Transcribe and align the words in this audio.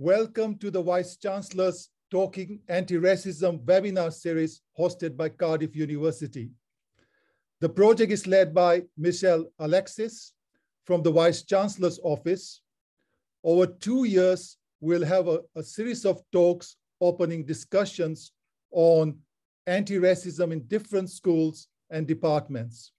Welcome 0.00 0.58
to 0.58 0.70
the 0.70 0.80
Vice 0.80 1.16
Chancellor's 1.16 1.90
Talking 2.08 2.60
Anti-Racism 2.68 3.64
webinar 3.64 4.12
series 4.12 4.60
hosted 4.78 5.16
by 5.16 5.28
Cardiff 5.28 5.74
University. 5.74 6.52
The 7.60 7.68
project 7.68 8.12
is 8.12 8.24
led 8.24 8.54
by 8.54 8.84
Michelle 8.96 9.46
Alexis 9.58 10.34
from 10.84 11.02
the 11.02 11.10
Vice 11.10 11.42
Chancellor's 11.42 11.98
Office. 12.04 12.60
Over 13.42 13.66
two 13.66 14.04
years, 14.04 14.56
we'll 14.80 15.04
have 15.04 15.26
a, 15.26 15.40
a 15.56 15.64
series 15.64 16.04
of 16.04 16.22
talks 16.30 16.76
opening 17.00 17.44
discussions 17.44 18.30
on 18.70 19.18
anti-racism 19.66 20.52
in 20.52 20.62
different 20.68 21.10
schools 21.10 21.66
and 21.90 22.06
departments. 22.06 22.92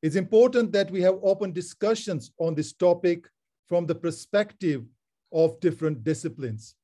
It's 0.00 0.16
important 0.16 0.72
that 0.72 0.90
we 0.90 1.02
have 1.02 1.18
open 1.22 1.52
discussions 1.52 2.32
on 2.38 2.54
this 2.54 2.72
topic 2.72 3.28
from 3.66 3.84
the 3.84 3.94
perspective 3.94 4.86
of 5.32 5.60
different 5.60 6.04
disciplines. 6.04 6.74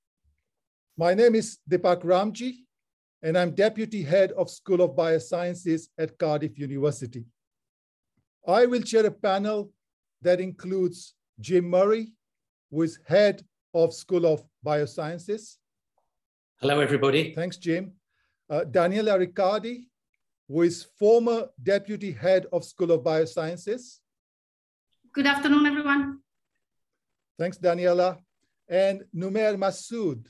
My 0.96 1.14
name 1.14 1.34
is 1.34 1.58
Dipak 1.68 2.02
Ramji, 2.02 2.58
and 3.22 3.36
I'm 3.38 3.54
Deputy 3.54 4.02
Head 4.02 4.32
of 4.32 4.50
School 4.50 4.82
of 4.82 4.94
Biosciences 4.94 5.88
at 5.98 6.18
Cardiff 6.18 6.58
University. 6.58 7.24
I 8.46 8.66
will 8.66 8.82
chair 8.82 9.06
a 9.06 9.10
panel 9.10 9.72
that 10.22 10.40
includes 10.40 11.14
Jim 11.40 11.68
Murray, 11.68 12.12
who 12.70 12.82
is 12.82 12.98
Head 13.06 13.42
of 13.72 13.92
School 13.94 14.26
of 14.26 14.44
Biosciences. 14.64 15.56
Hello, 16.60 16.80
everybody. 16.80 17.34
Thanks, 17.34 17.56
Jim. 17.56 17.92
Uh, 18.48 18.60
Daniela 18.70 19.18
Riccardi, 19.18 19.88
who 20.48 20.62
is 20.62 20.86
former 20.98 21.48
Deputy 21.62 22.12
Head 22.12 22.46
of 22.52 22.64
School 22.64 22.92
of 22.92 23.02
Biosciences. 23.02 23.98
Good 25.12 25.26
afternoon, 25.26 25.66
everyone. 25.66 26.20
Thanks, 27.38 27.58
Daniela. 27.58 28.18
And 28.68 29.02
Numair 29.14 29.56
Masood, 29.56 30.24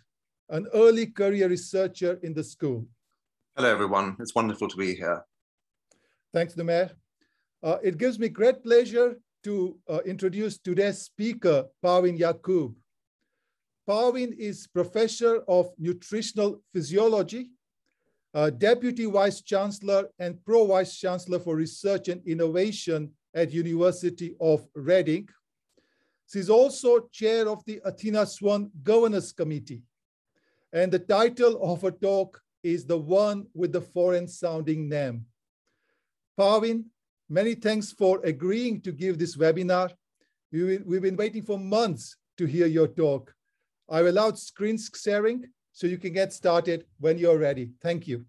an 0.48 0.66
early 0.74 1.06
career 1.06 1.48
researcher 1.48 2.18
in 2.22 2.34
the 2.34 2.42
school. 2.42 2.86
Hello, 3.56 3.70
everyone. 3.70 4.16
It's 4.18 4.34
wonderful 4.34 4.68
to 4.68 4.76
be 4.76 4.94
here. 4.94 5.24
Thanks, 6.32 6.54
Numair. 6.54 6.90
Uh, 7.62 7.78
it 7.82 7.96
gives 7.96 8.18
me 8.18 8.28
great 8.28 8.62
pleasure 8.62 9.16
to 9.44 9.78
uh, 9.88 10.00
introduce 10.04 10.58
today's 10.58 11.02
speaker, 11.02 11.66
Parveen 11.84 12.18
Yaqoob. 12.18 12.74
Parveen 13.88 14.34
is 14.36 14.66
professor 14.66 15.42
of 15.46 15.70
nutritional 15.78 16.60
physiology, 16.72 17.50
uh, 18.34 18.50
deputy 18.50 19.04
vice 19.04 19.42
chancellor 19.42 20.08
and 20.18 20.44
pro 20.44 20.66
vice 20.66 20.98
chancellor 20.98 21.38
for 21.38 21.54
research 21.54 22.08
and 22.08 22.26
innovation 22.26 23.10
at 23.34 23.52
University 23.52 24.34
of 24.40 24.66
Reading. 24.74 25.28
She's 26.30 26.50
also 26.50 27.08
chair 27.12 27.48
of 27.48 27.64
the 27.64 27.80
Athena 27.84 28.26
Swan 28.26 28.70
Governance 28.82 29.32
Committee. 29.32 29.82
And 30.72 30.90
the 30.90 30.98
title 30.98 31.62
of 31.62 31.82
her 31.82 31.92
talk 31.92 32.40
is 32.62 32.84
the 32.84 32.98
one 32.98 33.46
with 33.54 33.72
the 33.72 33.80
foreign 33.80 34.26
sounding 34.26 34.88
name. 34.88 35.26
Parveen, 36.38 36.84
many 37.28 37.54
thanks 37.54 37.92
for 37.92 38.20
agreeing 38.24 38.80
to 38.80 38.90
give 38.90 39.18
this 39.18 39.36
webinar. 39.36 39.90
We've 40.50 41.02
been 41.02 41.16
waiting 41.16 41.42
for 41.42 41.58
months 41.58 42.16
to 42.38 42.46
hear 42.46 42.66
your 42.66 42.88
talk. 42.88 43.32
I've 43.88 44.06
allowed 44.06 44.38
screen 44.38 44.78
sharing 44.78 45.44
so 45.72 45.86
you 45.86 45.98
can 45.98 46.12
get 46.12 46.32
started 46.32 46.86
when 46.98 47.18
you're 47.18 47.38
ready. 47.38 47.70
Thank 47.82 48.08
you. 48.08 48.24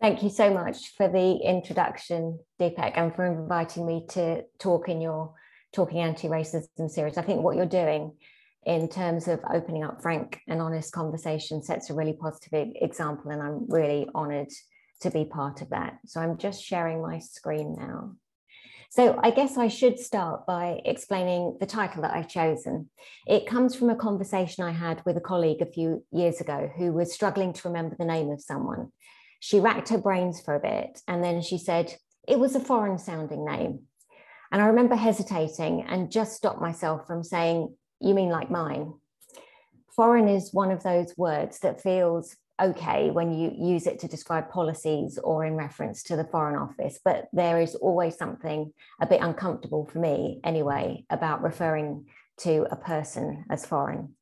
Thank 0.00 0.22
you 0.22 0.30
so 0.30 0.52
much 0.52 0.96
for 0.96 1.08
the 1.08 1.36
introduction, 1.36 2.40
Dipak, 2.60 2.92
and 2.96 3.14
for 3.14 3.24
inviting 3.24 3.86
me 3.86 4.04
to 4.10 4.42
talk 4.58 4.88
in 4.88 5.00
your 5.00 5.32
Talking 5.72 6.00
Anti-Racism 6.00 6.90
series. 6.90 7.16
I 7.16 7.22
think 7.22 7.42
what 7.42 7.56
you're 7.56 7.66
doing 7.66 8.12
in 8.64 8.88
terms 8.88 9.26
of 9.26 9.40
opening 9.52 9.82
up 9.82 10.02
frank 10.02 10.40
and 10.46 10.60
honest 10.60 10.92
conversation 10.92 11.62
sets 11.62 11.90
a 11.90 11.94
really 11.94 12.12
positive 12.12 12.72
example, 12.76 13.30
and 13.30 13.42
I'm 13.42 13.68
really 13.68 14.08
honored 14.14 14.50
to 15.00 15.10
be 15.10 15.24
part 15.24 15.62
of 15.62 15.70
that. 15.70 15.98
So 16.06 16.20
I'm 16.20 16.38
just 16.38 16.62
sharing 16.62 17.02
my 17.02 17.18
screen 17.18 17.74
now. 17.78 18.12
So 18.90 19.18
I 19.22 19.30
guess 19.30 19.56
I 19.56 19.68
should 19.68 19.98
start 19.98 20.46
by 20.46 20.82
explaining 20.84 21.56
the 21.58 21.66
title 21.66 22.02
that 22.02 22.14
I've 22.14 22.28
chosen. 22.28 22.90
It 23.26 23.46
comes 23.46 23.74
from 23.74 23.88
a 23.88 23.96
conversation 23.96 24.64
I 24.64 24.72
had 24.72 25.02
with 25.06 25.16
a 25.16 25.20
colleague 25.20 25.62
a 25.62 25.72
few 25.72 26.04
years 26.12 26.42
ago 26.42 26.70
who 26.76 26.92
was 26.92 27.10
struggling 27.10 27.54
to 27.54 27.68
remember 27.68 27.96
the 27.98 28.04
name 28.04 28.30
of 28.30 28.42
someone. 28.42 28.92
She 29.40 29.60
racked 29.60 29.88
her 29.88 29.98
brains 29.98 30.42
for 30.42 30.54
a 30.54 30.60
bit 30.60 31.00
and 31.08 31.24
then 31.24 31.40
she 31.40 31.56
said, 31.56 31.94
it 32.28 32.38
was 32.38 32.54
a 32.54 32.60
foreign 32.60 32.98
sounding 32.98 33.46
name. 33.46 33.84
And 34.52 34.60
I 34.60 34.66
remember 34.66 34.94
hesitating 34.94 35.86
and 35.88 36.12
just 36.12 36.36
stopped 36.36 36.60
myself 36.60 37.06
from 37.06 37.24
saying, 37.24 37.74
you 38.00 38.12
mean 38.12 38.28
like 38.28 38.50
mine? 38.50 38.92
Foreign 39.96 40.28
is 40.28 40.52
one 40.52 40.70
of 40.70 40.82
those 40.82 41.16
words 41.16 41.58
that 41.60 41.80
feels 41.80 42.36
okay 42.60 43.10
when 43.10 43.32
you 43.32 43.50
use 43.58 43.86
it 43.86 43.98
to 44.00 44.08
describe 44.08 44.50
policies 44.50 45.18
or 45.24 45.46
in 45.46 45.54
reference 45.54 46.02
to 46.04 46.16
the 46.16 46.24
Foreign 46.24 46.56
Office, 46.56 47.00
but 47.02 47.28
there 47.32 47.60
is 47.60 47.74
always 47.74 48.16
something 48.16 48.72
a 49.00 49.06
bit 49.06 49.22
uncomfortable 49.22 49.86
for 49.86 49.98
me 49.98 50.38
anyway 50.44 51.04
about 51.08 51.42
referring 51.42 52.04
to 52.40 52.66
a 52.70 52.76
person 52.76 53.46
as 53.50 53.64
foreign. 53.64 54.14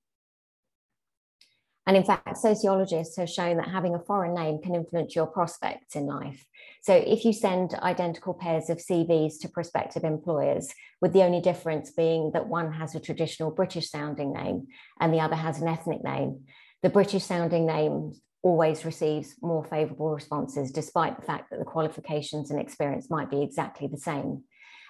And 1.87 1.97
in 1.97 2.05
fact, 2.05 2.37
sociologists 2.37 3.17
have 3.17 3.29
shown 3.29 3.57
that 3.57 3.69
having 3.69 3.95
a 3.95 4.01
foreign 4.01 4.35
name 4.35 4.61
can 4.63 4.75
influence 4.75 5.17
your 5.17 5.27
prospects 5.27 5.97
in 5.97 6.07
life. 6.07 6.45
So 6.83 6.95
if 6.95 7.25
you 7.25 7.33
send 7.33 7.75
identical 7.75 8.35
pairs 8.35 8.71
of 8.71 8.79
CVs 8.79 9.41
to 9.41 9.49
prospective 9.49 10.05
employers, 10.05 10.73
with 11.01 11.13
the 11.13 11.23
only 11.23 11.41
difference 11.41 11.91
being 11.91 12.31
that 12.33 12.49
one 12.49 12.73
has 12.73 12.95
a 12.95 13.01
traditional 13.01 13.51
British 13.51 13.91
sounding 13.91 14.33
name 14.33 14.69
and 15.01 15.13
the 15.13 15.21
other 15.21 15.37
has 15.37 15.61
an 15.61 15.69
ethnic 15.69 16.05
name, 16.05 16.45
the 16.83 16.91
British 16.91 17.25
sounding 17.25 17.67
name 17.67 18.13
always 18.43 18.85
receives 18.85 19.35
more 19.43 19.65
favourable 19.65 20.11
responses, 20.11 20.73
despite 20.73 21.17
the 21.17 21.27
fact 21.27 21.51
that 21.51 21.59
the 21.59 21.65
qualifications 21.65 22.51
and 22.51 22.61
experience 22.61 23.11
might 23.11 23.31
be 23.31 23.43
exactly 23.43 23.87
the 23.87 23.99
same. 23.99 24.45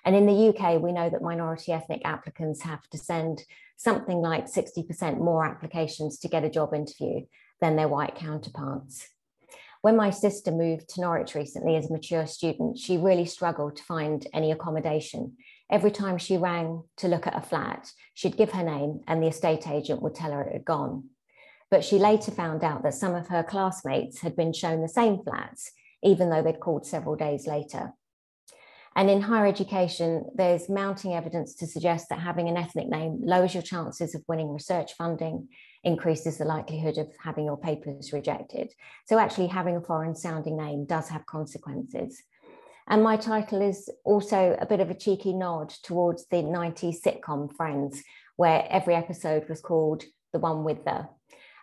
And 0.04 0.16
in 0.16 0.26
the 0.26 0.48
UK, 0.48 0.80
we 0.80 0.92
know 0.92 1.10
that 1.10 1.22
minority 1.22 1.72
ethnic 1.72 2.02
applicants 2.04 2.62
have 2.62 2.88
to 2.90 2.98
send 2.98 3.44
something 3.76 4.20
like 4.20 4.46
60% 4.46 5.18
more 5.18 5.44
applications 5.44 6.18
to 6.18 6.28
get 6.28 6.44
a 6.44 6.50
job 6.50 6.74
interview 6.74 7.26
than 7.60 7.76
their 7.76 7.88
white 7.88 8.14
counterparts. 8.14 9.08
When 9.82 9.96
my 9.96 10.10
sister 10.10 10.50
moved 10.50 10.90
to 10.90 11.00
Norwich 11.00 11.34
recently 11.34 11.76
as 11.76 11.88
a 11.88 11.92
mature 11.92 12.26
student, 12.26 12.76
she 12.76 12.98
really 12.98 13.24
struggled 13.24 13.76
to 13.76 13.82
find 13.82 14.26
any 14.34 14.52
accommodation. 14.52 15.36
Every 15.70 15.90
time 15.90 16.18
she 16.18 16.36
rang 16.36 16.82
to 16.98 17.08
look 17.08 17.26
at 17.26 17.36
a 17.36 17.40
flat, 17.40 17.90
she'd 18.12 18.36
give 18.36 18.52
her 18.52 18.62
name 18.62 19.00
and 19.06 19.22
the 19.22 19.28
estate 19.28 19.66
agent 19.66 20.02
would 20.02 20.14
tell 20.14 20.32
her 20.32 20.42
it 20.42 20.52
had 20.52 20.64
gone. 20.66 21.04
But 21.70 21.84
she 21.84 21.98
later 21.98 22.30
found 22.30 22.62
out 22.62 22.82
that 22.82 22.94
some 22.94 23.14
of 23.14 23.28
her 23.28 23.42
classmates 23.42 24.20
had 24.20 24.36
been 24.36 24.52
shown 24.52 24.82
the 24.82 24.88
same 24.88 25.22
flats, 25.22 25.70
even 26.02 26.28
though 26.28 26.42
they'd 26.42 26.60
called 26.60 26.84
several 26.84 27.16
days 27.16 27.46
later. 27.46 27.94
And 28.96 29.08
in 29.08 29.20
higher 29.20 29.46
education, 29.46 30.24
there's 30.34 30.68
mounting 30.68 31.14
evidence 31.14 31.54
to 31.56 31.66
suggest 31.66 32.08
that 32.08 32.18
having 32.18 32.48
an 32.48 32.56
ethnic 32.56 32.88
name 32.88 33.20
lowers 33.22 33.54
your 33.54 33.62
chances 33.62 34.14
of 34.14 34.24
winning 34.26 34.52
research 34.52 34.94
funding, 34.94 35.48
increases 35.84 36.38
the 36.38 36.44
likelihood 36.44 36.98
of 36.98 37.08
having 37.22 37.46
your 37.46 37.56
papers 37.56 38.12
rejected. 38.12 38.72
So 39.06 39.18
actually 39.18 39.46
having 39.46 39.76
a 39.76 39.80
foreign 39.80 40.14
sounding 40.14 40.56
name 40.56 40.84
does 40.84 41.08
have 41.08 41.24
consequences. 41.26 42.22
And 42.88 43.02
my 43.02 43.16
title 43.16 43.62
is 43.62 43.88
also 44.04 44.56
a 44.60 44.66
bit 44.66 44.80
of 44.80 44.90
a 44.90 44.94
cheeky 44.94 45.32
nod 45.32 45.70
towards 45.82 46.26
the 46.26 46.38
90s 46.38 47.00
sitcom 47.00 47.54
Friends, 47.56 48.02
where 48.36 48.66
every 48.68 48.94
episode 48.94 49.48
was 49.48 49.60
called 49.60 50.02
The 50.32 50.40
One 50.40 50.64
with 50.64 50.84
the. 50.84 51.08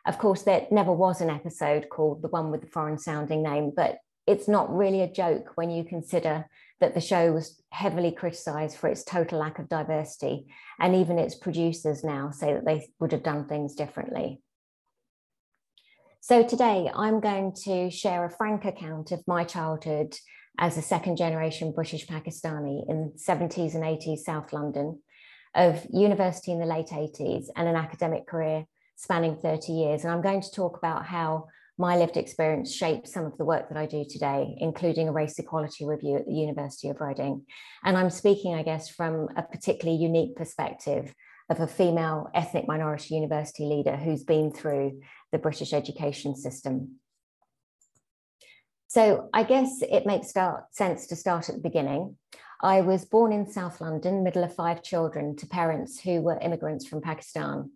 Of 0.05 0.17
course, 0.19 0.43
there 0.43 0.67
never 0.71 0.93
was 0.93 1.19
an 1.19 1.29
episode 1.29 1.89
called 1.89 2.21
The 2.21 2.29
One 2.29 2.49
with 2.49 2.61
the 2.61 2.67
Foreign 2.67 2.97
Sounding 2.97 3.43
Name, 3.43 3.73
but 3.75 3.97
it's 4.25 4.47
not 4.47 4.73
really 4.73 5.01
a 5.01 5.11
joke 5.11 5.51
when 5.55 5.69
you 5.69 5.83
consider 5.83 6.45
that 6.79 6.93
the 6.93 7.01
show 7.01 7.31
was 7.31 7.61
heavily 7.71 8.11
criticized 8.11 8.77
for 8.77 8.87
its 8.87 9.03
total 9.03 9.39
lack 9.39 9.59
of 9.59 9.69
diversity. 9.69 10.45
And 10.79 10.95
even 10.95 11.17
its 11.17 11.35
producers 11.35 12.03
now 12.03 12.29
say 12.31 12.53
that 12.53 12.65
they 12.65 12.87
would 12.99 13.11
have 13.11 13.23
done 13.23 13.47
things 13.47 13.75
differently. 13.75 14.41
So 16.21 16.43
today 16.43 16.89
I'm 16.93 17.19
going 17.19 17.53
to 17.63 17.89
share 17.89 18.25
a 18.25 18.29
frank 18.29 18.65
account 18.65 19.11
of 19.11 19.23
my 19.27 19.43
childhood 19.43 20.15
as 20.59 20.77
a 20.77 20.81
second 20.81 21.17
generation 21.17 21.71
British 21.71 22.05
Pakistani 22.07 22.87
in 22.89 23.13
70s 23.15 23.75
and 23.75 23.83
80s 23.83 24.19
South 24.19 24.51
London, 24.53 24.99
of 25.55 25.85
university 25.91 26.51
in 26.51 26.59
the 26.59 26.65
late 26.65 26.87
80s 26.87 27.45
and 27.55 27.67
an 27.67 27.75
academic 27.75 28.27
career 28.27 28.65
spanning 28.95 29.35
30 29.35 29.71
years. 29.71 30.03
And 30.03 30.11
I'm 30.11 30.21
going 30.21 30.41
to 30.41 30.51
talk 30.51 30.77
about 30.77 31.05
how 31.05 31.47
my 31.77 31.95
lived 31.95 32.17
experience 32.17 32.73
shapes 32.73 33.13
some 33.13 33.25
of 33.25 33.37
the 33.37 33.45
work 33.45 33.69
that 33.69 33.77
I 33.77 33.85
do 33.85 34.03
today, 34.03 34.55
including 34.57 35.07
a 35.07 35.11
race 35.11 35.37
equality 35.37 35.85
review 35.85 36.17
at 36.17 36.25
the 36.25 36.33
University 36.33 36.89
of 36.89 36.99
Reading. 36.99 37.45
And 37.83 37.95
I'm 37.95 38.09
speaking, 38.09 38.55
I 38.55 38.63
guess, 38.63 38.89
from 38.89 39.29
a 39.37 39.43
particularly 39.43 40.01
unique 40.01 40.35
perspective 40.35 41.13
of 41.49 41.59
a 41.59 41.67
female 41.67 42.29
ethnic 42.33 42.67
minority 42.67 43.15
university 43.15 43.65
leader 43.65 43.95
who's 43.95 44.23
been 44.23 44.51
through 44.51 44.99
the 45.31 45.37
British 45.37 45.71
education 45.71 46.35
system. 46.35 46.95
So 48.87 49.29
I 49.33 49.43
guess 49.43 49.81
it 49.81 50.05
makes 50.05 50.33
sense 50.71 51.07
to 51.07 51.15
start 51.15 51.49
at 51.49 51.55
the 51.55 51.61
beginning. 51.61 52.17
I 52.61 52.81
was 52.81 53.05
born 53.05 53.31
in 53.31 53.51
South 53.51 53.79
London, 53.81 54.23
middle 54.23 54.43
of 54.43 54.55
five 54.55 54.81
children, 54.81 55.35
to 55.35 55.45
parents 55.45 55.99
who 55.99 56.21
were 56.21 56.39
immigrants 56.39 56.87
from 56.87 57.01
Pakistan. 57.01 57.71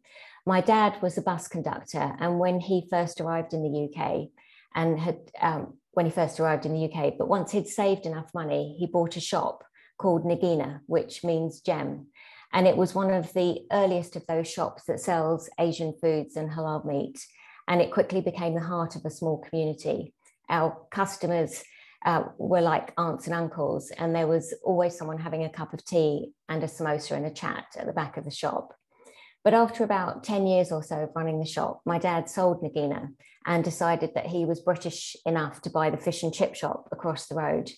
My 0.46 0.62
dad 0.62 1.02
was 1.02 1.18
a 1.18 1.22
bus 1.22 1.48
conductor, 1.48 2.16
and 2.20 2.40
when 2.40 2.60
he 2.60 2.88
first 2.90 3.22
arrived 3.22 3.54
in 3.54 3.62
the 3.64 3.90
UK, 3.90 4.30
and 4.74 5.00
had 5.00 5.20
um, 5.40 5.78
when 5.92 6.06
he 6.06 6.12
first 6.12 6.40
arrived 6.40 6.66
in 6.66 6.74
the 6.74 6.86
UK, 6.86 7.14
but 7.18 7.28
once 7.28 7.52
he'd 7.52 7.68
saved 7.68 8.06
enough 8.06 8.30
money, 8.34 8.76
he 8.80 8.88
bought 8.88 9.18
a 9.18 9.22
shop 9.22 9.64
called 9.98 10.24
Nagina, 10.24 10.80
which 10.88 11.24
means 11.24 11.62
gem. 11.62 12.08
And 12.54 12.68
it 12.68 12.76
was 12.76 12.96
one 12.96 13.14
of 13.14 13.32
the 13.34 13.60
earliest 13.72 14.16
of 14.16 14.26
those 14.28 14.50
shops 14.50 14.84
that 14.88 15.00
sells 15.00 15.50
Asian 15.60 15.94
foods 16.02 16.36
and 16.36 16.50
halal 16.50 16.86
meat. 16.86 17.20
And 17.68 17.82
it 17.82 17.94
quickly 17.94 18.20
became 18.20 18.56
the 18.56 18.62
heart 18.62 18.96
of 18.96 19.06
a 19.06 19.10
small 19.10 19.38
community. 19.38 20.14
Our 20.50 20.78
customers 20.92 21.64
uh, 22.06 22.24
were 22.38 22.62
like 22.62 22.94
aunts 22.98 23.28
and 23.28 23.36
uncles, 23.36 23.92
and 23.98 24.16
there 24.16 24.28
was 24.28 24.54
always 24.64 24.98
someone 24.98 25.20
having 25.20 25.44
a 25.44 25.50
cup 25.50 25.74
of 25.74 25.86
tea 25.86 26.32
and 26.50 26.64
a 26.64 26.68
samosa 26.68 27.12
and 27.12 27.26
a 27.26 27.32
chat 27.32 27.66
at 27.78 27.86
the 27.86 27.94
back 27.94 28.18
of 28.18 28.26
the 28.26 28.32
shop. 28.32 28.74
But 29.44 29.54
after 29.54 29.84
about 29.84 30.24
10 30.24 30.46
years 30.46 30.72
or 30.72 30.84
so 30.84 30.98
of 30.98 31.10
running 31.16 31.40
the 31.40 31.46
shop, 31.46 31.82
my 31.86 31.98
dad 31.98 32.30
sold 32.30 32.62
Nagina 32.62 33.10
and 33.46 33.64
decided 33.64 34.12
that 34.14 34.28
he 34.28 34.46
was 34.46 34.60
British 34.60 35.16
enough 35.26 35.62
to 35.62 35.72
buy 35.72 35.90
the 35.90 35.98
fish 35.98 36.22
and 36.22 36.34
chip 36.34 36.56
shop 36.56 36.88
across 36.92 37.28
the 37.28 37.36
road. 37.36 37.72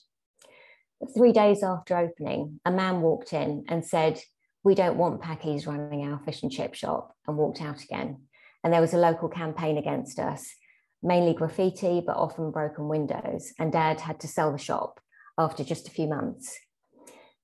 Three 1.15 1.31
days 1.31 1.63
after 1.63 1.97
opening, 1.97 2.59
a 2.65 2.71
man 2.71 3.01
walked 3.01 3.33
in 3.33 3.63
and 3.69 3.85
said, 3.85 4.19
We 4.63 4.75
don't 4.75 4.97
want 4.97 5.21
Packies 5.21 5.65
running 5.65 6.05
our 6.05 6.19
fish 6.19 6.43
and 6.43 6.51
chip 6.51 6.73
shop, 6.73 7.15
and 7.27 7.37
walked 7.37 7.61
out 7.61 7.81
again. 7.81 8.23
And 8.63 8.73
there 8.73 8.81
was 8.81 8.93
a 8.93 8.97
local 8.97 9.29
campaign 9.29 9.77
against 9.77 10.19
us, 10.19 10.53
mainly 11.01 11.33
graffiti, 11.33 12.01
but 12.05 12.17
often 12.17 12.51
broken 12.51 12.87
windows. 12.87 13.53
And 13.59 13.71
dad 13.71 14.01
had 14.01 14.19
to 14.21 14.27
sell 14.27 14.51
the 14.51 14.57
shop 14.57 14.99
after 15.37 15.63
just 15.63 15.87
a 15.87 15.91
few 15.91 16.07
months. 16.07 16.57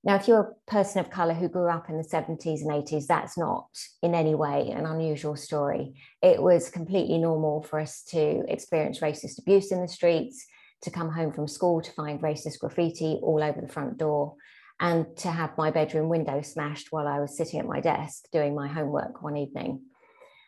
Now, 0.02 0.16
if 0.16 0.26
you're 0.26 0.40
a 0.40 0.70
person 0.70 1.00
of 1.00 1.10
colour 1.10 1.34
who 1.34 1.48
grew 1.48 1.68
up 1.68 1.90
in 1.90 1.98
the 1.98 2.08
70s 2.08 2.62
and 2.62 2.70
80s, 2.70 3.06
that's 3.06 3.36
not 3.36 3.68
in 4.02 4.14
any 4.14 4.34
way 4.34 4.70
an 4.70 4.86
unusual 4.86 5.36
story. 5.36 5.94
It 6.22 6.42
was 6.42 6.70
completely 6.70 7.18
normal 7.18 7.62
for 7.62 7.78
us 7.78 8.02
to 8.10 8.42
experience 8.48 9.00
racist 9.00 9.38
abuse 9.38 9.70
in 9.70 9.82
the 9.82 9.88
streets, 9.88 10.46
to 10.82 10.90
come 10.90 11.10
home 11.10 11.32
from 11.32 11.46
school 11.46 11.82
to 11.82 11.92
find 11.92 12.22
racist 12.22 12.60
graffiti 12.60 13.20
all 13.22 13.42
over 13.42 13.60
the 13.60 13.68
front 13.68 13.98
door, 13.98 14.36
and 14.80 15.14
to 15.18 15.30
have 15.30 15.58
my 15.58 15.70
bedroom 15.70 16.08
window 16.08 16.40
smashed 16.40 16.88
while 16.90 17.06
I 17.06 17.20
was 17.20 17.36
sitting 17.36 17.60
at 17.60 17.66
my 17.66 17.80
desk 17.80 18.24
doing 18.32 18.54
my 18.54 18.68
homework 18.68 19.22
one 19.22 19.36
evening. 19.36 19.82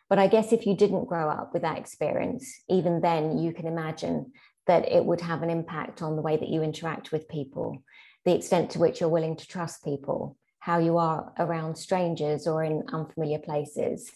But 0.09 0.17
I 0.17 0.27
guess 0.27 0.51
if 0.51 0.65
you 0.65 0.75
didn't 0.75 1.05
grow 1.05 1.29
up 1.29 1.51
with 1.53 1.61
that 1.61 1.77
experience, 1.77 2.63
even 2.69 3.01
then 3.01 3.37
you 3.37 3.53
can 3.53 3.67
imagine 3.67 4.31
that 4.65 4.91
it 4.91 5.05
would 5.05 5.21
have 5.21 5.43
an 5.43 5.51
impact 5.51 6.01
on 6.01 6.15
the 6.15 6.21
way 6.23 6.37
that 6.37 6.49
you 6.49 6.63
interact 6.63 7.11
with 7.11 7.27
people 7.27 7.83
the 8.25 8.35
extent 8.35 8.71
to 8.71 8.79
which 8.79 8.99
you're 8.99 9.09
willing 9.09 9.35
to 9.35 9.47
trust 9.47 9.83
people, 9.83 10.37
how 10.59 10.79
you 10.79 10.97
are 10.97 11.33
around 11.39 11.75
strangers 11.75 12.47
or 12.47 12.63
in 12.63 12.83
unfamiliar 12.91 13.39
places, 13.39 14.11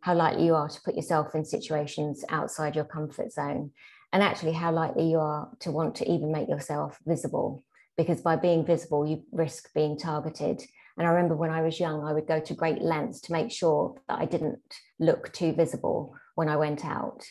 how 0.00 0.14
likely 0.14 0.44
you 0.46 0.54
are 0.54 0.68
to 0.68 0.80
put 0.80 0.96
yourself 0.96 1.34
in 1.34 1.44
situations 1.44 2.24
outside 2.28 2.74
your 2.74 2.84
comfort 2.84 3.32
zone, 3.32 3.70
and 4.12 4.22
actually 4.22 4.52
how 4.52 4.72
likely 4.72 5.08
you 5.08 5.18
are 5.18 5.48
to 5.60 5.70
want 5.70 5.94
to 5.94 6.10
even 6.10 6.32
make 6.32 6.48
yourself 6.48 6.98
visible. 7.06 7.62
Because 7.96 8.20
by 8.20 8.36
being 8.36 8.66
visible, 8.66 9.06
you 9.06 9.22
risk 9.32 9.72
being 9.74 9.96
targeted. 9.96 10.62
And 10.98 11.06
I 11.06 11.10
remember 11.10 11.36
when 11.36 11.50
I 11.50 11.62
was 11.62 11.78
young, 11.78 12.04
I 12.04 12.12
would 12.12 12.26
go 12.26 12.40
to 12.40 12.54
great 12.54 12.82
lengths 12.82 13.20
to 13.22 13.32
make 13.32 13.52
sure 13.52 13.94
that 14.08 14.18
I 14.18 14.24
didn't 14.24 14.60
look 14.98 15.32
too 15.32 15.52
visible 15.52 16.14
when 16.34 16.48
I 16.48 16.56
went 16.56 16.84
out. 16.84 17.22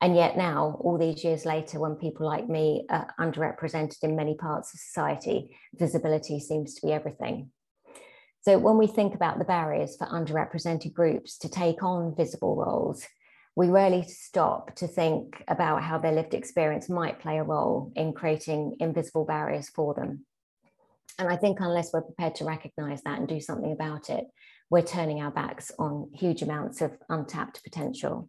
And 0.00 0.14
yet 0.14 0.36
now, 0.36 0.78
all 0.80 0.98
these 0.98 1.24
years 1.24 1.46
later, 1.46 1.80
when 1.80 1.96
people 1.96 2.26
like 2.26 2.48
me 2.48 2.86
are 2.90 3.08
underrepresented 3.18 4.02
in 4.02 4.14
many 4.14 4.34
parts 4.34 4.74
of 4.74 4.80
society, 4.80 5.56
visibility 5.74 6.38
seems 6.38 6.74
to 6.74 6.86
be 6.86 6.92
everything. 6.92 7.50
So 8.42 8.58
when 8.58 8.76
we 8.78 8.86
think 8.86 9.14
about 9.14 9.38
the 9.38 9.44
barriers 9.44 9.96
for 9.96 10.06
underrepresented 10.06 10.92
groups 10.92 11.38
to 11.38 11.48
take 11.48 11.82
on 11.82 12.14
visible 12.14 12.56
roles, 12.56 13.04
we 13.56 13.68
rarely 13.68 14.02
stop 14.02 14.76
to 14.76 14.86
think 14.86 15.42
about 15.48 15.82
how 15.82 15.98
their 15.98 16.12
lived 16.12 16.34
experience 16.34 16.90
might 16.90 17.20
play 17.20 17.38
a 17.38 17.42
role 17.42 17.90
in 17.96 18.12
creating 18.12 18.76
invisible 18.80 19.24
barriers 19.24 19.70
for 19.70 19.94
them. 19.94 20.26
And 21.18 21.28
I 21.28 21.36
think 21.36 21.58
unless 21.60 21.92
we're 21.92 22.02
prepared 22.02 22.34
to 22.36 22.44
recognize 22.44 23.02
that 23.02 23.18
and 23.18 23.26
do 23.26 23.40
something 23.40 23.72
about 23.72 24.10
it, 24.10 24.26
we're 24.68 24.82
turning 24.82 25.22
our 25.22 25.30
backs 25.30 25.72
on 25.78 26.10
huge 26.12 26.42
amounts 26.42 26.82
of 26.82 26.92
untapped 27.08 27.64
potential. 27.64 28.28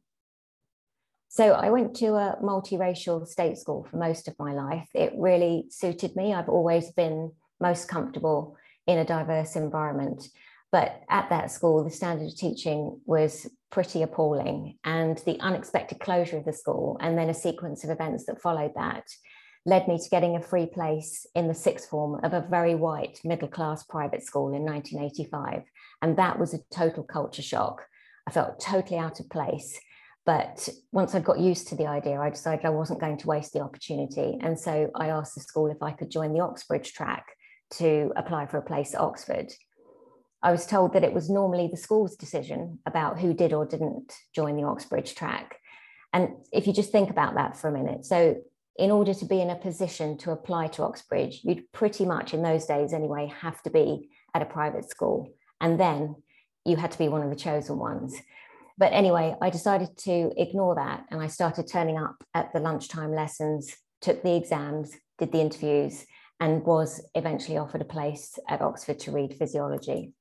So 1.38 1.52
I 1.52 1.70
went 1.70 1.96
to 1.98 2.16
a 2.16 2.36
multiracial 2.42 3.28
state 3.28 3.60
school 3.60 3.86
for 3.88 3.98
most 3.98 4.28
of 4.28 4.34
my 4.40 4.54
life. 4.54 4.88
It 4.96 5.14
really 5.16 5.66
suited 5.70 6.16
me. 6.16 6.34
I've 6.34 6.50
always 6.50 6.90
been 6.94 7.32
most 7.62 7.88
comfortable 7.88 8.58
in 8.88 8.98
a 8.98 9.06
diverse 9.06 9.56
environment. 9.56 10.30
But 10.72 11.00
at 11.12 11.30
that 11.30 11.52
school, 11.52 11.84
the 11.84 11.92
standard 11.92 12.30
of 12.30 12.36
teaching 12.36 13.00
was 13.06 13.46
pretty 13.70 14.02
appalling. 14.02 14.80
And 14.84 15.20
the 15.28 15.40
unexpected 15.40 16.00
closure 16.00 16.38
of 16.38 16.46
the 16.46 16.54
school 16.54 16.98
and 17.02 17.16
then 17.16 17.30
a 17.30 17.36
sequence 17.36 17.84
of 17.84 17.92
events 17.92 18.26
that 18.26 18.42
followed 18.42 18.74
that 18.74 19.04
led 19.64 19.88
me 19.88 20.00
to 20.00 20.10
getting 20.10 20.38
a 20.38 20.42
free 20.42 20.66
place 20.66 21.28
in 21.36 21.48
the 21.48 21.54
sixth 21.54 21.88
form 21.88 22.20
of 22.24 22.34
a 22.34 22.48
very 22.50 22.74
white 22.74 23.20
middle 23.24 23.48
class 23.48 23.84
private 23.84 24.24
school 24.24 24.56
in 24.56 24.64
1985. 24.64 25.62
And 26.02 26.18
that 26.18 26.40
was 26.40 26.56
a 26.56 26.64
total 26.74 27.04
culture 27.04 27.44
shock. 27.44 27.86
I 28.28 28.32
felt 28.32 28.60
totally 28.60 28.98
out 28.98 29.20
of 29.20 29.30
place. 29.30 29.80
But 30.28 30.68
once 30.92 31.16
I 31.16 31.22
got 31.22 31.40
used 31.40 31.70
to 31.70 31.76
the 31.76 31.88
idea, 31.88 32.20
I 32.20 32.30
decided 32.30 32.66
I 32.66 32.70
wasn't 32.70 33.00
going 33.00 33.18
to 33.20 33.28
waste 33.28 33.54
the 33.54 33.62
opportunity. 33.62 34.38
And 34.42 34.60
so 34.60 34.92
I 34.94 35.08
asked 35.08 35.36
the 35.36 35.42
school 35.42 35.72
if 35.72 35.82
I 35.82 35.94
could 35.94 36.12
join 36.12 36.34
the 36.34 36.42
Oxbridge 36.42 36.92
track 36.92 37.28
to 37.76 38.12
apply 38.18 38.48
for 38.48 38.58
a 38.58 38.62
place 38.62 38.94
at 38.94 39.00
Oxford. 39.00 39.54
I 40.44 40.52
was 40.52 40.66
told 40.66 40.92
that 40.94 41.06
it 41.06 41.14
was 41.14 41.30
normally 41.30 41.70
the 41.72 41.78
school's 41.78 42.18
decision 42.18 42.80
about 42.86 43.20
who 43.20 43.34
did 43.34 43.54
or 43.54 43.66
didn't 43.66 44.14
join 44.36 44.58
the 44.58 44.66
Oxbridge 44.68 45.16
track. 45.16 45.60
And 46.12 46.32
if 46.52 46.68
you 46.68 46.74
just 46.74 46.92
think 46.92 47.10
about 47.10 47.36
that 47.36 47.56
for 47.56 47.70
a 47.70 47.72
minute, 47.72 48.06
so 48.06 48.36
in 48.78 48.92
order 48.92 49.14
to 49.14 49.26
be 49.26 49.40
in 49.40 49.50
a 49.50 49.56
position 49.56 50.18
to 50.18 50.32
apply 50.32 50.68
to 50.68 50.84
Oxbridge, 50.84 51.40
you'd 51.46 51.72
pretty 51.72 52.06
much 52.06 52.34
in 52.34 52.44
those 52.44 52.66
days 52.66 52.92
anyway 52.92 53.32
have 53.40 53.64
to 53.64 53.70
be 53.70 54.10
at 54.34 54.42
a 54.42 54.46
private 54.46 54.90
school. 54.90 55.32
And 55.62 55.80
then 55.80 56.18
you 56.66 56.76
had 56.76 56.92
to 56.92 56.98
be 56.98 57.08
one 57.08 57.24
of 57.24 57.30
the 57.30 57.36
chosen 57.38 57.78
ones. 57.78 58.14
But 58.78 58.94
anyway, 58.94 59.36
I 59.42 59.50
decided 59.50 59.98
to 60.00 60.32
ignore 60.38 60.76
that 60.76 61.06
and 61.10 61.22
I 61.22 61.28
started 61.28 61.68
turning 61.68 61.98
up 61.98 62.16
at 62.34 62.54
the 62.54 62.60
lunchtime 62.60 63.14
lessons, 63.14 63.76
took 64.02 64.22
the 64.22 64.36
exams, 64.36 64.96
did 65.18 65.32
the 65.32 65.42
interviews, 65.42 66.06
and 66.40 66.64
was 66.64 67.02
eventually 67.16 67.58
offered 67.58 67.82
a 67.82 67.86
place 67.86 68.38
at 68.48 68.62
Oxford 68.62 69.00
to 69.00 69.12
read 69.12 69.34
physiology. 69.34 70.14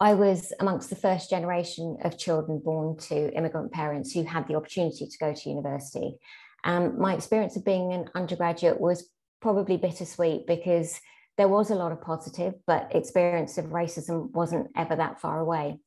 I 0.00 0.14
was 0.14 0.52
amongst 0.58 0.90
the 0.90 0.96
first 0.96 1.30
generation 1.30 1.98
of 2.02 2.18
children 2.18 2.60
born 2.64 2.96
to 3.08 3.32
immigrant 3.32 3.70
parents 3.72 4.12
who 4.12 4.24
had 4.24 4.48
the 4.48 4.56
opportunity 4.56 5.06
to 5.06 5.18
go 5.18 5.32
to 5.32 5.48
university. 5.48 6.16
Um, 6.64 6.98
my 6.98 7.14
experience 7.14 7.56
of 7.56 7.64
being 7.64 7.92
an 7.92 8.10
undergraduate 8.14 8.80
was 8.80 9.08
probably 9.40 9.76
bittersweet 9.76 10.46
because 10.48 11.00
there 11.36 11.48
was 11.48 11.70
a 11.70 11.74
lot 11.74 11.92
of 11.92 12.00
positive, 12.00 12.54
but 12.66 12.94
experience 12.94 13.56
of 13.58 13.66
racism 13.66 14.30
wasn't 14.32 14.68
ever 14.76 14.96
that 14.96 15.20
far 15.20 15.38
away. 15.38 15.78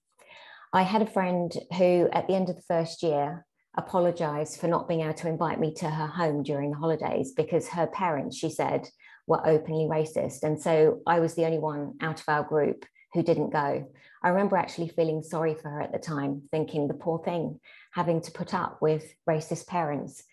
I 0.74 0.84
had 0.84 1.02
a 1.02 1.08
friend 1.08 1.52
who, 1.78 2.10
at 2.12 2.28
the 2.28 2.36
end 2.36 2.50
of 2.50 2.56
the 2.56 2.62
first 2.64 3.02
year, 3.02 3.46
apologized 3.78 4.60
for 4.60 4.68
not 4.68 4.88
being 4.88 5.02
able 5.02 5.14
to 5.14 5.30
invite 5.30 5.60
me 5.60 5.74
to 5.76 5.90
her 5.90 6.08
home 6.08 6.44
during 6.44 6.72
the 6.72 6.78
holidays 6.78 7.32
because 7.32 7.70
her 7.70 7.88
parents, 7.88 8.36
she 8.36 8.50
said, 8.50 8.88
were 9.28 9.48
openly 9.48 9.86
racist. 9.86 10.44
And 10.44 10.60
so 10.60 11.02
I 11.06 11.20
was 11.20 11.36
the 11.36 11.46
only 11.46 11.60
one 11.60 11.94
out 12.02 12.20
of 12.20 12.26
our 12.28 12.44
group 12.44 12.86
who 13.14 13.24
didn't 13.24 13.52
go. 13.52 13.88
I 14.24 14.30
remember 14.30 14.58
actually 14.58 14.90
feeling 14.90 15.22
sorry 15.22 15.54
for 15.54 15.70
her 15.70 15.82
at 15.82 15.92
the 15.92 16.00
time, 16.00 16.44
thinking 16.52 16.88
the 16.88 16.94
poor 16.94 17.24
thing, 17.24 17.60
having 17.94 18.22
to 18.22 18.32
put 18.32 18.54
up 18.54 18.82
with 18.82 19.06
racist 19.30 19.68
parents. 19.68 20.24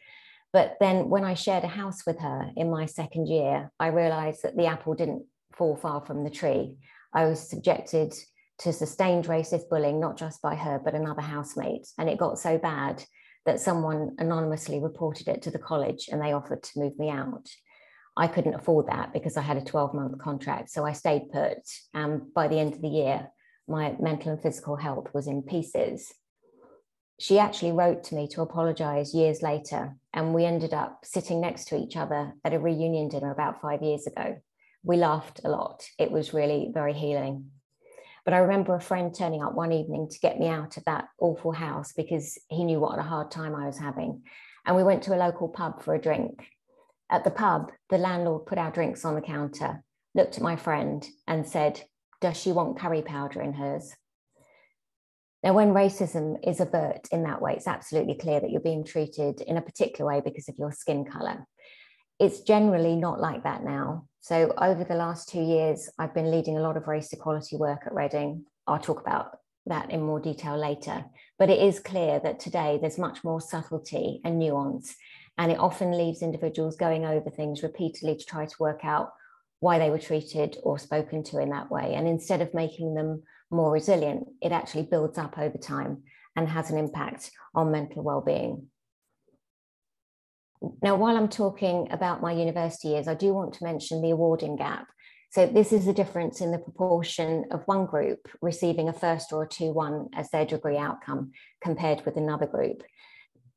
But 0.52 0.76
then 0.80 1.10
when 1.10 1.24
I 1.24 1.34
shared 1.34 1.64
a 1.64 1.68
house 1.68 2.06
with 2.06 2.20
her 2.20 2.50
in 2.56 2.70
my 2.70 2.86
second 2.86 3.28
year, 3.28 3.70
I 3.78 3.88
realized 3.88 4.42
that 4.42 4.56
the 4.56 4.66
apple 4.66 4.94
didn't 4.94 5.26
fall 5.52 5.76
far 5.76 6.04
from 6.04 6.24
the 6.24 6.30
tree. 6.30 6.76
I 7.12 7.26
was 7.26 7.48
subjected 7.48 8.14
to 8.58 8.72
sustained 8.72 9.26
racist 9.26 9.68
bullying, 9.68 10.00
not 10.00 10.16
just 10.16 10.40
by 10.40 10.54
her, 10.54 10.80
but 10.82 10.94
another 10.94 11.22
housemate. 11.22 11.88
And 11.98 12.08
it 12.08 12.18
got 12.18 12.38
so 12.38 12.58
bad 12.58 13.04
that 13.46 13.60
someone 13.60 14.14
anonymously 14.18 14.80
reported 14.80 15.28
it 15.28 15.42
to 15.42 15.50
the 15.50 15.58
college 15.58 16.08
and 16.10 16.20
they 16.20 16.32
offered 16.32 16.62
to 16.62 16.78
move 16.78 16.98
me 16.98 17.10
out. 17.10 17.48
I 18.16 18.28
couldn't 18.28 18.54
afford 18.54 18.86
that 18.86 19.12
because 19.12 19.36
I 19.36 19.42
had 19.42 19.56
a 19.56 19.64
12 19.64 19.92
month 19.92 20.18
contract. 20.18 20.70
So 20.70 20.84
I 20.84 20.92
stayed 20.92 21.32
put. 21.32 21.58
And 21.92 22.32
by 22.32 22.48
the 22.48 22.58
end 22.58 22.74
of 22.74 22.82
the 22.82 22.88
year, 22.88 23.28
my 23.66 23.96
mental 23.98 24.32
and 24.32 24.40
physical 24.40 24.76
health 24.76 25.08
was 25.12 25.26
in 25.26 25.42
pieces. 25.42 26.12
She 27.18 27.38
actually 27.38 27.72
wrote 27.72 28.04
to 28.04 28.14
me 28.14 28.28
to 28.28 28.42
apologize 28.42 29.14
years 29.14 29.42
later. 29.42 29.96
And 30.12 30.32
we 30.32 30.44
ended 30.44 30.72
up 30.72 31.00
sitting 31.04 31.40
next 31.40 31.66
to 31.68 31.76
each 31.76 31.96
other 31.96 32.34
at 32.44 32.54
a 32.54 32.58
reunion 32.58 33.08
dinner 33.08 33.32
about 33.32 33.60
five 33.60 33.82
years 33.82 34.06
ago. 34.06 34.36
We 34.84 34.96
laughed 34.96 35.40
a 35.44 35.48
lot. 35.48 35.84
It 35.98 36.10
was 36.10 36.34
really 36.34 36.70
very 36.72 36.92
healing. 36.92 37.50
But 38.24 38.34
I 38.34 38.38
remember 38.38 38.74
a 38.74 38.80
friend 38.80 39.14
turning 39.14 39.42
up 39.42 39.54
one 39.54 39.72
evening 39.72 40.08
to 40.08 40.18
get 40.18 40.38
me 40.38 40.48
out 40.48 40.76
of 40.76 40.84
that 40.84 41.08
awful 41.20 41.52
house 41.52 41.92
because 41.92 42.38
he 42.48 42.64
knew 42.64 42.80
what 42.80 42.98
a 42.98 43.02
hard 43.02 43.30
time 43.30 43.54
I 43.54 43.66
was 43.66 43.78
having. 43.78 44.22
And 44.66 44.74
we 44.74 44.82
went 44.82 45.02
to 45.04 45.14
a 45.14 45.18
local 45.18 45.48
pub 45.48 45.82
for 45.82 45.94
a 45.94 46.00
drink. 46.00 46.46
At 47.10 47.24
the 47.24 47.30
pub, 47.30 47.70
the 47.90 47.98
landlord 47.98 48.46
put 48.46 48.56
our 48.56 48.70
drinks 48.70 49.04
on 49.04 49.14
the 49.14 49.20
counter, 49.20 49.82
looked 50.14 50.36
at 50.36 50.42
my 50.42 50.56
friend, 50.56 51.06
and 51.26 51.46
said, 51.46 51.82
Does 52.22 52.36
she 52.38 52.50
want 52.50 52.78
curry 52.78 53.02
powder 53.02 53.42
in 53.42 53.52
hers? 53.52 53.94
Now, 55.42 55.52
when 55.52 55.74
racism 55.74 56.38
is 56.42 56.62
overt 56.62 57.06
in 57.12 57.24
that 57.24 57.42
way, 57.42 57.52
it's 57.52 57.66
absolutely 57.66 58.14
clear 58.14 58.40
that 58.40 58.50
you're 58.50 58.62
being 58.62 58.84
treated 58.84 59.42
in 59.42 59.58
a 59.58 59.62
particular 59.62 60.10
way 60.10 60.22
because 60.24 60.48
of 60.48 60.56
your 60.56 60.72
skin 60.72 61.04
color. 61.04 61.44
It's 62.18 62.40
generally 62.40 62.96
not 62.96 63.20
like 63.20 63.42
that 63.42 63.62
now. 63.62 64.06
So, 64.24 64.54
over 64.56 64.84
the 64.84 64.94
last 64.94 65.28
two 65.28 65.42
years, 65.42 65.90
I've 65.98 66.14
been 66.14 66.30
leading 66.30 66.56
a 66.56 66.62
lot 66.62 66.78
of 66.78 66.88
race 66.88 67.12
equality 67.12 67.58
work 67.58 67.82
at 67.84 67.92
Reading. 67.92 68.46
I'll 68.66 68.78
talk 68.78 69.02
about 69.02 69.36
that 69.66 69.90
in 69.90 70.00
more 70.00 70.18
detail 70.18 70.56
later. 70.56 71.04
But 71.38 71.50
it 71.50 71.60
is 71.60 71.78
clear 71.78 72.20
that 72.20 72.40
today 72.40 72.78
there's 72.80 72.96
much 72.96 73.22
more 73.22 73.42
subtlety 73.42 74.22
and 74.24 74.38
nuance, 74.38 74.96
and 75.36 75.52
it 75.52 75.58
often 75.58 75.90
leaves 75.90 76.22
individuals 76.22 76.78
going 76.78 77.04
over 77.04 77.28
things 77.28 77.62
repeatedly 77.62 78.16
to 78.16 78.24
try 78.24 78.46
to 78.46 78.56
work 78.58 78.80
out 78.82 79.12
why 79.60 79.78
they 79.78 79.90
were 79.90 79.98
treated 79.98 80.56
or 80.62 80.78
spoken 80.78 81.22
to 81.24 81.38
in 81.38 81.50
that 81.50 81.70
way. 81.70 81.92
And 81.94 82.08
instead 82.08 82.40
of 82.40 82.54
making 82.54 82.94
them 82.94 83.24
more 83.50 83.72
resilient, 83.72 84.26
it 84.40 84.52
actually 84.52 84.84
builds 84.84 85.18
up 85.18 85.36
over 85.36 85.58
time 85.58 86.04
and 86.34 86.48
has 86.48 86.70
an 86.70 86.78
impact 86.78 87.30
on 87.54 87.70
mental 87.70 88.02
well-being. 88.02 88.68
Now, 90.82 90.96
while 90.96 91.16
I'm 91.16 91.28
talking 91.28 91.88
about 91.90 92.22
my 92.22 92.32
university 92.32 92.88
years, 92.88 93.08
I 93.08 93.14
do 93.14 93.32
want 93.34 93.54
to 93.54 93.64
mention 93.64 94.02
the 94.02 94.10
awarding 94.10 94.56
gap. 94.56 94.86
So 95.30 95.46
this 95.46 95.72
is 95.72 95.86
the 95.86 95.92
difference 95.92 96.40
in 96.40 96.52
the 96.52 96.58
proportion 96.58 97.44
of 97.50 97.62
one 97.66 97.86
group 97.86 98.28
receiving 98.40 98.88
a 98.88 98.92
first 98.92 99.32
or 99.32 99.42
a 99.42 99.48
2-1 99.48 100.10
as 100.14 100.30
their 100.30 100.44
degree 100.44 100.76
outcome 100.76 101.32
compared 101.60 102.04
with 102.04 102.16
another 102.16 102.46
group 102.46 102.82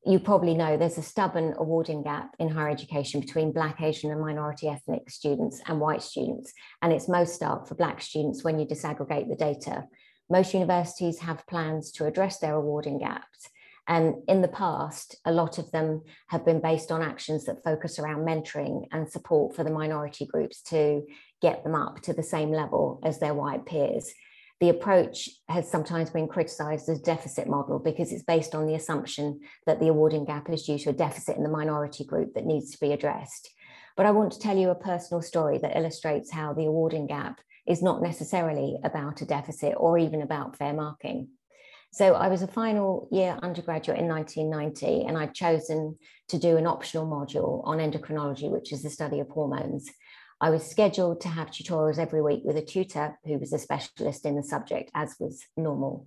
you 0.08 0.18
probably 0.18 0.54
know 0.54 0.76
there's 0.76 0.96
a 0.96 1.02
stubborn 1.02 1.54
awarding 1.58 2.02
gap 2.02 2.34
in 2.38 2.48
higher 2.48 2.70
education 2.70 3.20
between 3.20 3.52
Black, 3.52 3.82
Asian, 3.82 4.10
and 4.10 4.20
minority 4.20 4.68
ethnic 4.68 5.10
students 5.10 5.60
and 5.66 5.80
white 5.80 6.02
students. 6.02 6.52
And 6.80 6.92
it's 6.92 7.08
most 7.08 7.34
stark 7.34 7.68
for 7.68 7.74
Black 7.74 8.00
students 8.00 8.42
when 8.42 8.58
you 8.58 8.66
disaggregate 8.66 9.28
the 9.28 9.36
data. 9.36 9.84
Most 10.30 10.54
universities 10.54 11.18
have 11.18 11.46
plans 11.46 11.90
to 11.92 12.06
address 12.06 12.38
their 12.38 12.54
awarding 12.54 12.98
gaps. 12.98 13.50
And 13.88 14.16
in 14.28 14.42
the 14.42 14.48
past, 14.48 15.16
a 15.24 15.32
lot 15.32 15.58
of 15.58 15.70
them 15.72 16.02
have 16.28 16.44
been 16.44 16.60
based 16.60 16.92
on 16.92 17.02
actions 17.02 17.46
that 17.46 17.64
focus 17.64 17.98
around 17.98 18.26
mentoring 18.26 18.86
and 18.92 19.10
support 19.10 19.56
for 19.56 19.64
the 19.64 19.70
minority 19.70 20.26
groups 20.26 20.60
to 20.64 21.02
get 21.40 21.64
them 21.64 21.74
up 21.74 22.02
to 22.02 22.12
the 22.12 22.22
same 22.22 22.52
level 22.52 23.00
as 23.02 23.18
their 23.18 23.34
white 23.34 23.64
peers 23.64 24.12
the 24.60 24.70
approach 24.70 25.30
has 25.48 25.70
sometimes 25.70 26.10
been 26.10 26.26
criticized 26.26 26.88
as 26.88 27.00
deficit 27.00 27.46
model 27.46 27.78
because 27.78 28.12
it's 28.12 28.24
based 28.24 28.54
on 28.54 28.66
the 28.66 28.74
assumption 28.74 29.40
that 29.66 29.78
the 29.78 29.88
awarding 29.88 30.24
gap 30.24 30.50
is 30.50 30.64
due 30.64 30.78
to 30.78 30.90
a 30.90 30.94
deficit 30.94 31.36
in 31.36 31.44
the 31.44 31.48
minority 31.48 32.04
group 32.04 32.34
that 32.34 32.44
needs 32.44 32.72
to 32.72 32.80
be 32.80 32.92
addressed. 32.92 33.50
But 33.96 34.06
I 34.06 34.10
want 34.10 34.32
to 34.32 34.40
tell 34.40 34.56
you 34.56 34.70
a 34.70 34.74
personal 34.74 35.22
story 35.22 35.58
that 35.58 35.76
illustrates 35.76 36.32
how 36.32 36.54
the 36.54 36.66
awarding 36.66 37.06
gap 37.06 37.40
is 37.66 37.82
not 37.82 38.02
necessarily 38.02 38.78
about 38.82 39.20
a 39.20 39.26
deficit 39.26 39.74
or 39.76 39.96
even 39.96 40.22
about 40.22 40.56
fair 40.56 40.72
marking. 40.72 41.28
So 41.90 42.14
I 42.14 42.28
was 42.28 42.42
a 42.42 42.46
final 42.46 43.08
year 43.10 43.38
undergraduate 43.42 43.98
in 43.98 44.08
1990, 44.08 45.06
and 45.06 45.16
I'd 45.16 45.34
chosen 45.34 45.96
to 46.28 46.38
do 46.38 46.56
an 46.56 46.66
optional 46.66 47.06
module 47.06 47.66
on 47.66 47.78
endocrinology, 47.78 48.50
which 48.50 48.72
is 48.72 48.82
the 48.82 48.90
study 48.90 49.20
of 49.20 49.28
hormones. 49.28 49.88
I 50.40 50.50
was 50.50 50.70
scheduled 50.70 51.20
to 51.22 51.28
have 51.28 51.50
tutorials 51.50 51.98
every 51.98 52.22
week 52.22 52.42
with 52.44 52.56
a 52.56 52.64
tutor 52.64 53.18
who 53.24 53.38
was 53.38 53.52
a 53.52 53.58
specialist 53.58 54.24
in 54.26 54.36
the 54.36 54.42
subject, 54.42 54.90
as 54.94 55.16
was 55.18 55.42
normal. 55.56 56.06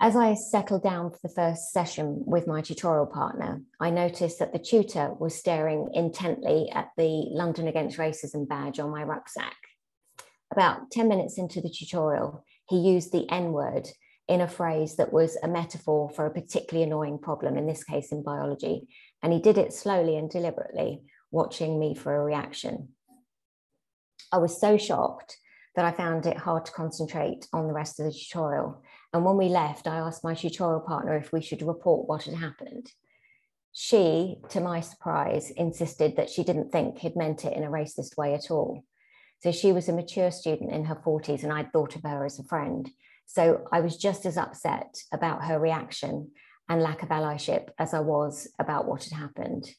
As 0.00 0.16
I 0.16 0.34
settled 0.34 0.84
down 0.84 1.10
for 1.10 1.18
the 1.22 1.34
first 1.34 1.72
session 1.72 2.22
with 2.24 2.46
my 2.46 2.62
tutorial 2.62 3.06
partner, 3.06 3.62
I 3.80 3.90
noticed 3.90 4.38
that 4.38 4.52
the 4.52 4.58
tutor 4.58 5.12
was 5.12 5.34
staring 5.34 5.90
intently 5.92 6.70
at 6.72 6.90
the 6.96 7.26
London 7.30 7.68
Against 7.68 7.98
Racism 7.98 8.48
badge 8.48 8.80
on 8.80 8.90
my 8.90 9.02
rucksack. 9.02 9.56
About 10.52 10.90
10 10.92 11.08
minutes 11.08 11.36
into 11.36 11.60
the 11.60 11.70
tutorial, 11.70 12.44
he 12.68 12.78
used 12.78 13.12
the 13.12 13.28
N 13.28 13.52
word 13.52 13.88
in 14.28 14.40
a 14.42 14.48
phrase 14.48 14.96
that 14.96 15.12
was 15.12 15.36
a 15.42 15.48
metaphor 15.48 16.10
for 16.10 16.26
a 16.26 16.30
particularly 16.30 16.86
annoying 16.86 17.18
problem, 17.18 17.56
in 17.56 17.66
this 17.66 17.82
case 17.82 18.12
in 18.12 18.22
biology. 18.22 18.86
And 19.22 19.32
he 19.32 19.40
did 19.40 19.58
it 19.58 19.72
slowly 19.72 20.16
and 20.16 20.30
deliberately, 20.30 21.02
watching 21.30 21.78
me 21.78 21.94
for 21.94 22.14
a 22.14 22.24
reaction. 22.24 22.88
I 24.30 24.38
was 24.38 24.60
so 24.60 24.76
shocked 24.76 25.38
that 25.74 25.84
I 25.84 25.92
found 25.92 26.26
it 26.26 26.36
hard 26.36 26.66
to 26.66 26.72
concentrate 26.72 27.46
on 27.52 27.66
the 27.66 27.72
rest 27.72 27.98
of 27.98 28.06
the 28.06 28.12
tutorial. 28.12 28.82
And 29.14 29.24
when 29.24 29.36
we 29.36 29.48
left, 29.48 29.86
I 29.86 29.96
asked 29.96 30.24
my 30.24 30.34
tutorial 30.34 30.80
partner 30.80 31.16
if 31.16 31.32
we 31.32 31.40
should 31.40 31.62
report 31.62 32.08
what 32.08 32.24
had 32.24 32.34
happened. 32.34 32.92
She, 33.72 34.38
to 34.50 34.60
my 34.60 34.80
surprise, 34.80 35.50
insisted 35.50 36.16
that 36.16 36.28
she 36.28 36.42
didn't 36.42 36.72
think 36.72 36.98
he'd 36.98 37.16
meant 37.16 37.44
it 37.44 37.56
in 37.56 37.62
a 37.62 37.70
racist 37.70 38.16
way 38.16 38.34
at 38.34 38.50
all. 38.50 38.84
So 39.40 39.52
she 39.52 39.72
was 39.72 39.88
a 39.88 39.92
mature 39.92 40.32
student 40.32 40.72
in 40.72 40.84
her 40.86 40.96
40s, 40.96 41.44
and 41.44 41.52
I'd 41.52 41.72
thought 41.72 41.94
of 41.94 42.02
her 42.02 42.26
as 42.26 42.38
a 42.38 42.44
friend. 42.44 42.90
So 43.28 43.68
I 43.70 43.80
was 43.80 43.98
just 43.98 44.24
as 44.24 44.38
upset 44.38 44.96
about 45.12 45.44
her 45.44 45.60
reaction 45.60 46.30
and 46.68 46.82
lack 46.82 47.02
of 47.02 47.10
allyship 47.10 47.68
as 47.78 47.92
I 47.92 48.00
was 48.00 48.48
about 48.58 48.88
what 48.88 49.04
had 49.04 49.12
happened. 49.12 49.70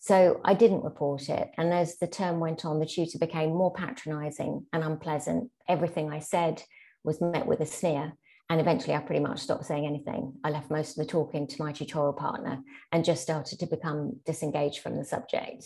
So 0.00 0.40
I 0.44 0.54
didn't 0.54 0.84
report 0.84 1.28
it. 1.28 1.50
And 1.56 1.72
as 1.72 1.98
the 1.98 2.08
term 2.08 2.40
went 2.40 2.64
on, 2.64 2.80
the 2.80 2.86
tutor 2.86 3.18
became 3.18 3.50
more 3.50 3.72
patronizing 3.72 4.66
and 4.72 4.82
unpleasant. 4.82 5.50
Everything 5.68 6.12
I 6.12 6.18
said 6.18 6.62
was 7.04 7.20
met 7.20 7.46
with 7.46 7.60
a 7.60 7.66
sneer. 7.66 8.12
And 8.50 8.60
eventually, 8.60 8.94
I 8.94 8.98
pretty 8.98 9.22
much 9.22 9.40
stopped 9.40 9.64
saying 9.64 9.86
anything. 9.86 10.34
I 10.44 10.50
left 10.50 10.70
most 10.70 10.98
of 10.98 11.04
the 11.04 11.10
talking 11.10 11.46
to 11.46 11.62
my 11.62 11.72
tutorial 11.72 12.12
partner 12.12 12.60
and 12.92 13.04
just 13.04 13.22
started 13.22 13.60
to 13.60 13.66
become 13.66 14.20
disengaged 14.24 14.80
from 14.80 14.96
the 14.96 15.04
subject. 15.04 15.64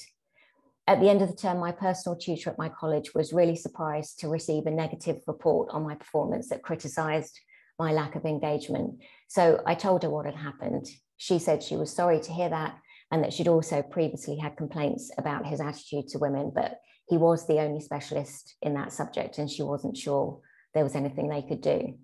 At 0.91 0.99
the 0.99 1.09
end 1.09 1.23
of 1.23 1.29
the 1.31 1.37
term, 1.37 1.61
my 1.61 1.71
personal 1.71 2.19
tutor 2.19 2.51
at 2.51 2.59
my 2.59 2.69
college 2.69 3.15
was 3.15 3.33
really 3.33 3.55
surprised 3.55 4.19
to 4.19 4.29
receive 4.29 4.67
a 4.67 4.73
negative 4.73 5.19
report 5.29 5.69
on 5.71 5.85
my 5.85 5.95
performance 5.95 6.49
that 6.49 6.65
criticized 6.65 7.39
my 7.79 7.93
lack 7.93 8.17
of 8.17 8.25
engagement. 8.25 9.01
So 9.29 9.63
I 9.65 9.77
told 9.77 10.03
her 10.03 10.11
what 10.11 10.27
had 10.27 10.35
happened. 10.35 10.89
She 11.17 11.39
said 11.39 11.63
she 11.63 11.77
was 11.77 11.95
sorry 11.95 12.19
to 12.19 12.33
hear 12.33 12.49
that 12.49 12.77
and 13.13 13.23
that 13.23 13.33
she'd 13.33 13.47
also 13.47 13.83
previously 13.83 14.37
had 14.37 14.57
complaints 14.57 15.13
about 15.17 15.47
his 15.47 15.61
attitude 15.61 16.09
to 16.09 16.19
women, 16.19 16.51
but 16.53 16.81
he 17.09 17.17
was 17.17 17.47
the 17.47 17.61
only 17.61 17.81
specialist 17.81 18.57
in 18.61 18.75
that 18.75 18.93
subject 18.93 19.39
and 19.39 19.49
she 19.49 19.63
wasn't 19.63 19.97
sure 19.97 20.41
there 20.75 20.83
was 20.83 20.97
anything 20.97 21.29
they 21.29 21.43
could 21.43 21.61
do. 21.61 21.99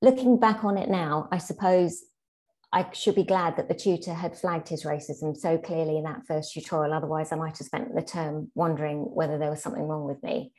Looking 0.00 0.38
back 0.38 0.62
on 0.62 0.78
it 0.78 0.88
now, 0.88 1.28
I 1.32 1.38
suppose 1.38 2.04
I 2.72 2.86
should 2.92 3.14
be 3.14 3.24
glad 3.24 3.56
that 3.56 3.68
the 3.68 3.74
tutor 3.74 4.12
had 4.12 4.36
flagged 4.36 4.68
his 4.68 4.84
racism 4.84 5.36
so 5.36 5.56
clearly 5.56 5.96
in 5.96 6.04
that 6.04 6.26
first 6.26 6.52
tutorial. 6.52 6.92
Otherwise, 6.92 7.32
I 7.32 7.36
might 7.36 7.56
have 7.56 7.66
spent 7.66 7.94
the 7.94 8.02
term 8.02 8.50
wondering 8.54 8.98
whether 8.98 9.38
there 9.38 9.50
was 9.50 9.62
something 9.62 9.88
wrong 9.88 10.04
with 10.04 10.22
me. 10.22 10.52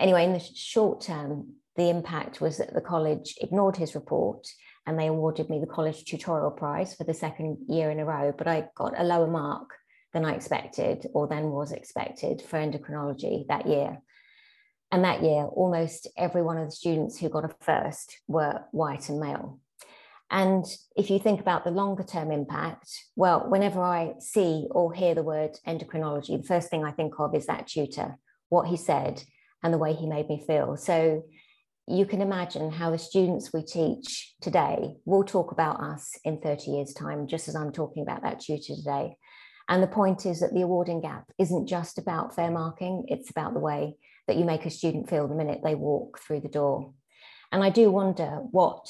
Anyway, 0.00 0.24
in 0.24 0.32
the 0.32 0.40
short 0.40 1.02
term, 1.02 1.54
the 1.76 1.90
impact 1.90 2.40
was 2.40 2.56
that 2.56 2.72
the 2.72 2.80
college 2.80 3.34
ignored 3.40 3.76
his 3.76 3.94
report 3.94 4.46
and 4.86 4.98
they 4.98 5.08
awarded 5.08 5.50
me 5.50 5.58
the 5.58 5.66
college 5.66 6.04
tutorial 6.04 6.50
prize 6.50 6.94
for 6.94 7.04
the 7.04 7.12
second 7.12 7.58
year 7.68 7.90
in 7.90 8.00
a 8.00 8.04
row, 8.04 8.32
but 8.36 8.46
I 8.46 8.68
got 8.74 8.98
a 8.98 9.04
lower 9.04 9.26
mark 9.26 9.70
than 10.14 10.24
I 10.24 10.34
expected 10.34 11.06
or 11.12 11.26
than 11.26 11.50
was 11.50 11.72
expected 11.72 12.40
for 12.40 12.58
endocrinology 12.58 13.46
that 13.48 13.66
year. 13.66 14.00
And 14.90 15.04
that 15.04 15.22
year, 15.22 15.44
almost 15.44 16.08
every 16.16 16.42
one 16.42 16.56
of 16.56 16.66
the 16.66 16.76
students 16.76 17.18
who 17.18 17.28
got 17.28 17.44
a 17.44 17.54
first 17.60 18.20
were 18.26 18.62
white 18.70 19.08
and 19.10 19.20
male. 19.20 19.60
And 20.30 20.64
if 20.96 21.08
you 21.10 21.18
think 21.18 21.40
about 21.40 21.64
the 21.64 21.70
longer 21.70 22.02
term 22.02 22.32
impact, 22.32 22.88
well, 23.14 23.48
whenever 23.48 23.80
I 23.80 24.14
see 24.18 24.66
or 24.70 24.92
hear 24.92 25.14
the 25.14 25.22
word 25.22 25.58
endocrinology, 25.66 26.36
the 26.40 26.46
first 26.46 26.68
thing 26.68 26.84
I 26.84 26.90
think 26.90 27.14
of 27.18 27.34
is 27.34 27.46
that 27.46 27.68
tutor, 27.68 28.16
what 28.48 28.66
he 28.66 28.76
said, 28.76 29.22
and 29.62 29.72
the 29.72 29.78
way 29.78 29.94
he 29.94 30.06
made 30.06 30.28
me 30.28 30.42
feel. 30.44 30.76
So 30.76 31.22
you 31.86 32.06
can 32.06 32.20
imagine 32.20 32.72
how 32.72 32.90
the 32.90 32.98
students 32.98 33.52
we 33.52 33.62
teach 33.62 34.34
today 34.40 34.94
will 35.04 35.22
talk 35.22 35.52
about 35.52 35.80
us 35.80 36.12
in 36.24 36.40
30 36.40 36.72
years' 36.72 36.92
time, 36.92 37.28
just 37.28 37.46
as 37.46 37.54
I'm 37.54 37.70
talking 37.70 38.02
about 38.02 38.22
that 38.22 38.40
tutor 38.40 38.74
today. 38.74 39.16
And 39.68 39.82
the 39.82 39.88
point 39.88 40.26
is 40.26 40.40
that 40.40 40.52
the 40.52 40.62
awarding 40.62 41.00
gap 41.00 41.30
isn't 41.38 41.68
just 41.68 41.98
about 41.98 42.34
fair 42.34 42.50
marking, 42.50 43.04
it's 43.08 43.30
about 43.30 43.54
the 43.54 43.60
way 43.60 43.96
that 44.26 44.36
you 44.36 44.44
make 44.44 44.66
a 44.66 44.70
student 44.70 45.08
feel 45.08 45.28
the 45.28 45.34
minute 45.36 45.60
they 45.62 45.76
walk 45.76 46.18
through 46.18 46.40
the 46.40 46.48
door. 46.48 46.92
And 47.52 47.62
I 47.62 47.70
do 47.70 47.90
wonder 47.90 48.40
what 48.50 48.88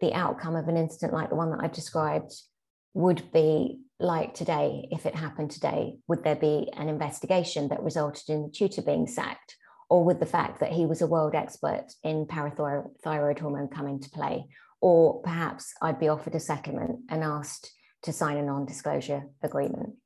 the 0.00 0.14
outcome 0.14 0.56
of 0.56 0.68
an 0.68 0.76
incident 0.76 1.12
like 1.12 1.28
the 1.28 1.36
one 1.36 1.50
that 1.50 1.60
I've 1.62 1.72
described 1.72 2.32
would 2.94 3.30
be 3.32 3.80
like 3.98 4.34
today 4.34 4.88
if 4.90 5.06
it 5.06 5.14
happened 5.14 5.50
today. 5.50 5.98
Would 6.08 6.24
there 6.24 6.36
be 6.36 6.70
an 6.76 6.88
investigation 6.88 7.68
that 7.68 7.82
resulted 7.82 8.28
in 8.28 8.42
the 8.42 8.50
tutor 8.50 8.82
being 8.82 9.06
sacked? 9.06 9.56
or 9.90 10.04
with 10.04 10.20
the 10.20 10.26
fact 10.26 10.60
that 10.60 10.72
he 10.72 10.86
was 10.86 11.02
a 11.02 11.06
world 11.06 11.34
expert 11.34 11.86
in 12.04 12.24
parathyroid 12.24 13.38
hormone 13.38 13.68
come 13.68 13.88
into 13.88 14.08
play, 14.08 14.46
or 14.80 15.20
perhaps 15.20 15.74
I'd 15.82 15.98
be 15.98 16.08
offered 16.08 16.36
a 16.36 16.40
settlement 16.40 17.00
and 17.10 17.24
asked 17.24 17.70
to 18.04 18.12
sign 18.12 18.38
a 18.38 18.42
non-disclosure 18.42 19.24
agreement. 19.42 19.96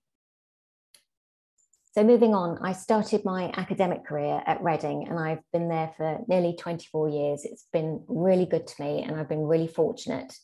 So 1.94 2.02
moving 2.02 2.34
on, 2.34 2.58
I 2.60 2.72
started 2.72 3.24
my 3.24 3.52
academic 3.56 4.04
career 4.04 4.42
at 4.46 4.60
Reading 4.60 5.06
and 5.08 5.16
I've 5.16 5.44
been 5.52 5.68
there 5.68 5.92
for 5.96 6.18
nearly 6.26 6.56
24 6.56 7.08
years. 7.08 7.44
It's 7.44 7.68
been 7.72 8.02
really 8.08 8.46
good 8.46 8.66
to 8.66 8.82
me 8.82 9.04
and 9.04 9.14
I've 9.14 9.28
been 9.28 9.46
really 9.46 9.68
fortunate 9.68 10.36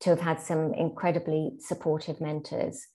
to 0.00 0.10
have 0.10 0.20
had 0.20 0.38
some 0.38 0.74
incredibly 0.74 1.52
supportive 1.60 2.20
mentors. 2.20 2.86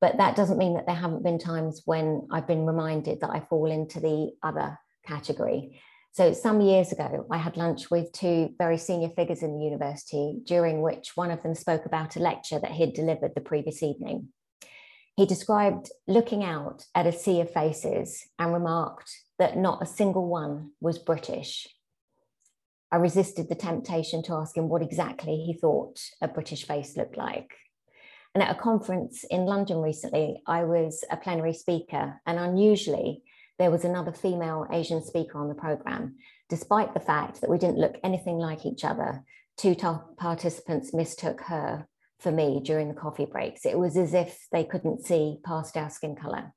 But 0.00 0.16
that 0.16 0.34
doesn't 0.34 0.58
mean 0.58 0.74
that 0.74 0.86
there 0.86 0.96
haven't 0.96 1.22
been 1.22 1.38
times 1.38 1.82
when 1.84 2.26
I've 2.32 2.48
been 2.48 2.66
reminded 2.66 3.20
that 3.20 3.30
I 3.30 3.38
fall 3.38 3.70
into 3.70 4.00
the 4.00 4.32
other 4.42 4.76
category. 5.06 5.80
So 6.14 6.32
some 6.32 6.60
years 6.60 6.90
ago, 6.90 7.28
I 7.30 7.36
had 7.36 7.56
lunch 7.56 7.92
with 7.92 8.10
two 8.10 8.54
very 8.58 8.76
senior 8.76 9.10
figures 9.10 9.44
in 9.44 9.56
the 9.56 9.64
university, 9.64 10.40
during 10.42 10.82
which 10.82 11.12
one 11.14 11.30
of 11.30 11.44
them 11.44 11.54
spoke 11.54 11.86
about 11.86 12.16
a 12.16 12.20
lecture 12.20 12.58
that 12.58 12.72
he'd 12.72 12.94
delivered 12.94 13.36
the 13.36 13.40
previous 13.40 13.84
evening. 13.84 14.30
He 15.16 15.24
described 15.24 15.90
looking 16.06 16.44
out 16.44 16.84
at 16.94 17.06
a 17.06 17.12
sea 17.12 17.40
of 17.40 17.50
faces 17.50 18.26
and 18.38 18.52
remarked 18.52 19.10
that 19.38 19.56
not 19.56 19.82
a 19.82 19.86
single 19.86 20.28
one 20.28 20.72
was 20.78 20.98
British. 20.98 21.66
I 22.92 22.96
resisted 22.96 23.48
the 23.48 23.54
temptation 23.54 24.22
to 24.24 24.34
ask 24.34 24.54
him 24.54 24.68
what 24.68 24.82
exactly 24.82 25.36
he 25.36 25.54
thought 25.54 25.98
a 26.20 26.28
British 26.28 26.66
face 26.66 26.98
looked 26.98 27.16
like. 27.16 27.54
And 28.34 28.42
at 28.42 28.54
a 28.54 28.60
conference 28.60 29.24
in 29.30 29.46
London 29.46 29.78
recently, 29.78 30.42
I 30.46 30.64
was 30.64 31.02
a 31.10 31.16
plenary 31.16 31.54
speaker, 31.54 32.20
and 32.26 32.38
unusually, 32.38 33.22
there 33.58 33.70
was 33.70 33.86
another 33.86 34.12
female 34.12 34.66
Asian 34.70 35.02
speaker 35.02 35.38
on 35.38 35.48
the 35.48 35.54
program. 35.54 36.16
Despite 36.50 36.92
the 36.92 37.00
fact 37.00 37.40
that 37.40 37.48
we 37.48 37.56
didn't 37.56 37.78
look 37.78 37.96
anything 38.04 38.36
like 38.36 38.66
each 38.66 38.84
other, 38.84 39.24
two 39.56 39.74
participants 40.18 40.92
mistook 40.92 41.40
her 41.40 41.88
for 42.20 42.32
me 42.32 42.60
during 42.64 42.88
the 42.88 42.94
coffee 42.94 43.26
breaks. 43.26 43.66
It 43.66 43.78
was 43.78 43.96
as 43.96 44.14
if 44.14 44.46
they 44.52 44.64
couldn't 44.64 45.04
see 45.04 45.38
past 45.44 45.76
our 45.76 45.90
skin 45.90 46.16
color. 46.16 46.52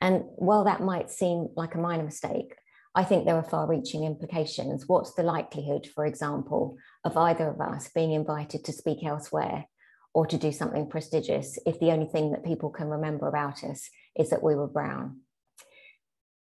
And 0.00 0.24
while 0.36 0.64
that 0.64 0.82
might 0.82 1.10
seem 1.10 1.48
like 1.56 1.74
a 1.74 1.78
minor 1.78 2.02
mistake, 2.02 2.54
I 2.94 3.04
think 3.04 3.24
there 3.24 3.36
are 3.36 3.42
far 3.42 3.66
reaching 3.66 4.04
implications. 4.04 4.84
What's 4.86 5.14
the 5.14 5.22
likelihood, 5.22 5.88
for 5.94 6.04
example, 6.04 6.76
of 7.04 7.16
either 7.16 7.48
of 7.48 7.60
us 7.60 7.88
being 7.94 8.12
invited 8.12 8.64
to 8.64 8.72
speak 8.72 9.04
elsewhere 9.04 9.66
or 10.12 10.26
to 10.26 10.36
do 10.36 10.52
something 10.52 10.90
prestigious 10.90 11.58
if 11.64 11.80
the 11.80 11.90
only 11.90 12.06
thing 12.06 12.32
that 12.32 12.44
people 12.44 12.68
can 12.68 12.88
remember 12.88 13.28
about 13.28 13.64
us 13.64 13.88
is 14.14 14.28
that 14.30 14.42
we 14.42 14.54
were 14.54 14.66
brown? 14.66 15.20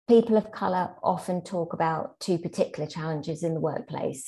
People 0.09 0.35
of 0.35 0.51
colour 0.51 0.95
often 1.01 1.41
talk 1.41 1.71
about 1.71 2.19
two 2.19 2.37
particular 2.37 2.89
challenges 2.89 3.41
in 3.41 3.53
the 3.53 3.61
workplace. 3.61 4.25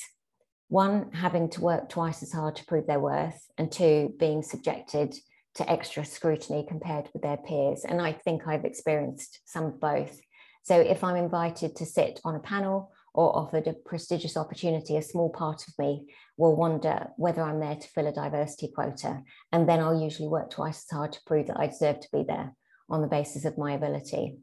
One, 0.68 1.12
having 1.12 1.48
to 1.50 1.60
work 1.60 1.88
twice 1.88 2.22
as 2.22 2.32
hard 2.32 2.56
to 2.56 2.64
prove 2.64 2.86
their 2.86 2.98
worth, 2.98 3.40
and 3.56 3.70
two, 3.70 4.14
being 4.18 4.42
subjected 4.42 5.14
to 5.54 5.70
extra 5.70 6.04
scrutiny 6.04 6.66
compared 6.68 7.08
with 7.12 7.22
their 7.22 7.36
peers. 7.36 7.84
And 7.84 8.00
I 8.00 8.12
think 8.12 8.46
I've 8.46 8.64
experienced 8.64 9.40
some 9.44 9.64
of 9.64 9.80
both. 9.80 10.20
So 10.64 10.80
if 10.80 11.04
I'm 11.04 11.16
invited 11.16 11.76
to 11.76 11.86
sit 11.86 12.20
on 12.24 12.34
a 12.34 12.40
panel 12.40 12.90
or 13.14 13.34
offered 13.34 13.68
a 13.68 13.72
prestigious 13.72 14.36
opportunity, 14.36 14.96
a 14.96 15.02
small 15.02 15.30
part 15.30 15.66
of 15.68 15.74
me 15.78 16.06
will 16.36 16.56
wonder 16.56 17.08
whether 17.16 17.42
I'm 17.42 17.60
there 17.60 17.76
to 17.76 17.88
fill 17.88 18.08
a 18.08 18.12
diversity 18.12 18.72
quota. 18.74 19.22
And 19.52 19.68
then 19.68 19.80
I'll 19.80 20.02
usually 20.02 20.28
work 20.28 20.50
twice 20.50 20.84
as 20.84 20.96
hard 20.96 21.12
to 21.12 21.20
prove 21.26 21.46
that 21.46 21.60
I 21.60 21.68
deserve 21.68 22.00
to 22.00 22.08
be 22.12 22.24
there 22.26 22.54
on 22.90 23.00
the 23.00 23.08
basis 23.08 23.44
of 23.44 23.56
my 23.56 23.72
ability 23.72 24.36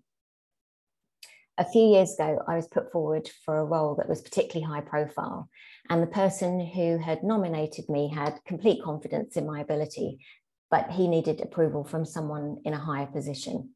a 1.57 1.65
few 1.65 1.87
years 1.87 2.15
ago, 2.15 2.41
I 2.47 2.55
was 2.55 2.67
put 2.67 2.91
forward 2.91 3.29
for 3.45 3.57
a 3.57 3.65
role 3.65 3.95
that 3.95 4.09
was 4.09 4.21
particularly 4.21 4.65
high 4.65 4.81
profile. 4.81 5.49
And 5.89 6.01
the 6.01 6.07
person 6.07 6.59
who 6.65 6.97
had 6.97 7.23
nominated 7.23 7.89
me 7.89 8.09
had 8.09 8.39
complete 8.45 8.81
confidence 8.83 9.35
in 9.35 9.45
my 9.45 9.59
ability, 9.59 10.19
but 10.71 10.91
he 10.91 11.07
needed 11.07 11.41
approval 11.41 11.83
from 11.83 12.05
someone 12.05 12.57
in 12.65 12.73
a 12.73 12.79
higher 12.79 13.05
position. 13.05 13.71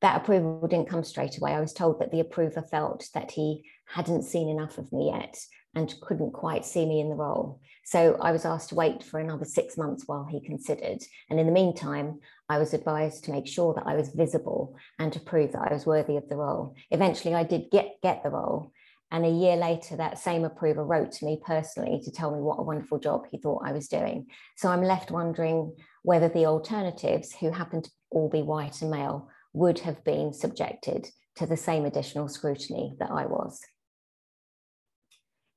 That 0.00 0.22
approval 0.22 0.66
didn't 0.66 0.88
come 0.88 1.04
straight 1.04 1.36
away. 1.36 1.52
I 1.52 1.60
was 1.60 1.72
told 1.72 2.00
that 2.00 2.10
the 2.10 2.20
approver 2.20 2.62
felt 2.62 3.06
that 3.14 3.32
he 3.32 3.64
hadn't 3.86 4.22
seen 4.22 4.48
enough 4.48 4.78
of 4.78 4.92
me 4.92 5.10
yet 5.12 5.36
and 5.74 5.94
couldn't 6.00 6.32
quite 6.32 6.64
see 6.64 6.86
me 6.86 7.00
in 7.00 7.10
the 7.10 7.14
role. 7.14 7.60
So 7.84 8.16
I 8.20 8.32
was 8.32 8.44
asked 8.44 8.70
to 8.70 8.74
wait 8.74 9.02
for 9.02 9.20
another 9.20 9.44
six 9.44 9.76
months 9.76 10.04
while 10.06 10.24
he 10.24 10.40
considered. 10.40 10.98
And 11.28 11.38
in 11.38 11.46
the 11.46 11.52
meantime, 11.52 12.20
I 12.48 12.58
was 12.58 12.74
advised 12.74 13.24
to 13.24 13.32
make 13.32 13.46
sure 13.46 13.74
that 13.74 13.86
I 13.86 13.94
was 13.94 14.08
visible 14.08 14.76
and 14.98 15.12
to 15.12 15.20
prove 15.20 15.52
that 15.52 15.68
I 15.70 15.72
was 15.72 15.86
worthy 15.86 16.16
of 16.16 16.28
the 16.28 16.36
role. 16.36 16.74
Eventually, 16.90 17.34
I 17.34 17.44
did 17.44 17.70
get, 17.70 17.96
get 18.02 18.22
the 18.22 18.30
role. 18.30 18.72
And 19.12 19.24
a 19.24 19.30
year 19.30 19.56
later, 19.56 19.96
that 19.96 20.18
same 20.18 20.44
approver 20.44 20.84
wrote 20.84 21.12
to 21.12 21.24
me 21.24 21.40
personally 21.44 22.00
to 22.04 22.12
tell 22.12 22.30
me 22.30 22.40
what 22.40 22.60
a 22.60 22.62
wonderful 22.62 22.98
job 22.98 23.26
he 23.30 23.38
thought 23.38 23.64
I 23.64 23.72
was 23.72 23.88
doing. 23.88 24.26
So 24.56 24.68
I'm 24.68 24.82
left 24.82 25.10
wondering 25.10 25.74
whether 26.02 26.28
the 26.28 26.46
alternatives, 26.46 27.34
who 27.34 27.50
happen 27.50 27.82
to 27.82 27.90
all 28.10 28.28
be 28.28 28.42
white 28.42 28.82
and 28.82 28.90
male, 28.90 29.28
would 29.52 29.80
have 29.80 30.04
been 30.04 30.32
subjected 30.32 31.08
to 31.36 31.46
the 31.46 31.56
same 31.56 31.84
additional 31.84 32.28
scrutiny 32.28 32.94
that 33.00 33.10
I 33.10 33.26
was. 33.26 33.60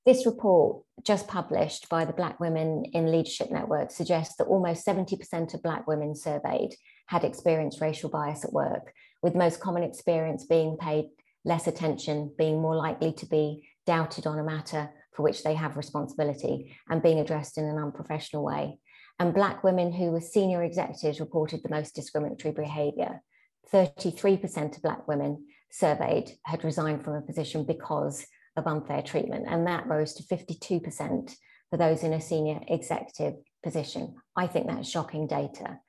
This 0.05 0.25
report, 0.25 0.83
just 1.03 1.27
published 1.27 1.87
by 1.87 2.03
the 2.03 2.11
Black 2.11 2.39
Women 2.39 2.85
in 2.93 3.11
Leadership 3.11 3.51
Network, 3.51 3.89
suggests 3.89 4.35
that 4.35 4.47
almost 4.47 4.85
70% 4.85 5.53
of 5.53 5.63
Black 5.63 5.87
women 5.87 6.15
surveyed 6.15 6.75
had 7.07 7.23
experienced 7.23 7.79
racial 7.79 8.09
bias 8.09 8.43
at 8.43 8.51
work, 8.51 8.93
with 9.21 9.35
most 9.35 9.61
common 9.61 9.83
experience 9.83 10.45
being 10.45 10.75
paid 10.77 11.05
less 11.45 11.67
attention, 11.67 12.33
being 12.37 12.61
more 12.61 12.75
likely 12.75 13.13
to 13.13 13.25
be 13.25 13.67
doubted 13.85 14.25
on 14.27 14.39
a 14.39 14.43
matter 14.43 14.89
for 15.13 15.23
which 15.23 15.43
they 15.43 15.53
have 15.53 15.77
responsibility, 15.77 16.75
and 16.89 17.03
being 17.03 17.19
addressed 17.19 17.57
in 17.57 17.65
an 17.65 17.77
unprofessional 17.77 18.43
way. 18.43 18.79
And 19.19 19.33
Black 19.33 19.63
women 19.63 19.91
who 19.91 20.11
were 20.11 20.21
senior 20.21 20.63
executives 20.63 21.19
reported 21.19 21.61
the 21.61 21.69
most 21.69 21.93
discriminatory 21.93 22.53
behaviour. 22.53 23.21
33% 23.71 24.75
of 24.75 24.81
Black 24.81 25.07
women 25.07 25.45
surveyed 25.71 26.31
had 26.45 26.63
resigned 26.63 27.03
from 27.03 27.15
a 27.15 27.21
position 27.21 27.63
because 27.63 28.25
of 28.57 28.67
unfair 28.67 29.01
treatment, 29.01 29.45
and 29.47 29.67
that 29.67 29.87
rose 29.87 30.13
to 30.13 30.23
52% 30.23 31.35
for 31.69 31.77
those 31.77 32.03
in 32.03 32.13
a 32.13 32.21
senior 32.21 32.59
executive 32.67 33.35
position. 33.63 34.15
I 34.35 34.47
think 34.47 34.67
that's 34.67 34.89
shocking 34.89 35.27
data, 35.27 35.79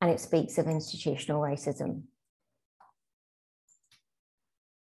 and 0.00 0.10
it 0.10 0.20
speaks 0.20 0.58
of 0.58 0.66
institutional 0.66 1.40
racism. 1.40 2.02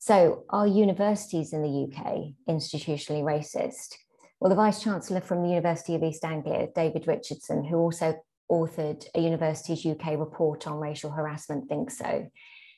So, 0.09 0.45
are 0.49 0.67
universities 0.67 1.53
in 1.53 1.61
the 1.61 1.85
UK 1.85 2.33
institutionally 2.49 3.23
racist? 3.23 3.95
Well, 4.41 4.49
the 4.49 4.57
Vice 4.57 4.83
Chancellor 4.83 5.21
from 5.21 5.43
the 5.43 5.51
University 5.51 5.95
of 5.97 6.03
East 6.03 6.25
Anglia, 6.25 6.69
David 6.75 7.07
Richardson, 7.07 7.63
who 7.63 7.77
also 7.77 8.15
authored 8.51 9.05
a 9.15 9.21
Universities 9.21 9.85
UK 9.85 10.19
report 10.19 10.67
on 10.67 10.79
racial 10.79 11.11
harassment, 11.11 11.69
thinks 11.69 11.99
so. 11.99 12.27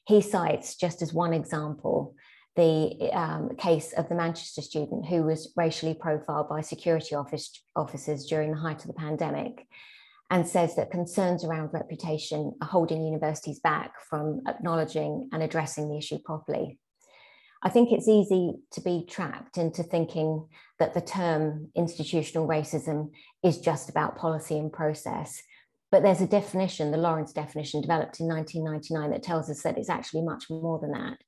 He 0.09 0.21
cites, 0.23 0.75
just 0.75 1.03
as 1.03 1.15
one 1.15 1.33
example, 1.33 2.17
the 2.57 2.99
um, 3.13 3.51
case 3.57 3.93
of 3.93 4.09
the 4.09 4.17
Manchester 4.17 4.61
student 4.61 5.07
who 5.07 5.23
was 5.23 5.53
racially 5.57 5.95
profiled 5.95 6.49
by 6.49 6.63
security 6.63 7.15
office, 7.15 7.63
officers 7.77 8.27
during 8.27 8.51
the 8.51 8.59
height 8.59 8.81
of 8.81 8.89
the 8.89 8.95
pandemic 8.95 9.69
and 10.31 10.49
says 10.49 10.75
that 10.75 10.91
concerns 10.91 11.45
around 11.45 11.71
reputation 11.73 12.55
are 12.61 12.67
holding 12.67 13.07
universities 13.07 13.61
back 13.61 13.93
from 14.09 14.41
acknowledging 14.49 15.29
and 15.33 15.45
addressing 15.45 15.89
the 15.89 15.97
issue 15.97 16.19
properly. 16.19 16.81
I 17.63 17.69
think 17.69 17.93
it's 17.93 18.09
easy 18.09 18.55
to 18.73 18.81
be 18.81 19.07
trapped 19.09 19.59
into 19.59 19.83
thinking 19.83 20.47
that 20.79 20.95
the 20.95 21.01
term 21.01 21.71
institutional 21.75 22.49
racism 22.49 23.11
is 23.43 23.59
just 23.59 23.91
about 23.91 24.17
policy 24.17 24.59
and 24.59 24.73
process. 24.73 25.43
But 25.93 26.03
there's 26.03 26.23
a 26.23 26.27
definition, 26.27 26.91
the 26.91 26.97
Lawrence 26.97 27.33
definition, 27.33 27.83
developed 27.83 28.21
in 28.21 28.29
1999, 28.29 29.11
that 29.11 29.23
tells 29.23 29.51
us 29.51 29.63
that 29.63 29.77
it's 29.77 29.91
actually 29.91 30.23
much 30.23 30.49
more 30.49 30.79
than 30.79 30.93
that 30.93 31.19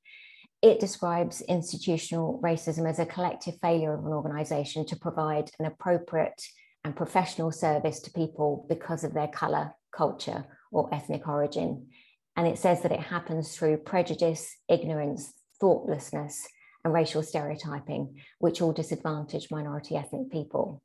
it 0.62 0.78
describes 0.78 1.40
institutional 1.42 2.40
racism 2.42 2.88
as 2.88 3.00
a 3.00 3.06
collective 3.06 3.56
failure 3.60 3.92
of 3.92 4.06
an 4.06 4.12
organization 4.12 4.86
to 4.86 4.96
provide 4.96 5.50
an 5.58 5.66
appropriate 5.66 6.40
and 6.84 6.94
professional 6.94 7.50
service 7.50 8.00
to 8.00 8.12
people 8.12 8.64
because 8.68 9.02
of 9.02 9.12
their 9.12 9.28
color, 9.28 9.72
culture, 9.94 10.44
or 10.70 10.92
ethnic 10.94 11.26
origin. 11.26 11.88
And 12.36 12.46
it 12.46 12.58
says 12.58 12.82
that 12.82 12.92
it 12.92 13.00
happens 13.00 13.54
through 13.54 13.78
prejudice, 13.78 14.56
ignorance, 14.68 15.32
thoughtlessness, 15.62 16.48
and 16.84 16.92
racial 16.92 17.22
stereotyping, 17.22 18.20
which 18.40 18.60
all 18.60 18.72
disadvantage 18.72 19.52
minority 19.52 19.96
ethnic 19.96 20.30
people. 20.32 20.82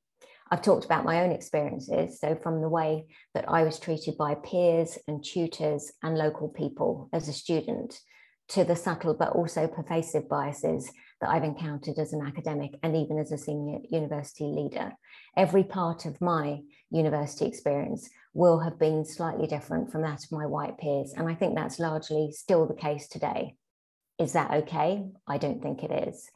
I've 0.51 0.61
talked 0.61 0.85
about 0.85 1.03
my 1.03 1.23
own 1.23 1.31
experiences. 1.31 2.19
So, 2.19 2.37
from 2.41 2.61
the 2.61 2.69
way 2.69 3.07
that 3.33 3.49
I 3.49 3.63
was 3.63 3.79
treated 3.79 4.15
by 4.17 4.35
peers 4.35 4.99
and 5.07 5.23
tutors 5.23 5.91
and 6.03 6.15
local 6.15 6.49
people 6.49 7.09
as 7.11 7.27
a 7.27 7.33
student, 7.33 7.99
to 8.49 8.63
the 8.63 8.75
subtle 8.75 9.13
but 9.13 9.33
also 9.33 9.67
pervasive 9.67 10.29
biases 10.29 10.89
that 11.19 11.29
I've 11.29 11.43
encountered 11.43 11.97
as 11.97 12.13
an 12.13 12.25
academic 12.25 12.75
and 12.83 12.95
even 12.95 13.17
as 13.17 13.31
a 13.31 13.37
senior 13.37 13.79
university 13.89 14.45
leader. 14.45 14.93
Every 15.35 15.63
part 15.63 16.05
of 16.05 16.21
my 16.21 16.59
university 16.91 17.45
experience 17.45 18.07
will 18.33 18.59
have 18.59 18.79
been 18.79 19.03
slightly 19.03 19.47
different 19.47 19.91
from 19.91 20.03
that 20.03 20.23
of 20.23 20.31
my 20.31 20.45
white 20.45 20.77
peers. 20.77 21.13
And 21.17 21.27
I 21.27 21.33
think 21.33 21.55
that's 21.55 21.79
largely 21.79 22.31
still 22.31 22.67
the 22.67 22.73
case 22.75 23.09
today. 23.09 23.55
Is 24.19 24.33
that 24.33 24.51
okay? 24.51 25.05
I 25.27 25.37
don't 25.37 25.61
think 25.61 25.83
it 25.83 26.09
is. 26.09 26.29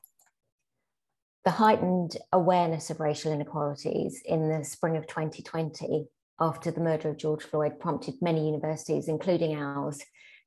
The 1.46 1.52
heightened 1.52 2.18
awareness 2.32 2.92
of 2.92 3.00
racial 3.00 3.32
inequalities 3.32 4.22
in 4.24 4.50
the 4.50 4.64
spring 4.64 4.98
of 4.98 5.08
2020 5.08 6.08
after 6.40 6.70
the 6.70 6.82
murder 6.82 7.10
of 7.10 7.18
George 7.18 7.44
Floyd 7.44 7.80
prompted 7.80 8.16
many 8.22 8.46
universities, 8.46 9.08
including 9.08 9.56
ours, 9.56 10.00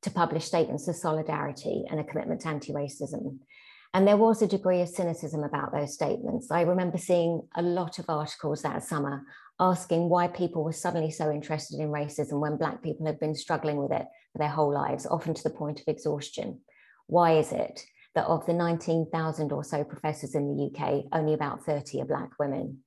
to 0.02 0.10
publish 0.10 0.44
statements 0.44 0.86
of 0.86 0.94
solidarity 0.94 1.84
and 1.90 1.98
a 1.98 2.04
commitment 2.04 2.42
to 2.42 2.48
anti 2.48 2.72
racism. 2.72 3.38
And 3.94 4.06
there 4.06 4.16
was 4.16 4.42
a 4.42 4.46
degree 4.46 4.80
of 4.82 4.88
cynicism 4.88 5.42
about 5.44 5.72
those 5.72 5.94
statements. 5.94 6.50
I 6.50 6.62
remember 6.62 6.98
seeing 6.98 7.42
a 7.56 7.62
lot 7.62 7.98
of 7.98 8.06
articles 8.08 8.62
that 8.62 8.82
summer 8.82 9.22
asking 9.58 10.08
why 10.08 10.28
people 10.28 10.64
were 10.64 10.72
suddenly 10.72 11.10
so 11.10 11.30
interested 11.30 11.80
in 11.80 11.88
racism 11.88 12.40
when 12.40 12.56
Black 12.56 12.82
people 12.82 13.06
had 13.06 13.20
been 13.20 13.36
struggling 13.36 13.76
with 13.76 13.92
it 13.92 14.06
for 14.32 14.38
their 14.38 14.48
whole 14.48 14.72
lives, 14.72 15.06
often 15.06 15.32
to 15.32 15.42
the 15.42 15.50
point 15.50 15.80
of 15.80 15.88
exhaustion. 15.88 16.60
Why 17.06 17.38
is 17.38 17.52
it 17.52 17.84
that 18.14 18.26
of 18.26 18.46
the 18.46 18.52
19,000 18.52 19.52
or 19.52 19.64
so 19.64 19.84
professors 19.84 20.34
in 20.34 20.56
the 20.56 20.66
UK, 20.66 21.04
only 21.12 21.34
about 21.34 21.64
30 21.64 22.00
are 22.00 22.06
Black 22.06 22.30
women. 22.38 22.78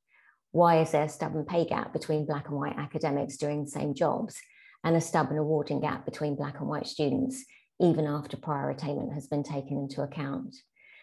Why 0.52 0.82
is 0.82 0.92
there 0.92 1.04
a 1.04 1.10
stubborn 1.10 1.46
pay 1.46 1.66
gap 1.66 1.94
between 1.94 2.26
Black 2.26 2.48
and 2.48 2.58
white 2.58 2.78
academics 2.78 3.38
doing 3.38 3.64
the 3.64 3.70
same 3.70 3.94
jobs 3.94 4.36
and 4.84 4.96
a 4.96 5.02
stubborn 5.02 5.38
awarding 5.38 5.82
gap 5.82 6.06
between 6.06 6.36
Black 6.36 6.60
and 6.60 6.70
white 6.70 6.88
students, 6.88 7.44
even 7.82 8.08
after 8.08 8.38
prior 8.38 8.70
attainment 8.70 9.14
has 9.14 9.28
been 9.28 9.44
taken 9.44 9.78
into 9.78 10.02
account? 10.02 10.56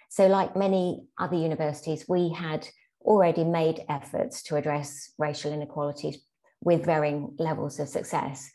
So, 0.09 0.27
like 0.27 0.57
many 0.57 1.07
other 1.19 1.37
universities, 1.37 2.07
we 2.09 2.31
had 2.31 2.67
already 3.03 3.45
made 3.45 3.85
efforts 3.89 4.43
to 4.45 4.57
address 4.57 5.13
racial 5.19 5.53
inequalities 5.53 6.19
with 6.63 6.87
varying 6.87 7.35
levels 7.39 7.79
of 7.79 7.89
success. 7.89 8.51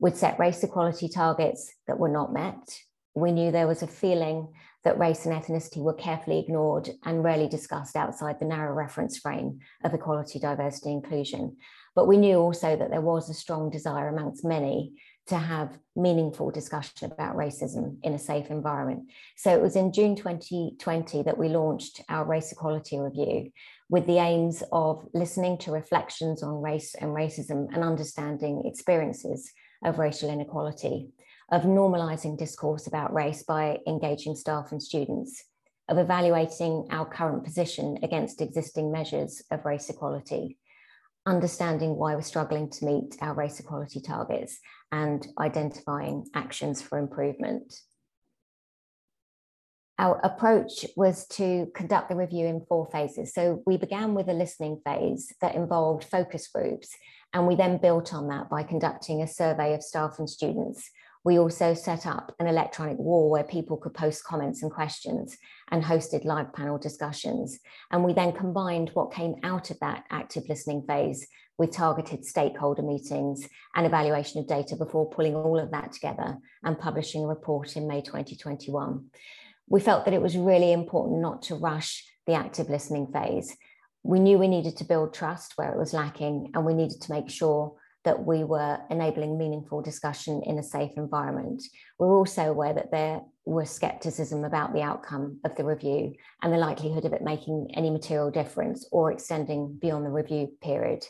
We'd 0.00 0.16
set 0.16 0.40
race 0.40 0.64
equality 0.64 1.08
targets 1.08 1.72
that 1.86 1.98
were 1.98 2.08
not 2.08 2.32
met. 2.32 2.76
We 3.14 3.32
knew 3.32 3.50
there 3.50 3.66
was 3.66 3.82
a 3.82 3.86
feeling 3.86 4.48
that 4.84 4.98
race 4.98 5.26
and 5.26 5.34
ethnicity 5.34 5.78
were 5.78 5.94
carefully 5.94 6.38
ignored 6.38 6.90
and 7.04 7.22
rarely 7.22 7.48
discussed 7.48 7.94
outside 7.94 8.40
the 8.40 8.46
narrow 8.46 8.74
reference 8.74 9.18
frame 9.18 9.60
of 9.84 9.94
equality, 9.94 10.38
diversity, 10.38 10.90
inclusion. 10.90 11.56
But 11.94 12.08
we 12.08 12.16
knew 12.16 12.38
also 12.38 12.74
that 12.76 12.90
there 12.90 13.00
was 13.00 13.28
a 13.28 13.34
strong 13.34 13.70
desire 13.70 14.08
amongst 14.08 14.44
many 14.44 14.94
to 15.28 15.36
have 15.36 15.78
meaningful 15.94 16.50
discussion 16.50 17.12
about 17.12 17.36
racism 17.36 17.96
in 18.02 18.14
a 18.14 18.18
safe 18.18 18.50
environment. 18.50 19.04
So 19.36 19.54
it 19.54 19.62
was 19.62 19.76
in 19.76 19.92
June 19.92 20.16
2020 20.16 21.22
that 21.22 21.38
we 21.38 21.48
launched 21.48 22.00
our 22.08 22.24
Race 22.24 22.50
Equality 22.50 22.98
Review 22.98 23.52
with 23.88 24.06
the 24.06 24.18
aims 24.18 24.64
of 24.72 25.06
listening 25.14 25.58
to 25.58 25.70
reflections 25.70 26.42
on 26.42 26.60
race 26.60 26.96
and 26.96 27.14
racism 27.14 27.68
and 27.72 27.84
understanding 27.84 28.62
experiences 28.64 29.52
of 29.84 29.98
racial 29.98 30.30
inequality, 30.30 31.10
of 31.52 31.64
normalizing 31.64 32.38
discourse 32.38 32.86
about 32.86 33.12
race 33.12 33.42
by 33.42 33.78
engaging 33.86 34.34
staff 34.34 34.72
and 34.72 34.82
students, 34.82 35.44
of 35.86 35.98
evaluating 35.98 36.88
our 36.90 37.04
current 37.04 37.44
position 37.44 37.98
against 38.02 38.40
existing 38.40 38.90
measures 38.90 39.42
of 39.50 39.64
race 39.66 39.90
equality, 39.90 40.58
understanding 41.26 41.96
why 41.96 42.14
we're 42.14 42.22
struggling 42.22 42.70
to 42.70 42.86
meet 42.86 43.16
our 43.20 43.34
race 43.34 43.60
equality 43.60 44.00
targets, 44.00 44.58
and 44.90 45.26
identifying 45.38 46.24
actions 46.34 46.80
for 46.80 46.98
improvement. 46.98 47.74
Our 49.98 50.18
approach 50.24 50.86
was 50.96 51.26
to 51.28 51.70
conduct 51.74 52.08
the 52.08 52.16
review 52.16 52.46
in 52.46 52.64
four 52.66 52.88
phases. 52.90 53.34
So 53.34 53.62
we 53.66 53.76
began 53.76 54.14
with 54.14 54.28
a 54.28 54.32
listening 54.32 54.80
phase 54.86 55.30
that 55.42 55.54
involved 55.54 56.04
focus 56.04 56.48
groups, 56.48 56.88
and 57.34 57.46
we 57.46 57.56
then 57.56 57.76
built 57.76 58.14
on 58.14 58.28
that 58.28 58.48
by 58.48 58.62
conducting 58.62 59.20
a 59.20 59.28
survey 59.28 59.74
of 59.74 59.82
staff 59.82 60.18
and 60.18 60.28
students. 60.28 60.90
We 61.24 61.38
also 61.38 61.74
set 61.74 62.06
up 62.06 62.34
an 62.40 62.46
electronic 62.46 62.98
wall 62.98 63.30
where 63.30 63.44
people 63.44 63.76
could 63.76 63.94
post 63.94 64.24
comments 64.24 64.62
and 64.62 64.72
questions 64.72 65.36
and 65.70 65.84
hosted 65.84 66.24
live 66.24 66.52
panel 66.52 66.78
discussions. 66.78 67.58
And 67.90 68.02
we 68.04 68.12
then 68.12 68.32
combined 68.32 68.90
what 68.94 69.12
came 69.12 69.36
out 69.42 69.70
of 69.70 69.78
that 69.80 70.04
active 70.10 70.44
listening 70.48 70.84
phase 70.86 71.26
with 71.58 71.70
targeted 71.70 72.24
stakeholder 72.24 72.82
meetings 72.82 73.48
and 73.76 73.86
evaluation 73.86 74.40
of 74.40 74.48
data 74.48 74.74
before 74.74 75.10
pulling 75.10 75.36
all 75.36 75.58
of 75.58 75.70
that 75.70 75.92
together 75.92 76.38
and 76.64 76.78
publishing 76.78 77.24
a 77.24 77.28
report 77.28 77.76
in 77.76 77.86
May 77.86 78.00
2021 78.00 79.10
we 79.72 79.80
felt 79.80 80.04
that 80.04 80.14
it 80.14 80.20
was 80.22 80.36
really 80.36 80.70
important 80.70 81.20
not 81.20 81.40
to 81.42 81.54
rush 81.54 82.04
the 82.26 82.34
active 82.34 82.68
listening 82.68 83.06
phase. 83.12 83.56
We 84.02 84.20
knew 84.20 84.38
we 84.38 84.48
needed 84.48 84.76
to 84.76 84.84
build 84.84 85.14
trust 85.14 85.54
where 85.56 85.72
it 85.72 85.78
was 85.78 85.94
lacking, 85.94 86.50
and 86.54 86.66
we 86.66 86.74
needed 86.74 87.00
to 87.00 87.12
make 87.12 87.30
sure 87.30 87.74
that 88.04 88.24
we 88.24 88.44
were 88.44 88.78
enabling 88.90 89.38
meaningful 89.38 89.80
discussion 89.80 90.42
in 90.44 90.58
a 90.58 90.62
safe 90.62 90.92
environment. 90.96 91.62
We're 91.98 92.16
also 92.16 92.42
aware 92.42 92.74
that 92.74 92.90
there 92.90 93.20
was 93.44 93.70
skepticism 93.70 94.44
about 94.44 94.72
the 94.72 94.82
outcome 94.82 95.38
of 95.44 95.54
the 95.56 95.64
review 95.64 96.14
and 96.42 96.52
the 96.52 96.58
likelihood 96.58 97.04
of 97.04 97.12
it 97.12 97.22
making 97.22 97.68
any 97.74 97.90
material 97.90 98.30
difference 98.30 98.88
or 98.92 99.12
extending 99.12 99.78
beyond 99.80 100.04
the 100.04 100.10
review 100.10 100.52
period. 100.60 101.06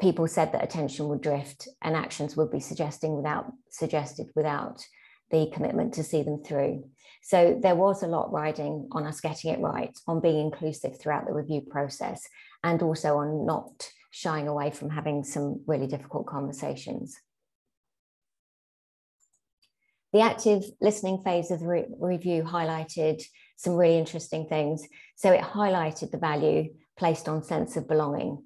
People 0.00 0.28
said 0.28 0.52
that 0.52 0.64
attention 0.64 1.08
would 1.08 1.22
drift 1.22 1.68
and 1.82 1.96
actions 1.96 2.36
would 2.36 2.50
be 2.50 2.60
suggesting 2.60 3.16
without 3.16 3.50
suggested 3.70 4.26
without 4.34 4.84
the 5.30 5.50
commitment 5.52 5.94
to 5.94 6.04
see 6.04 6.22
them 6.22 6.42
through. 6.44 6.84
So 7.22 7.58
there 7.60 7.74
was 7.74 8.02
a 8.02 8.06
lot 8.06 8.30
riding 8.30 8.88
on 8.92 9.04
us 9.06 9.20
getting 9.20 9.52
it 9.52 9.60
right, 9.60 9.98
on 10.06 10.20
being 10.20 10.38
inclusive 10.38 11.00
throughout 11.00 11.26
the 11.26 11.32
review 11.32 11.62
process, 11.68 12.22
and 12.62 12.80
also 12.82 13.16
on 13.16 13.44
not 13.44 13.88
shying 14.16 14.48
away 14.48 14.70
from 14.70 14.88
having 14.88 15.22
some 15.22 15.60
really 15.66 15.86
difficult 15.86 16.26
conversations. 16.26 17.18
The 20.14 20.20
active 20.20 20.64
listening 20.80 21.22
phase 21.22 21.50
of 21.50 21.60
the 21.60 21.66
re 21.66 21.84
review 22.00 22.42
highlighted 22.42 23.22
some 23.56 23.74
really 23.74 23.98
interesting 23.98 24.46
things. 24.46 24.88
So 25.16 25.32
it 25.32 25.42
highlighted 25.42 26.12
the 26.12 26.16
value 26.16 26.70
placed 26.96 27.28
on 27.28 27.42
sense 27.42 27.76
of 27.76 27.88
belonging, 27.88 28.42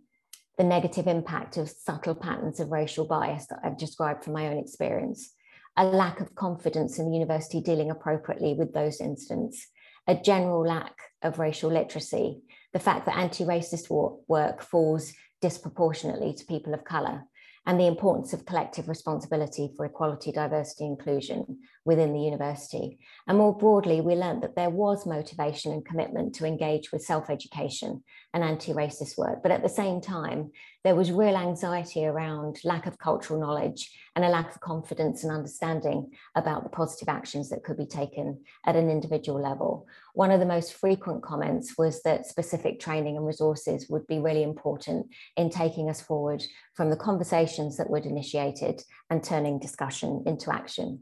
the 0.58 0.64
negative 0.64 1.06
impact 1.06 1.56
of 1.56 1.70
subtle 1.70 2.16
patterns 2.16 2.58
of 2.58 2.72
racial 2.72 3.06
bias 3.06 3.46
that 3.46 3.60
I've 3.62 3.78
described 3.78 4.24
from 4.24 4.32
my 4.32 4.48
own 4.48 4.58
experience, 4.58 5.32
a 5.76 5.84
lack 5.84 6.18
of 6.20 6.34
confidence 6.34 6.98
in 6.98 7.06
the 7.06 7.16
university 7.16 7.60
dealing 7.60 7.92
appropriately 7.92 8.54
with 8.54 8.74
those 8.74 9.00
incidents, 9.00 9.68
a 10.08 10.16
general 10.16 10.66
lack 10.66 10.96
of 11.22 11.38
racial 11.38 11.70
literacy, 11.70 12.40
the 12.72 12.80
fact 12.80 13.06
that 13.06 13.16
anti-racist 13.16 13.88
work 14.26 14.62
falls 14.62 15.12
disproportionately 15.40 16.32
to 16.34 16.44
people 16.46 16.74
of 16.74 16.84
colour, 16.84 17.24
and 17.66 17.78
the 17.78 17.86
importance 17.86 18.32
of 18.32 18.46
collective 18.46 18.88
responsibility 18.88 19.70
for 19.76 19.84
equality, 19.84 20.32
diversity, 20.32 20.86
inclusion 20.86 21.58
within 21.84 22.14
the 22.14 22.20
university. 22.20 22.98
And 23.28 23.36
more 23.36 23.56
broadly, 23.56 24.00
we 24.00 24.14
learned 24.14 24.42
that 24.42 24.56
there 24.56 24.70
was 24.70 25.06
motivation 25.06 25.72
and 25.72 25.84
commitment 25.84 26.34
to 26.36 26.46
engage 26.46 26.90
with 26.90 27.02
self-education 27.02 28.02
and 28.32 28.42
anti-racist 28.42 29.18
work. 29.18 29.42
But 29.42 29.52
at 29.52 29.62
the 29.62 29.68
same 29.68 30.00
time, 30.00 30.52
there 30.82 30.94
was 30.94 31.12
real 31.12 31.36
anxiety 31.36 32.06
around 32.06 32.58
lack 32.64 32.86
of 32.86 32.98
cultural 32.98 33.38
knowledge 33.38 33.90
and 34.16 34.24
a 34.24 34.28
lack 34.28 34.54
of 34.54 34.60
confidence 34.60 35.22
and 35.22 35.32
understanding 35.32 36.10
about 36.34 36.62
the 36.62 36.70
positive 36.70 37.08
actions 37.08 37.50
that 37.50 37.62
could 37.62 37.76
be 37.76 37.86
taken 37.86 38.40
at 38.64 38.76
an 38.76 38.88
individual 38.88 39.40
level. 39.40 39.86
One 40.14 40.30
of 40.30 40.40
the 40.40 40.46
most 40.46 40.72
frequent 40.72 41.22
comments 41.22 41.76
was 41.76 42.02
that 42.02 42.26
specific 42.26 42.80
training 42.80 43.18
and 43.18 43.26
resources 43.26 43.90
would 43.90 44.06
be 44.06 44.20
really 44.20 44.42
important 44.42 45.06
in 45.36 45.50
taking 45.50 45.90
us 45.90 46.00
forward 46.00 46.42
from 46.74 46.88
the 46.88 46.96
conversations 46.96 47.76
that 47.76 47.90
were 47.90 47.98
initiated 47.98 48.82
and 49.10 49.22
turning 49.22 49.58
discussion 49.58 50.22
into 50.26 50.52
action. 50.52 51.00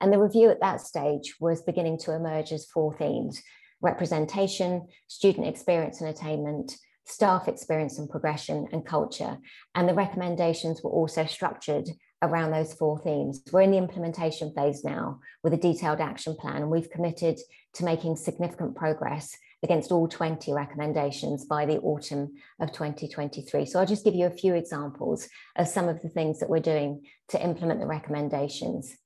And 0.00 0.12
the 0.12 0.18
review 0.18 0.50
at 0.50 0.60
that 0.60 0.80
stage 0.80 1.34
was 1.40 1.62
beginning 1.62 1.98
to 2.00 2.14
emerge 2.14 2.52
as 2.52 2.66
four 2.66 2.94
themes 2.96 3.42
representation, 3.82 4.88
student 5.06 5.46
experience 5.46 6.00
and 6.00 6.08
attainment, 6.08 6.74
staff 7.06 7.48
experience 7.48 7.98
and 7.98 8.10
progression, 8.10 8.66
and 8.72 8.84
culture. 8.84 9.38
And 9.74 9.88
the 9.88 9.94
recommendations 9.94 10.82
were 10.82 10.90
also 10.90 11.24
structured 11.24 11.88
around 12.22 12.50
those 12.50 12.74
four 12.74 12.98
themes. 12.98 13.42
We're 13.52 13.62
in 13.62 13.70
the 13.70 13.78
implementation 13.78 14.52
phase 14.54 14.84
now 14.84 15.20
with 15.42 15.54
a 15.54 15.58
detailed 15.58 16.00
action 16.00 16.34
plan, 16.34 16.56
and 16.56 16.70
we've 16.70 16.90
committed 16.90 17.38
to 17.74 17.84
making 17.84 18.16
significant 18.16 18.74
progress 18.74 19.36
against 19.62 19.90
all 19.90 20.08
20 20.08 20.52
recommendations 20.52 21.44
by 21.44 21.64
the 21.64 21.78
autumn 21.78 22.34
of 22.60 22.72
2023. 22.72 23.66
So 23.66 23.78
I'll 23.78 23.86
just 23.86 24.04
give 24.04 24.14
you 24.14 24.26
a 24.26 24.30
few 24.30 24.54
examples 24.54 25.28
of 25.56 25.68
some 25.68 25.88
of 25.88 26.02
the 26.02 26.08
things 26.08 26.40
that 26.40 26.50
we're 26.50 26.60
doing 26.60 27.04
to 27.28 27.42
implement 27.42 27.80
the 27.80 27.86
recommendations. 27.86 28.96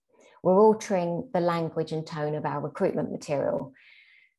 We're 0.42 0.58
altering 0.58 1.28
the 1.34 1.40
language 1.40 1.92
and 1.92 2.06
tone 2.06 2.34
of 2.34 2.46
our 2.46 2.60
recruitment 2.60 3.12
material 3.12 3.72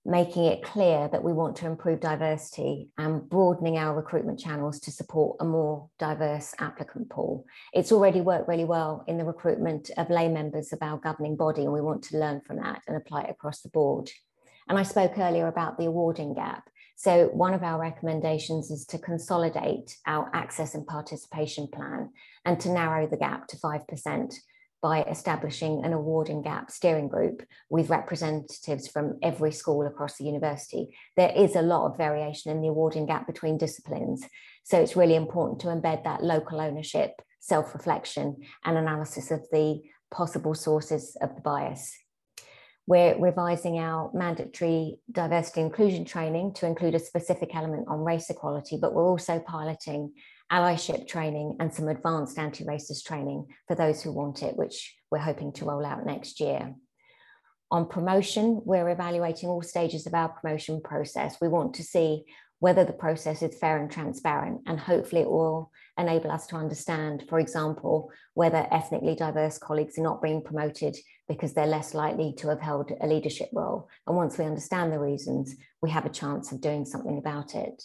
making 0.06 0.46
it 0.46 0.64
clear 0.64 1.08
that 1.12 1.24
we 1.24 1.32
want 1.32 1.56
to 1.56 1.68
improve 1.68 2.00
diversity 2.00 2.90
and 2.98 3.30
broadening 3.30 3.78
our 3.78 3.96
recruitment 3.96 4.40
channels 4.40 4.80
to 4.80 4.92
support 4.92 5.38
a 5.40 5.46
more 5.46 5.90
diverse 6.00 6.56
applicant 6.60 7.10
pool. 7.10 7.46
It's 7.74 7.92
already 7.92 8.20
worked 8.20 8.48
really 8.48 8.66
well 8.66 9.04
in 9.08 9.18
the 9.18 9.26
recruitment 9.26 9.92
of 9.98 10.10
lay 10.10 10.28
members 10.28 10.74
of 10.74 10.80
our 10.82 10.98
governing 10.98 11.36
body, 11.36 11.64
and 11.64 11.74
we 11.74 11.82
want 11.82 12.04
to 12.06 12.18
learn 12.18 12.42
from 12.42 12.58
that 12.58 12.82
and 12.88 12.98
apply 12.98 13.24
it 13.24 13.30
across 13.30 13.62
the 13.62 13.70
board. 13.70 14.10
And 14.68 14.78
I 14.78 14.84
spoke 14.84 15.18
earlier 15.18 15.48
about 15.48 15.78
the 15.78 15.86
awarding 15.86 16.34
gap. 16.34 16.68
So 16.96 17.28
one 17.34 17.54
of 17.54 17.64
our 17.64 17.80
recommendations 17.80 18.72
is 18.72 18.86
to 18.88 18.98
consolidate 18.98 19.98
our 20.06 20.30
access 20.34 20.76
and 20.76 20.86
participation 20.86 21.68
plan 21.68 22.10
and 22.46 22.60
to 22.60 22.70
narrow 22.70 23.08
the 23.08 23.18
gap 23.18 23.48
to 23.48 23.58
5% 23.58 24.36
by 24.82 25.04
establishing 25.04 25.86
an 25.86 25.94
awarding 25.94 26.42
gap 26.42 26.72
steering 26.72 27.08
group 27.08 27.44
with 27.70 27.90
representatives 27.90 28.88
from 28.88 29.20
every 29.22 29.52
school 29.52 29.86
across 29.86 30.18
the 30.18 30.26
university. 30.26 30.90
There 31.16 31.32
is 31.36 31.56
a 31.56 31.62
lot 31.62 31.86
of 31.86 31.98
variation 31.98 32.52
in 32.52 32.62
the 32.62 32.70
awarding 32.70 33.06
gap 33.06 33.28
between 33.28 33.58
disciplines. 33.58 34.26
So 34.64 34.80
it's 34.80 34.96
really 34.96 35.16
important 35.16 35.60
to 35.62 35.68
embed 35.68 36.04
that 36.04 36.24
local 36.24 36.60
ownership, 36.60 37.12
self-reflection 37.40 38.38
and 38.66 38.78
analysis 38.78 39.32
of 39.32 39.46
the 39.52 39.82
possible 40.10 40.56
sources 40.56 41.16
of 41.22 41.36
the 41.36 41.42
bias. 41.42 41.96
We're 42.88 43.18
revising 43.18 43.78
our 43.78 44.10
mandatory 44.14 44.98
diversity 45.12 45.62
inclusion 45.62 46.04
training 46.04 46.56
to 46.56 46.66
include 46.66 46.96
a 46.96 47.00
specific 47.00 47.56
element 47.56 47.86
on 47.88 48.00
race 48.04 48.30
equality, 48.30 48.78
but 48.82 48.94
we're 48.94 49.08
also 49.08 49.40
piloting 49.40 50.14
allyship 50.52 51.08
training 51.08 51.56
and 51.60 51.74
some 51.74 51.88
advanced 51.88 52.38
anti-racist 52.38 53.06
training 53.06 53.48
for 53.68 53.76
those 53.76 54.02
who 54.02 54.12
want 54.12 54.44
it, 54.44 54.58
which 54.58 54.96
we're 55.10 55.20
hoping 55.20 55.54
to 55.54 55.66
roll 55.66 55.86
out 55.86 56.06
next 56.06 56.40
year. 56.40 56.76
On 57.72 57.88
promotion, 57.88 58.62
we're 58.66 58.90
evaluating 58.90 59.48
all 59.48 59.62
stages 59.62 60.06
of 60.06 60.14
our 60.14 60.30
promotion 60.30 60.82
process. 60.82 61.38
We 61.40 61.48
want 61.48 61.74
to 61.76 61.84
see 61.84 62.26
whether 62.60 62.84
the 62.84 62.94
process 62.94 63.42
is 63.42 63.58
fair 63.58 63.78
and 63.78 63.90
transparent, 63.90 64.62
and 64.68 64.80
hopefully 64.80 65.22
it 65.22 65.30
will 65.30 65.72
enable 65.98 66.30
us 66.30 66.46
to 66.48 66.56
understand, 66.56 67.24
for 67.28 67.40
example, 67.40 68.12
whether 68.36 68.68
ethnically 68.72 69.16
diverse 69.16 69.58
colleagues 69.58 69.98
are 69.98 70.04
not 70.04 70.22
being 70.22 70.44
promoted 70.44 70.96
because 71.28 71.54
they're 71.54 71.66
less 71.66 71.94
likely 71.94 72.34
to 72.38 72.50
have 72.50 72.60
held 72.60 72.92
a 73.02 73.08
leadership 73.08 73.50
role. 73.54 73.90
And 74.06 74.16
once 74.16 74.38
we 74.38 74.46
understand 74.46 74.92
the 74.92 75.00
reasons, 75.00 75.56
we 75.82 75.90
have 75.90 76.06
a 76.06 76.10
chance 76.10 76.52
of 76.52 76.62
doing 76.62 76.86
something 76.86 77.18
about 77.18 77.56
it. 77.56 77.82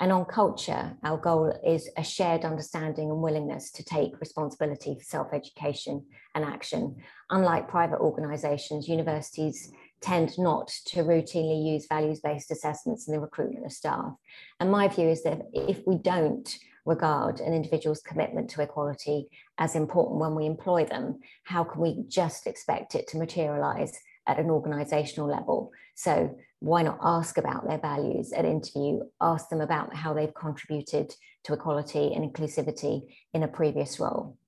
And 0.00 0.10
on 0.10 0.24
culture, 0.24 0.96
our 1.04 1.16
goal 1.16 1.52
is 1.64 1.88
a 1.96 2.02
shared 2.02 2.44
understanding 2.44 3.10
and 3.10 3.22
willingness 3.22 3.70
to 3.72 3.84
take 3.84 4.20
responsibility 4.20 4.96
for 4.98 5.04
self 5.04 5.32
education 5.32 6.04
and 6.34 6.44
action. 6.44 6.96
Unlike 7.30 7.68
private 7.68 8.00
organisations, 8.00 8.88
universities 8.88 9.70
tend 10.00 10.36
not 10.36 10.68
to 10.86 11.04
routinely 11.04 11.72
use 11.72 11.86
values 11.86 12.20
based 12.20 12.50
assessments 12.50 13.06
in 13.06 13.14
the 13.14 13.20
recruitment 13.20 13.64
of 13.64 13.72
staff. 13.72 14.12
And 14.58 14.70
my 14.70 14.88
view 14.88 15.08
is 15.08 15.22
that 15.22 15.42
if 15.52 15.80
we 15.86 15.96
don't 15.96 16.58
regard 16.84 17.40
an 17.40 17.54
individual's 17.54 18.02
commitment 18.02 18.50
to 18.50 18.62
equality 18.62 19.28
as 19.58 19.74
important 19.74 20.20
when 20.20 20.34
we 20.34 20.44
employ 20.44 20.84
them, 20.84 21.20
how 21.44 21.64
can 21.64 21.80
we 21.80 22.04
just 22.08 22.46
expect 22.46 22.94
it 22.94 23.06
to 23.08 23.18
materialise 23.18 23.98
at 24.26 24.38
an 24.38 24.48
organisational 24.48 25.30
level? 25.30 25.70
So 25.94 26.36
why 26.64 26.80
not 26.80 26.98
ask 27.02 27.36
about 27.36 27.68
their 27.68 27.78
values 27.78 28.32
at 28.32 28.46
interview, 28.46 29.00
ask 29.20 29.50
them 29.50 29.60
about 29.60 29.94
how 29.94 30.14
they've 30.14 30.34
contributed 30.34 31.14
to 31.44 31.52
equality 31.52 32.14
and 32.14 32.24
inclusivity 32.24 33.02
in 33.34 33.42
a 33.42 33.48
previous 33.48 34.00
role. 34.00 34.38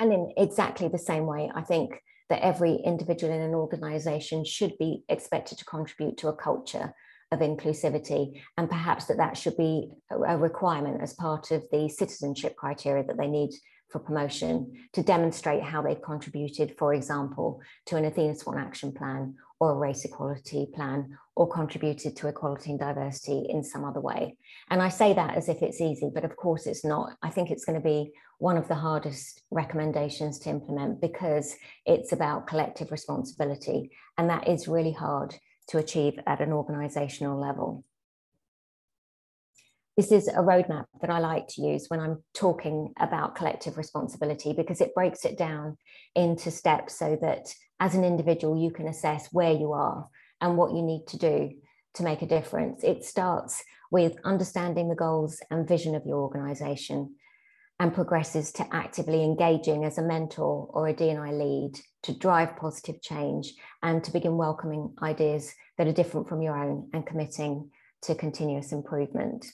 And 0.00 0.12
in 0.12 0.32
exactly 0.36 0.88
the 0.88 0.98
same 0.98 1.26
way, 1.26 1.48
I 1.54 1.62
think 1.62 2.02
that 2.30 2.42
every 2.42 2.74
individual 2.84 3.32
in 3.32 3.42
an 3.42 3.54
organization 3.54 4.44
should 4.44 4.76
be 4.78 5.04
expected 5.08 5.58
to 5.58 5.64
contribute 5.64 6.16
to 6.18 6.28
a 6.28 6.36
culture 6.36 6.92
of 7.30 7.38
inclusivity 7.38 8.42
and 8.58 8.68
perhaps 8.68 9.04
that 9.04 9.18
that 9.18 9.36
should 9.36 9.56
be 9.56 9.88
a 10.26 10.36
requirement 10.36 11.00
as 11.00 11.14
part 11.14 11.52
of 11.52 11.62
the 11.70 11.88
citizenship 11.88 12.56
criteria 12.56 13.04
that 13.04 13.16
they 13.16 13.28
need 13.28 13.50
for 13.88 14.00
promotion 14.00 14.72
to 14.94 15.02
demonstrate 15.02 15.62
how 15.62 15.80
they've 15.80 16.02
contributed, 16.02 16.74
for 16.76 16.92
example, 16.92 17.60
to 17.86 17.96
an 17.96 18.04
Athena 18.04 18.34
Swan 18.34 18.58
action 18.58 18.92
plan 18.92 19.34
or 19.60 19.72
a 19.72 19.76
race 19.76 20.04
equality 20.06 20.66
plan 20.74 21.16
or 21.36 21.46
contributed 21.46 22.16
to 22.16 22.28
equality 22.28 22.70
and 22.70 22.80
diversity 22.80 23.46
in 23.50 23.62
some 23.62 23.84
other 23.84 24.00
way. 24.00 24.36
And 24.70 24.82
I 24.82 24.88
say 24.88 25.12
that 25.12 25.36
as 25.36 25.48
if 25.48 25.62
it's 25.62 25.80
easy, 25.80 26.10
but 26.12 26.24
of 26.24 26.34
course 26.34 26.66
it's 26.66 26.84
not. 26.84 27.12
I 27.22 27.28
think 27.28 27.50
it's 27.50 27.66
going 27.66 27.80
to 27.80 27.84
be 27.84 28.12
one 28.38 28.56
of 28.56 28.68
the 28.68 28.74
hardest 28.74 29.42
recommendations 29.50 30.38
to 30.40 30.50
implement 30.50 31.02
because 31.02 31.54
it's 31.84 32.12
about 32.12 32.46
collective 32.46 32.90
responsibility. 32.90 33.90
And 34.16 34.30
that 34.30 34.48
is 34.48 34.66
really 34.66 34.92
hard 34.92 35.36
to 35.68 35.78
achieve 35.78 36.18
at 36.26 36.40
an 36.40 36.52
organizational 36.52 37.38
level. 37.38 37.84
This 39.96 40.10
is 40.10 40.28
a 40.28 40.36
roadmap 40.36 40.86
that 41.02 41.10
I 41.10 41.18
like 41.18 41.48
to 41.48 41.62
use 41.62 41.84
when 41.88 42.00
I'm 42.00 42.24
talking 42.32 42.94
about 42.98 43.34
collective 43.34 43.76
responsibility 43.76 44.54
because 44.54 44.80
it 44.80 44.94
breaks 44.94 45.26
it 45.26 45.36
down 45.36 45.76
into 46.14 46.50
steps 46.50 46.98
so 46.98 47.18
that 47.20 47.52
as 47.80 47.94
an 47.94 48.04
individual, 48.04 48.62
you 48.62 48.70
can 48.70 48.86
assess 48.86 49.28
where 49.32 49.52
you 49.52 49.72
are 49.72 50.06
and 50.40 50.56
what 50.56 50.72
you 50.72 50.82
need 50.82 51.06
to 51.08 51.18
do 51.18 51.50
to 51.94 52.02
make 52.02 52.22
a 52.22 52.26
difference. 52.26 52.84
It 52.84 53.04
starts 53.04 53.64
with 53.90 54.16
understanding 54.24 54.88
the 54.88 54.94
goals 54.94 55.40
and 55.50 55.66
vision 55.66 55.94
of 55.94 56.06
your 56.06 56.18
organization 56.18 57.16
and 57.80 57.94
progresses 57.94 58.52
to 58.52 58.66
actively 58.70 59.24
engaging 59.24 59.84
as 59.84 59.96
a 59.96 60.02
mentor 60.02 60.68
or 60.70 60.88
a 60.88 60.92
D&I 60.92 61.32
lead 61.32 61.72
to 62.02 62.16
drive 62.16 62.56
positive 62.56 63.00
change 63.00 63.54
and 63.82 64.04
to 64.04 64.12
begin 64.12 64.36
welcoming 64.36 64.94
ideas 65.02 65.52
that 65.78 65.86
are 65.86 65.92
different 65.92 66.28
from 66.28 66.42
your 66.42 66.56
own 66.56 66.90
and 66.92 67.06
committing 67.06 67.70
to 68.02 68.14
continuous 68.14 68.72
improvement. 68.72 69.46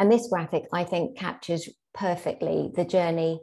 And 0.00 0.10
this 0.10 0.28
graphic, 0.28 0.64
I 0.72 0.82
think, 0.82 1.16
captures 1.16 1.68
perfectly 1.94 2.72
the 2.74 2.84
journey 2.84 3.40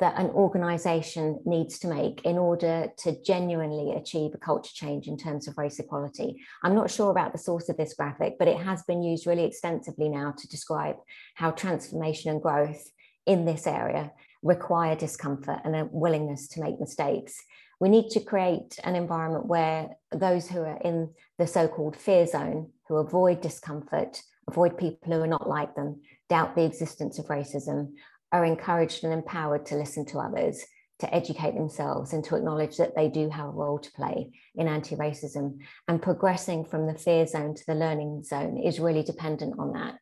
that 0.00 0.18
an 0.18 0.30
organization 0.30 1.38
needs 1.44 1.78
to 1.78 1.88
make 1.88 2.22
in 2.24 2.38
order 2.38 2.88
to 2.96 3.22
genuinely 3.22 3.94
achieve 3.94 4.32
a 4.34 4.38
culture 4.38 4.72
change 4.74 5.06
in 5.06 5.16
terms 5.16 5.46
of 5.46 5.56
race 5.58 5.78
equality. 5.78 6.42
I'm 6.64 6.74
not 6.74 6.90
sure 6.90 7.10
about 7.10 7.32
the 7.32 7.38
source 7.38 7.68
of 7.68 7.76
this 7.76 7.94
graphic, 7.94 8.36
but 8.38 8.48
it 8.48 8.58
has 8.58 8.82
been 8.82 9.02
used 9.02 9.26
really 9.26 9.44
extensively 9.44 10.08
now 10.08 10.32
to 10.32 10.48
describe 10.48 10.96
how 11.34 11.50
transformation 11.50 12.30
and 12.30 12.42
growth 12.42 12.82
in 13.26 13.44
this 13.44 13.66
area 13.66 14.10
require 14.42 14.96
discomfort 14.96 15.60
and 15.64 15.76
a 15.76 15.88
willingness 15.92 16.48
to 16.48 16.60
make 16.60 16.80
mistakes. 16.80 17.36
We 17.78 17.90
need 17.90 18.08
to 18.10 18.20
create 18.20 18.78
an 18.84 18.96
environment 18.96 19.46
where 19.46 19.90
those 20.10 20.48
who 20.48 20.60
are 20.60 20.80
in 20.82 21.10
the 21.38 21.46
so 21.46 21.68
called 21.68 21.96
fear 21.96 22.26
zone, 22.26 22.70
who 22.88 22.96
avoid 22.96 23.42
discomfort, 23.42 24.22
avoid 24.48 24.78
people 24.78 25.12
who 25.12 25.20
are 25.20 25.26
not 25.26 25.48
like 25.48 25.74
them, 25.74 26.00
doubt 26.28 26.56
the 26.56 26.64
existence 26.64 27.18
of 27.18 27.26
racism, 27.26 27.92
are 28.32 28.44
encouraged 28.44 29.04
and 29.04 29.12
empowered 29.12 29.66
to 29.66 29.76
listen 29.76 30.04
to 30.06 30.18
others, 30.18 30.64
to 31.00 31.14
educate 31.14 31.54
themselves, 31.54 32.12
and 32.12 32.22
to 32.24 32.36
acknowledge 32.36 32.76
that 32.76 32.94
they 32.94 33.08
do 33.08 33.28
have 33.28 33.46
a 33.46 33.50
role 33.50 33.78
to 33.78 33.92
play 33.92 34.30
in 34.54 34.68
anti 34.68 34.96
racism. 34.96 35.58
And 35.88 36.02
progressing 36.02 36.64
from 36.64 36.86
the 36.86 36.94
fear 36.94 37.26
zone 37.26 37.54
to 37.54 37.66
the 37.66 37.74
learning 37.74 38.22
zone 38.24 38.58
is 38.58 38.80
really 38.80 39.02
dependent 39.02 39.58
on 39.58 39.72
that. 39.72 39.98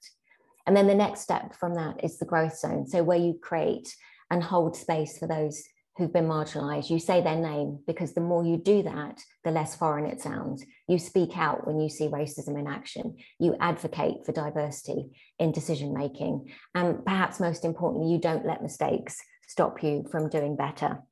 And 0.67 0.77
then 0.77 0.87
the 0.87 0.95
next 0.95 1.23
step 1.23 1.55
from 1.55 1.75
that 1.75 2.05
is 2.05 2.19
the 2.19 2.27
growth 2.27 2.59
zone. 2.59 2.87
So, 2.87 3.03
where 3.03 3.19
you 3.19 3.39
create 3.41 3.95
and 4.31 4.43
hold 4.43 4.77
space 4.77 5.19
for 5.19 5.27
those 5.27 5.63
who've 5.99 6.13
been 6.13 6.29
marginalized. 6.29 6.91
You 6.91 7.01
say 7.01 7.21
their 7.21 7.37
name 7.37 7.81
because 7.87 8.13
the 8.13 8.21
more 8.21 8.45
you 8.45 8.57
do 8.57 8.85
that, 8.85 9.21
the 9.43 9.51
less 9.51 9.75
foreign 9.75 10.07
it 10.07 10.21
sounds. 10.21 10.65
You 10.87 10.97
speak 10.99 11.37
out 11.37 11.67
when 11.67 11.81
you 11.81 11.89
see 11.89 12.07
racism 12.07 12.59
in 12.59 12.69
action. 12.69 13.17
You 13.41 13.57
advocate 13.61 14.25
for 14.25 14.31
diversity 14.31 15.11
in 15.41 15.51
decision 15.51 15.93
making. 15.93 16.53
And 16.75 17.05
perhaps 17.05 17.41
most 17.41 17.65
importantly, 17.65 18.13
you 18.13 18.19
don't 18.19 18.47
let 18.47 18.63
mistakes 18.63 19.19
stop 19.49 19.83
you 19.83 20.07
from 20.11 20.29
doing 20.29 20.55
better. 20.55 21.03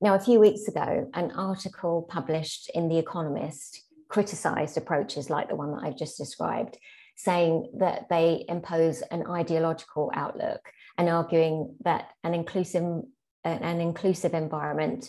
Now, 0.00 0.14
a 0.14 0.20
few 0.20 0.40
weeks 0.40 0.66
ago, 0.66 1.08
an 1.14 1.30
article 1.32 2.06
published 2.08 2.70
in 2.74 2.88
The 2.88 2.98
Economist 2.98 3.84
criticized 4.08 4.76
approaches 4.76 5.30
like 5.30 5.48
the 5.48 5.56
one 5.56 5.72
that 5.72 5.82
I've 5.84 5.98
just 5.98 6.18
described, 6.18 6.76
saying 7.16 7.70
that 7.78 8.08
they 8.08 8.44
impose 8.48 9.02
an 9.02 9.26
ideological 9.28 10.10
outlook 10.14 10.60
and 10.98 11.08
arguing 11.08 11.76
that 11.84 12.10
an 12.24 12.34
inclusive, 12.34 13.02
an 13.44 13.80
inclusive 13.80 14.34
environment 14.34 15.08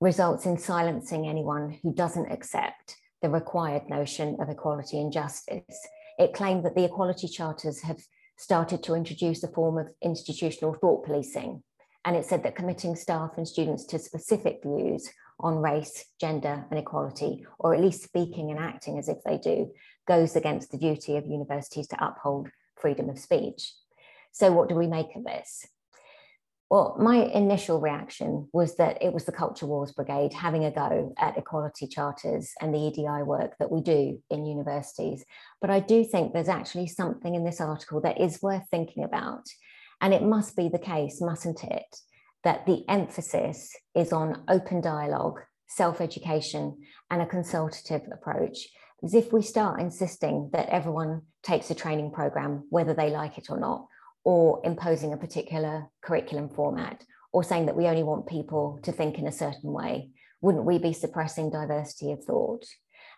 results 0.00 0.46
in 0.46 0.58
silencing 0.58 1.28
anyone 1.28 1.78
who 1.82 1.92
doesn't 1.94 2.32
accept 2.32 2.96
the 3.20 3.28
required 3.28 3.88
notion 3.88 4.36
of 4.40 4.48
equality 4.48 5.00
and 5.00 5.12
justice. 5.12 5.86
It 6.18 6.32
claimed 6.32 6.64
that 6.64 6.74
the 6.74 6.84
equality 6.84 7.28
charters 7.28 7.82
have 7.82 7.98
started 8.38 8.82
to 8.84 8.94
introduce 8.94 9.42
a 9.42 9.48
form 9.48 9.78
of 9.78 9.88
institutional 10.02 10.74
thought 10.74 11.04
policing. 11.04 11.62
And 12.04 12.16
it 12.16 12.24
said 12.24 12.42
that 12.44 12.56
committing 12.56 12.96
staff 12.96 13.32
and 13.36 13.46
students 13.46 13.84
to 13.86 13.98
specific 13.98 14.60
views 14.62 15.10
on 15.40 15.56
race, 15.56 16.06
gender, 16.20 16.64
and 16.70 16.78
equality, 16.78 17.44
or 17.58 17.74
at 17.74 17.80
least 17.80 18.04
speaking 18.04 18.50
and 18.50 18.58
acting 18.58 18.98
as 18.98 19.08
if 19.08 19.18
they 19.24 19.36
do, 19.36 19.72
goes 20.06 20.36
against 20.36 20.70
the 20.70 20.78
duty 20.78 21.16
of 21.16 21.26
universities 21.26 21.86
to 21.88 22.04
uphold 22.04 22.48
freedom 22.76 23.10
of 23.10 23.18
speech. 23.18 23.72
So, 24.32 24.52
what 24.52 24.68
do 24.68 24.74
we 24.74 24.86
make 24.86 25.14
of 25.16 25.24
this? 25.24 25.66
Well, 26.70 26.96
my 27.00 27.16
initial 27.16 27.80
reaction 27.80 28.48
was 28.52 28.76
that 28.76 29.02
it 29.02 29.14
was 29.14 29.24
the 29.24 29.32
Culture 29.32 29.64
Wars 29.64 29.92
Brigade 29.92 30.34
having 30.34 30.66
a 30.66 30.70
go 30.70 31.14
at 31.16 31.38
equality 31.38 31.86
charters 31.86 32.52
and 32.60 32.74
the 32.74 32.78
EDI 32.78 33.22
work 33.22 33.56
that 33.58 33.70
we 33.70 33.80
do 33.80 34.22
in 34.28 34.44
universities. 34.44 35.24
But 35.62 35.70
I 35.70 35.80
do 35.80 36.04
think 36.04 36.32
there's 36.32 36.48
actually 36.48 36.88
something 36.88 37.34
in 37.34 37.44
this 37.44 37.62
article 37.62 38.02
that 38.02 38.20
is 38.20 38.42
worth 38.42 38.64
thinking 38.70 39.02
about. 39.02 39.46
And 40.02 40.12
it 40.12 40.22
must 40.22 40.56
be 40.56 40.68
the 40.68 40.78
case, 40.78 41.22
mustn't 41.22 41.64
it, 41.64 41.96
that 42.44 42.66
the 42.66 42.84
emphasis 42.86 43.74
is 43.94 44.12
on 44.12 44.44
open 44.48 44.82
dialogue, 44.82 45.40
self 45.68 46.02
education, 46.02 46.76
and 47.10 47.22
a 47.22 47.26
consultative 47.26 48.02
approach. 48.12 48.68
Because 49.00 49.14
if 49.14 49.32
we 49.32 49.40
start 49.40 49.80
insisting 49.80 50.50
that 50.52 50.68
everyone 50.68 51.22
takes 51.42 51.70
a 51.70 51.74
training 51.74 52.10
program, 52.10 52.66
whether 52.68 52.92
they 52.92 53.08
like 53.08 53.38
it 53.38 53.48
or 53.48 53.58
not, 53.58 53.86
or 54.28 54.60
imposing 54.62 55.14
a 55.14 55.16
particular 55.16 55.88
curriculum 56.02 56.50
format 56.50 57.02
or 57.32 57.42
saying 57.42 57.64
that 57.64 57.74
we 57.74 57.86
only 57.86 58.02
want 58.02 58.26
people 58.26 58.78
to 58.82 58.92
think 58.92 59.18
in 59.18 59.26
a 59.26 59.32
certain 59.32 59.72
way, 59.72 60.10
wouldn't 60.42 60.66
we 60.66 60.76
be 60.76 60.92
suppressing 60.92 61.48
diversity 61.48 62.12
of 62.12 62.22
thought? 62.22 62.62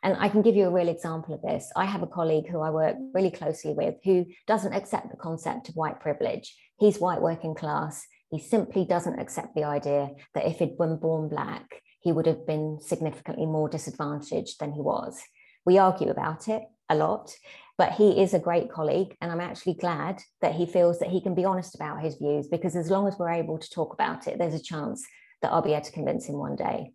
And 0.05 0.17
I 0.17 0.29
can 0.29 0.41
give 0.41 0.55
you 0.55 0.69
a 0.69 0.71
real 0.71 0.89
example 0.89 1.35
of 1.35 1.43
this. 1.43 1.69
I 1.75 1.85
have 1.85 2.05
a 2.05 2.07
colleague 2.07 2.49
who 2.49 2.61
I 2.61 2.71
work 2.71 2.95
really 3.13 3.33
closely 3.33 3.73
with 3.73 3.97
who 4.05 4.25
doesn't 4.47 4.73
accept 4.73 5.11
the 5.11 5.17
concept 5.17 5.69
of 5.69 5.75
white 5.75 5.99
privilege. 5.99 6.57
He's 6.79 7.01
white 7.01 7.21
working 7.21 7.57
class. 7.57 8.07
He 8.31 8.39
simply 8.39 8.85
doesn't 8.85 9.19
accept 9.19 9.57
the 9.57 9.65
idea 9.65 10.11
that 10.35 10.47
if 10.47 10.59
he'd 10.61 10.79
been 10.79 10.97
born 10.97 11.29
black, 11.29 11.83
he 11.99 12.13
would 12.13 12.27
have 12.27 12.47
been 12.47 12.79
significantly 12.81 13.47
more 13.47 13.69
disadvantaged 13.69 14.61
than 14.61 14.75
he 14.75 14.81
was. 14.81 15.21
We 15.67 15.77
argue 15.77 16.09
about 16.09 16.47
it 16.47 16.63
a 16.89 16.95
lot, 16.95 17.33
but 17.81 17.93
he 17.93 18.21
is 18.21 18.35
a 18.35 18.39
great 18.39 18.71
colleague 18.71 19.17
and 19.23 19.33
i'm 19.33 19.41
actually 19.41 19.73
glad 19.73 20.21
that 20.43 20.55
he 20.55 20.67
feels 20.67 20.99
that 20.99 21.09
he 21.09 21.19
can 21.19 21.35
be 21.35 21.47
honest 21.47 21.75
about 21.75 22.03
his 22.03 22.17
views 22.17 22.47
because 22.47 22.77
as 22.77 22.91
long 22.91 23.09
as 23.09 23.17
we're 23.19 23.31
able 23.43 23.59
to 23.59 23.71
talk 23.71 23.95
about 23.95 24.29
it 24.29 24.39
there's 24.39 24.53
a 24.53 24.63
chance 24.63 25.03
that 25.41 25.51
i'll 25.51 25.63
be 25.63 25.73
able 25.73 25.83
to 25.83 25.91
convince 25.93 26.27
him 26.27 26.37
one 26.37 26.57
day. 26.57 26.93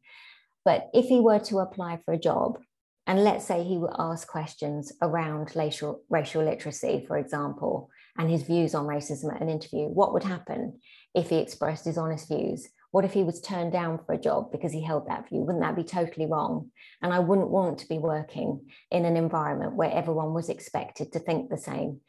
But 0.63 0.89
if 0.93 1.05
he 1.05 1.19
were 1.19 1.39
to 1.39 1.59
apply 1.59 2.01
for 2.05 2.13
a 2.13 2.19
job 2.19 2.59
and 3.07 3.23
let's 3.23 3.45
say 3.45 3.63
he 3.63 3.79
would 3.79 3.95
ask 3.97 4.27
questions 4.27 4.91
around 5.01 5.55
racial, 5.55 6.01
racial 6.07 6.43
literacy 6.43 7.03
for 7.07 7.17
example 7.17 7.89
and 8.19 8.29
his 8.29 8.43
views 8.43 8.75
on 8.75 8.85
racism 8.85 9.33
at 9.33 9.41
an 9.41 9.49
interview 9.49 9.85
what 9.85 10.13
would 10.13 10.23
happen 10.35 10.79
if 11.15 11.29
he 11.31 11.37
expressed 11.37 11.85
his 11.85 11.97
honest 11.97 12.27
views 12.27 12.69
what 12.95 13.03
if 13.03 13.12
he 13.12 13.23
was 13.23 13.41
turned 13.41 13.73
down 13.73 13.99
for 14.05 14.13
a 14.13 14.17
job 14.17 14.53
because 14.53 14.71
he 14.71 14.81
held 14.81 15.05
that 15.10 15.27
view? 15.27 15.39
Wouldn't 15.39 15.65
that 15.65 15.75
be 15.75 15.84
totally 15.84 16.27
wrong? 16.27 16.71
And 17.01 17.12
I 17.12 17.19
wouldn't 17.19 17.49
want 17.49 17.79
to 17.79 17.89
be 17.89 17.97
working 17.97 18.69
in 18.89 19.03
an 19.03 19.17
environment 19.17 19.75
where 19.75 19.91
everyone 19.91 20.34
was 20.34 20.47
expected 20.47 21.12
to 21.12 21.19
think 21.19 21.49
the 21.49 21.58
same. 21.58 21.99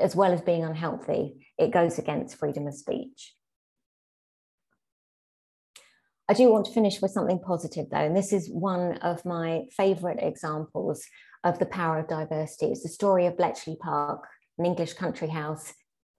As 0.00 0.16
well 0.16 0.32
as 0.32 0.40
being 0.40 0.64
unhealthy, 0.64 1.46
it 1.58 1.72
goes 1.72 1.98
against 1.98 2.38
freedom 2.38 2.66
of 2.66 2.72
speech. 2.72 3.34
I 6.26 6.32
do 6.32 6.50
want 6.50 6.64
to 6.64 6.72
finish 6.72 7.02
with 7.02 7.10
something 7.10 7.40
positive 7.46 7.90
though, 7.90 7.98
and 7.98 8.16
this 8.16 8.32
is 8.32 8.48
one 8.48 8.96
of 9.02 9.26
my 9.26 9.64
favourite 9.76 10.22
examples 10.22 11.04
of 11.44 11.58
the 11.58 11.66
power 11.66 11.98
of 11.98 12.08
diversity. 12.08 12.72
It's 12.72 12.82
the 12.82 12.88
story 12.88 13.26
of 13.26 13.36
Bletchley 13.36 13.76
Park, 13.78 14.26
an 14.56 14.64
English 14.64 14.94
country 14.94 15.28
house 15.28 15.74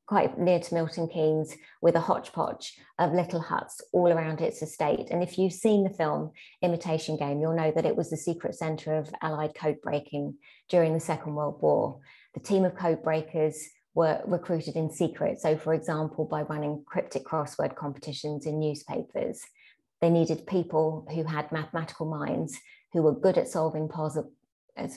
quite 0.08 0.38
near 0.38 0.60
to 0.60 0.74
Milton 0.74 1.08
Keynes 1.08 1.56
with 1.82 1.96
a 1.96 2.00
hodgepodge 2.00 2.78
of 3.00 3.13
little 3.13 3.39
huts 3.39 3.82
all 3.91 4.12
around 4.12 4.41
its 4.41 4.62
estate. 4.62 5.08
And 5.10 5.24
if 5.24 5.38
you've 5.38 5.54
seen 5.54 5.84
the 5.84 5.89
film 5.89 6.32
Imitation 6.62 7.18
Game, 7.18 7.41
you'll 7.41 7.56
know 7.56 7.72
that 7.72 7.86
it 7.86 7.96
was 7.96 8.10
the 8.10 8.18
secret 8.18 8.56
centre 8.56 8.96
of 8.96 9.10
Allied 9.22 9.56
code 9.56 9.82
breaking 9.82 10.36
during 10.70 10.94
the 10.94 11.00
Second 11.00 11.36
World 11.36 11.62
War. 11.62 12.00
The 12.34 12.39
team 12.39 12.65
of 12.65 12.76
code 12.76 13.02
breakers 13.02 13.58
were 13.96 14.22
recruited 14.26 14.76
in 14.76 14.91
secret. 14.91 15.39
So, 15.39 15.58
for 15.58 15.74
example, 15.74 16.26
by 16.26 16.44
running 16.44 16.84
cryptic 16.86 17.24
crossword 17.24 17.76
competitions 17.76 18.46
in 18.46 18.60
newspapers. 18.60 19.41
They 20.02 20.10
needed 20.10 20.46
people 20.46 21.08
who 21.13 21.24
had 21.24 21.52
mathematical 21.52 22.06
minds, 22.06 22.60
who 22.94 23.02
were 23.02 23.18
good 23.18 23.38
at 23.38 23.48
solving 23.48 23.88
puzzle, 23.88 24.32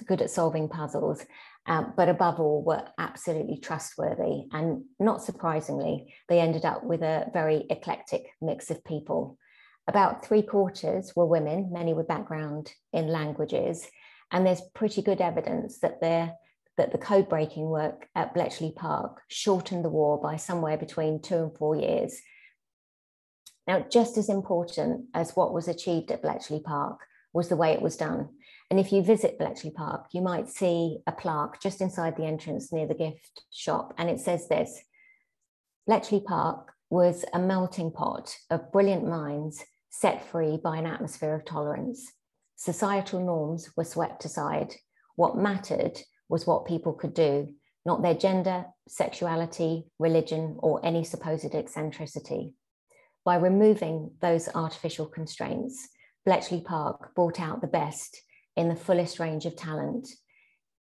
good 0.06 0.22
at 0.22 0.30
solving 0.30 0.68
puzzles 0.68 1.24
um, 1.68 1.92
but 1.96 2.08
above 2.08 2.40
all 2.40 2.62
were 2.62 2.82
absolutely 2.98 3.58
trustworthy. 3.58 4.44
And 4.52 4.84
not 4.98 5.22
surprisingly, 5.22 6.14
they 6.28 6.40
ended 6.40 6.64
up 6.64 6.82
with 6.82 7.02
a 7.02 7.26
very 7.34 7.66
eclectic 7.68 8.24
mix 8.40 8.70
of 8.70 8.82
people. 8.84 9.36
About 9.86 10.24
three 10.24 10.42
quarters 10.42 11.12
were 11.14 11.26
women, 11.26 11.70
many 11.70 11.92
with 11.92 12.08
background 12.08 12.72
in 12.94 13.08
languages. 13.08 13.86
And 14.32 14.46
there's 14.46 14.62
pretty 14.74 15.02
good 15.02 15.20
evidence 15.20 15.78
that 15.80 16.00
that 16.00 16.92
the 16.92 16.98
code 16.98 17.28
breaking 17.28 17.68
work 17.68 18.06
at 18.14 18.32
Bletchley 18.32 18.72
Park 18.74 19.20
shortened 19.28 19.84
the 19.84 19.90
war 19.90 20.20
by 20.20 20.36
somewhere 20.36 20.78
between 20.78 21.20
two 21.20 21.34
and 21.34 21.56
four 21.56 21.74
years. 21.76 22.18
Now, 23.66 23.84
just 23.90 24.16
as 24.16 24.28
important 24.28 25.06
as 25.12 25.34
what 25.34 25.52
was 25.52 25.68
achieved 25.68 26.12
at 26.12 26.22
Bletchley 26.22 26.60
Park 26.60 27.00
was 27.34 27.48
the 27.48 27.56
way 27.56 27.72
it 27.72 27.82
was 27.82 27.96
done. 27.96 28.28
And 28.70 28.78
if 28.78 28.92
you 28.92 29.02
visit 29.02 29.38
Bletchley 29.38 29.70
Park, 29.70 30.08
you 30.12 30.20
might 30.20 30.48
see 30.48 30.98
a 31.06 31.12
plaque 31.12 31.60
just 31.62 31.80
inside 31.80 32.16
the 32.16 32.26
entrance 32.26 32.72
near 32.72 32.86
the 32.86 32.94
gift 32.94 33.42
shop. 33.50 33.94
And 33.96 34.10
it 34.10 34.20
says 34.20 34.48
this 34.48 34.78
Bletchley 35.86 36.20
Park 36.20 36.72
was 36.90 37.24
a 37.32 37.38
melting 37.38 37.92
pot 37.92 38.36
of 38.50 38.72
brilliant 38.72 39.06
minds 39.06 39.64
set 39.90 40.26
free 40.30 40.58
by 40.62 40.76
an 40.76 40.86
atmosphere 40.86 41.34
of 41.34 41.44
tolerance. 41.44 42.12
Societal 42.56 43.24
norms 43.24 43.70
were 43.76 43.84
swept 43.84 44.24
aside. 44.24 44.74
What 45.16 45.38
mattered 45.38 45.98
was 46.28 46.46
what 46.46 46.66
people 46.66 46.92
could 46.92 47.14
do, 47.14 47.48
not 47.86 48.02
their 48.02 48.14
gender, 48.14 48.66
sexuality, 48.86 49.84
religion, 49.98 50.56
or 50.58 50.84
any 50.84 51.04
supposed 51.04 51.54
eccentricity. 51.54 52.52
By 53.24 53.36
removing 53.36 54.10
those 54.20 54.48
artificial 54.54 55.06
constraints, 55.06 55.88
Bletchley 56.26 56.60
Park 56.60 57.14
brought 57.14 57.40
out 57.40 57.60
the 57.60 57.66
best 57.66 58.20
in 58.58 58.68
the 58.68 58.74
fullest 58.74 59.20
range 59.20 59.46
of 59.46 59.54
talent. 59.54 60.08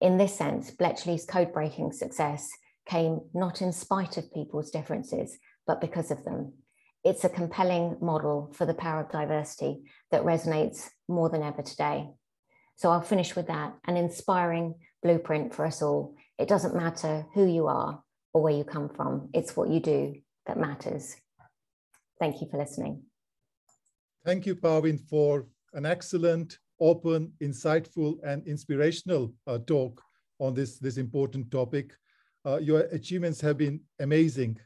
In 0.02 0.18
this 0.18 0.36
sense, 0.36 0.72
Bletchley's 0.72 1.26
code 1.26 1.54
breaking 1.54 1.92
success 1.92 2.50
came 2.88 3.22
not 3.36 3.62
in 3.62 3.72
spite 3.72 4.18
of 4.18 4.34
people's 4.34 4.72
differences, 4.72 5.38
but 5.68 5.80
because 5.80 6.10
of 6.10 6.26
them. 6.26 6.54
It's 7.04 7.24
a 7.24 7.30
compelling 7.30 7.98
model 8.02 8.52
for 8.56 8.66
the 8.66 8.74
power 8.74 9.02
of 9.02 9.12
diversity 9.12 9.84
that 10.10 10.24
resonates 10.24 10.90
more 11.08 11.30
than 11.30 11.44
ever 11.44 11.62
today. 11.62 12.10
So 12.78 12.90
I'll 12.90 13.02
finish 13.02 13.36
with 13.36 13.46
that 13.46 13.76
an 13.86 13.96
inspiring 13.96 14.74
blueprint 15.04 15.54
for 15.54 15.64
us 15.64 15.84
all. 15.84 16.16
It 16.40 16.48
doesn't 16.48 16.76
matter 16.76 17.28
who 17.36 17.46
you 17.46 17.68
are 17.68 18.02
or 18.34 18.42
where 18.42 18.54
you 18.54 18.64
come 18.64 18.90
from, 18.90 19.30
it's 19.36 19.56
what 19.56 19.70
you 19.70 19.80
do 19.80 20.16
that 20.48 20.58
matters. 20.58 21.16
Thank 22.20 22.42
you 22.42 22.48
for 22.50 22.58
listening. 22.58 23.04
Thank 24.26 24.48
you, 24.48 24.56
Parveen, 24.56 25.00
for 25.08 25.46
an 25.74 25.86
excellent 25.86 26.58
open, 26.80 27.32
insightful, 27.42 28.18
and 28.24 28.46
inspirational 28.48 29.34
uh, 29.48 29.58
talk 29.60 30.02
on 30.40 30.54
this, 30.54 30.78
this 30.80 30.98
important 30.98 31.50
topic. 31.52 31.94
Uh, 32.46 32.58
your 32.58 32.82
achievements 32.92 33.42
have 33.42 33.58
been 33.58 33.80
amazing, 34.00 34.58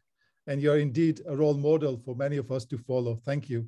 and 0.47 0.62
you're 0.62 0.80
indeed 0.80 1.21
a 1.28 1.36
role 1.36 1.56
model 1.56 1.97
for 2.04 2.15
many 2.15 2.38
of 2.38 2.52
us 2.52 2.65
to 2.65 2.78
follow. 2.78 3.19
Thank 3.26 3.50
you. 3.50 3.67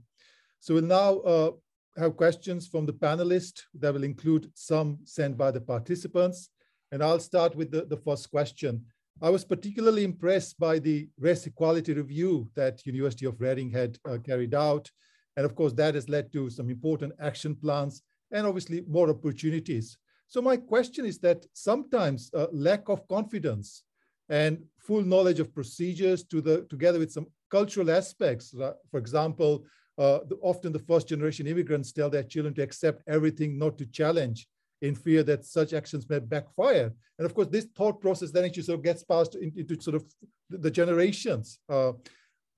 So 0.60 0.75
we'll 0.75 0.84
now 0.84 1.19
uh, 1.19 1.51
have 1.97 2.17
questions 2.17 2.67
from 2.67 2.86
the 2.86 2.93
panelists 2.93 3.62
that 3.79 3.93
will 3.93 4.03
include 4.03 4.51
some 4.56 4.99
sent 5.03 5.38
by 5.38 5.51
the 5.51 5.62
participants. 5.62 6.49
And 6.91 7.03
I'll 7.03 7.19
start 7.19 7.56
with 7.56 7.71
the, 7.71 7.86
the 7.86 7.97
first 7.97 8.29
question. 8.29 8.86
I 9.21 9.29
was 9.29 9.45
particularly 9.45 10.03
impressed 10.03 10.60
by 10.60 10.79
the 10.79 11.08
race 11.19 11.45
equality 11.45 11.93
review 11.93 12.49
that 12.56 12.86
University 12.86 13.25
of 13.25 13.39
Reading 13.39 13.71
had 13.71 13.97
uh, 14.08 14.17
carried 14.17 14.53
out. 14.53 14.89
And 15.38 15.45
of 15.45 15.56
course, 15.56 15.73
that 15.73 15.95
has 15.95 16.10
led 16.10 16.32
to 16.34 16.49
some 16.49 16.69
important 16.69 17.13
action 17.19 17.56
plans 17.56 18.01
and 18.33 18.45
obviously 18.45 18.83
more 18.87 19.09
opportunities. 19.09 19.97
So 20.27 20.41
my 20.41 20.57
question 20.57 21.05
is 21.05 21.19
that 21.19 21.45
sometimes 21.53 22.31
uh, 22.33 22.47
lack 22.51 22.89
of 22.89 23.07
confidence 23.07 23.83
and 24.29 24.63
full 24.79 25.03
knowledge 25.03 25.39
of 25.39 25.53
procedures 25.53 26.23
to 26.25 26.41
the, 26.41 26.65
together 26.69 26.99
with 26.99 27.11
some 27.11 27.27
cultural 27.51 27.91
aspects, 27.91 28.53
uh, 28.55 28.73
for 28.89 28.99
example, 28.99 29.63
uh, 29.97 30.19
the, 30.27 30.37
often 30.41 30.73
the 30.73 30.79
first 30.79 31.07
generation 31.07 31.45
immigrants 31.45 31.91
tell 31.91 32.09
their 32.09 32.23
children 32.23 32.53
to 32.55 32.63
accept 32.63 33.03
everything, 33.07 33.59
not 33.59 33.77
to 33.77 33.85
challenge 33.85 34.47
in 34.81 34.95
fear 34.95 35.23
that 35.23 35.45
such 35.45 35.71
actions 35.71 36.09
may 36.09 36.19
backfire. 36.19 36.91
And 37.17 37.25
of 37.25 37.33
course, 37.35 37.47
this 37.47 37.67
thought 37.75 38.01
process 38.01 38.31
then 38.31 38.45
actually 38.45 38.63
sort 38.63 38.79
of 38.79 38.83
gets 38.83 39.03
passed 39.03 39.35
into, 39.35 39.59
into 39.59 39.81
sort 39.81 39.95
of 39.95 40.03
the 40.49 40.71
generations. 40.71 41.59
Uh, 41.69 41.93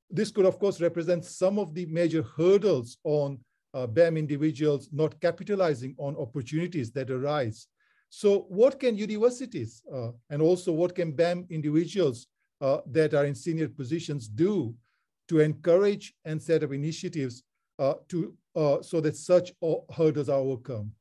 this 0.09 0.31
could, 0.31 0.45
of 0.45 0.57
course, 0.59 0.79
represent 0.79 1.25
some 1.25 1.59
of 1.59 1.73
the 1.73 1.85
major 1.88 2.23
hurdles 2.38 2.97
on 3.03 3.39
uh, 3.75 3.88
individuals 4.15 4.89
not 4.91 5.19
capitalizing 5.19 5.93
on 5.97 6.15
opportunities 6.15 6.91
that 6.91 7.11
arise. 7.11 7.67
So 8.09 8.45
what 8.47 8.79
can 8.79 8.97
universities 8.97 9.83
uh, 9.93 10.11
and 10.29 10.41
also 10.41 10.71
what 10.71 10.95
can 10.95 11.11
BAME 11.11 11.49
individuals 11.49 12.27
uh, 12.61 12.79
that 12.91 13.13
are 13.13 13.25
in 13.25 13.35
senior 13.35 13.67
positions 13.67 14.27
do 14.29 14.73
to 15.27 15.41
encourage 15.41 16.13
and 16.23 16.41
set 16.41 16.63
up 16.63 16.71
initiatives 16.71 17.43
uh, 17.77 17.95
to, 18.07 18.33
uh, 18.55 18.81
so 18.81 19.01
that 19.01 19.17
such 19.17 19.51
hurdles 19.93 20.29
are 20.29 20.39
overcome? 20.39 20.91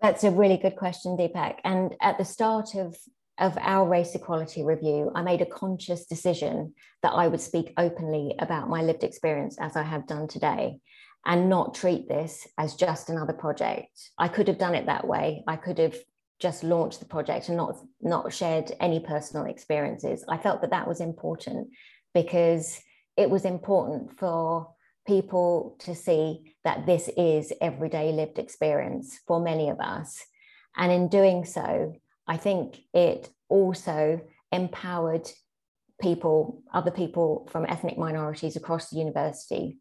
That's 0.00 0.24
a 0.24 0.30
really 0.30 0.56
good 0.56 0.76
question, 0.76 1.18
Dipak. 1.18 1.56
And 1.64 1.94
at 2.00 2.16
the 2.16 2.24
start 2.24 2.74
of 2.74 2.96
of 3.38 3.56
our 3.58 3.88
race 3.88 4.14
equality 4.14 4.62
review, 4.62 5.10
I 5.14 5.22
made 5.22 5.40
a 5.40 5.46
conscious 5.46 6.04
decision 6.04 6.74
that 7.02 7.14
I 7.14 7.26
would 7.26 7.40
speak 7.40 7.72
openly 7.78 8.34
about 8.38 8.68
my 8.68 8.82
lived 8.82 9.02
experience 9.02 9.56
as 9.58 9.76
I 9.76 9.82
have 9.82 10.06
done 10.06 10.28
today 10.28 10.78
and 11.26 11.48
not 11.48 11.74
treat 11.74 12.08
this 12.08 12.46
as 12.58 12.74
just 12.74 13.10
another 13.10 13.32
project. 13.32 14.10
I 14.18 14.28
could 14.28 14.48
have 14.48 14.58
done 14.58 14.74
it 14.74 14.86
that 14.86 15.06
way. 15.06 15.44
I 15.46 15.56
could 15.56 15.78
have 15.78 15.96
just 16.40 16.64
launched 16.64 17.00
the 17.00 17.06
project 17.06 17.48
and 17.48 17.56
not 17.56 17.76
not 18.00 18.32
shared 18.32 18.72
any 18.80 19.00
personal 19.00 19.46
experiences. 19.46 20.24
I 20.28 20.38
felt 20.38 20.62
that 20.62 20.70
that 20.70 20.88
was 20.88 21.00
important 21.00 21.68
because 22.14 22.80
it 23.16 23.28
was 23.28 23.44
important 23.44 24.18
for 24.18 24.72
people 25.06 25.76
to 25.80 25.94
see 25.94 26.54
that 26.64 26.86
this 26.86 27.10
is 27.16 27.52
everyday 27.60 28.12
lived 28.12 28.38
experience 28.38 29.18
for 29.26 29.40
many 29.40 29.68
of 29.68 29.80
us. 29.80 30.24
And 30.76 30.90
in 30.90 31.08
doing 31.08 31.44
so, 31.44 31.94
I 32.26 32.36
think 32.36 32.78
it 32.94 33.28
also 33.48 34.20
empowered 34.52 35.28
people, 36.00 36.62
other 36.72 36.90
people 36.90 37.48
from 37.50 37.66
ethnic 37.68 37.98
minorities 37.98 38.56
across 38.56 38.88
the 38.88 38.98
university 38.98 39.78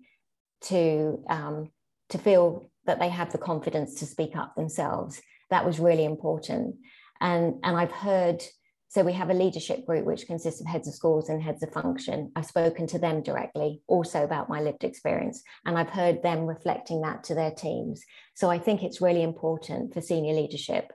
to 0.62 1.24
um, 1.30 1.72
to 2.10 2.18
feel 2.18 2.70
that 2.86 2.99
they 2.99 3.10
have 3.10 3.32
the 3.32 3.38
confidence 3.38 3.95
to 3.95 4.05
speak 4.05 4.36
up 4.36 4.55
themselves. 4.55 5.22
That 5.51 5.66
was 5.66 5.80
really 5.80 6.05
important. 6.05 6.76
And, 7.22 7.55
and 7.64 7.78
I've 7.78 7.91
heard, 7.91 8.41
so 8.88 9.03
we 9.03 9.14
have 9.14 9.30
a 9.30 9.36
leadership 9.36 9.86
group 9.86 10.05
which 10.05 10.26
consists 10.26 10.60
of 10.60 10.66
heads 10.66 10.88
of 10.88 10.95
schools 10.95 11.30
and 11.30 11.41
heads 11.41 11.62
of 11.62 11.72
function. 11.72 12.32
I've 12.36 12.47
spoken 12.47 12.88
to 12.88 12.97
them 12.97 13.22
directly 13.22 13.82
also 13.86 14.24
about 14.24 14.49
my 14.49 14.60
lived 14.60 14.84
experience, 14.84 15.43
and 15.66 15.78
I've 15.78 15.91
heard 15.91 16.24
them 16.24 16.47
reflecting 16.47 17.01
that 17.01 17.24
to 17.26 17.36
their 17.36 17.51
teams. 17.51 18.03
So 18.34 18.49
I 18.49 18.57
think 18.57 18.82
it's 18.82 19.01
really 19.01 19.22
important 19.22 19.93
for 19.93 20.01
senior 20.01 20.34
leadership 20.34 20.91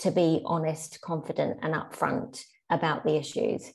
to 0.00 0.10
be 0.10 0.42
honest, 0.44 1.00
confident, 1.00 1.58
and 1.62 1.74
upfront 1.74 2.44
about 2.70 3.04
the 3.04 3.16
issues. 3.16 3.72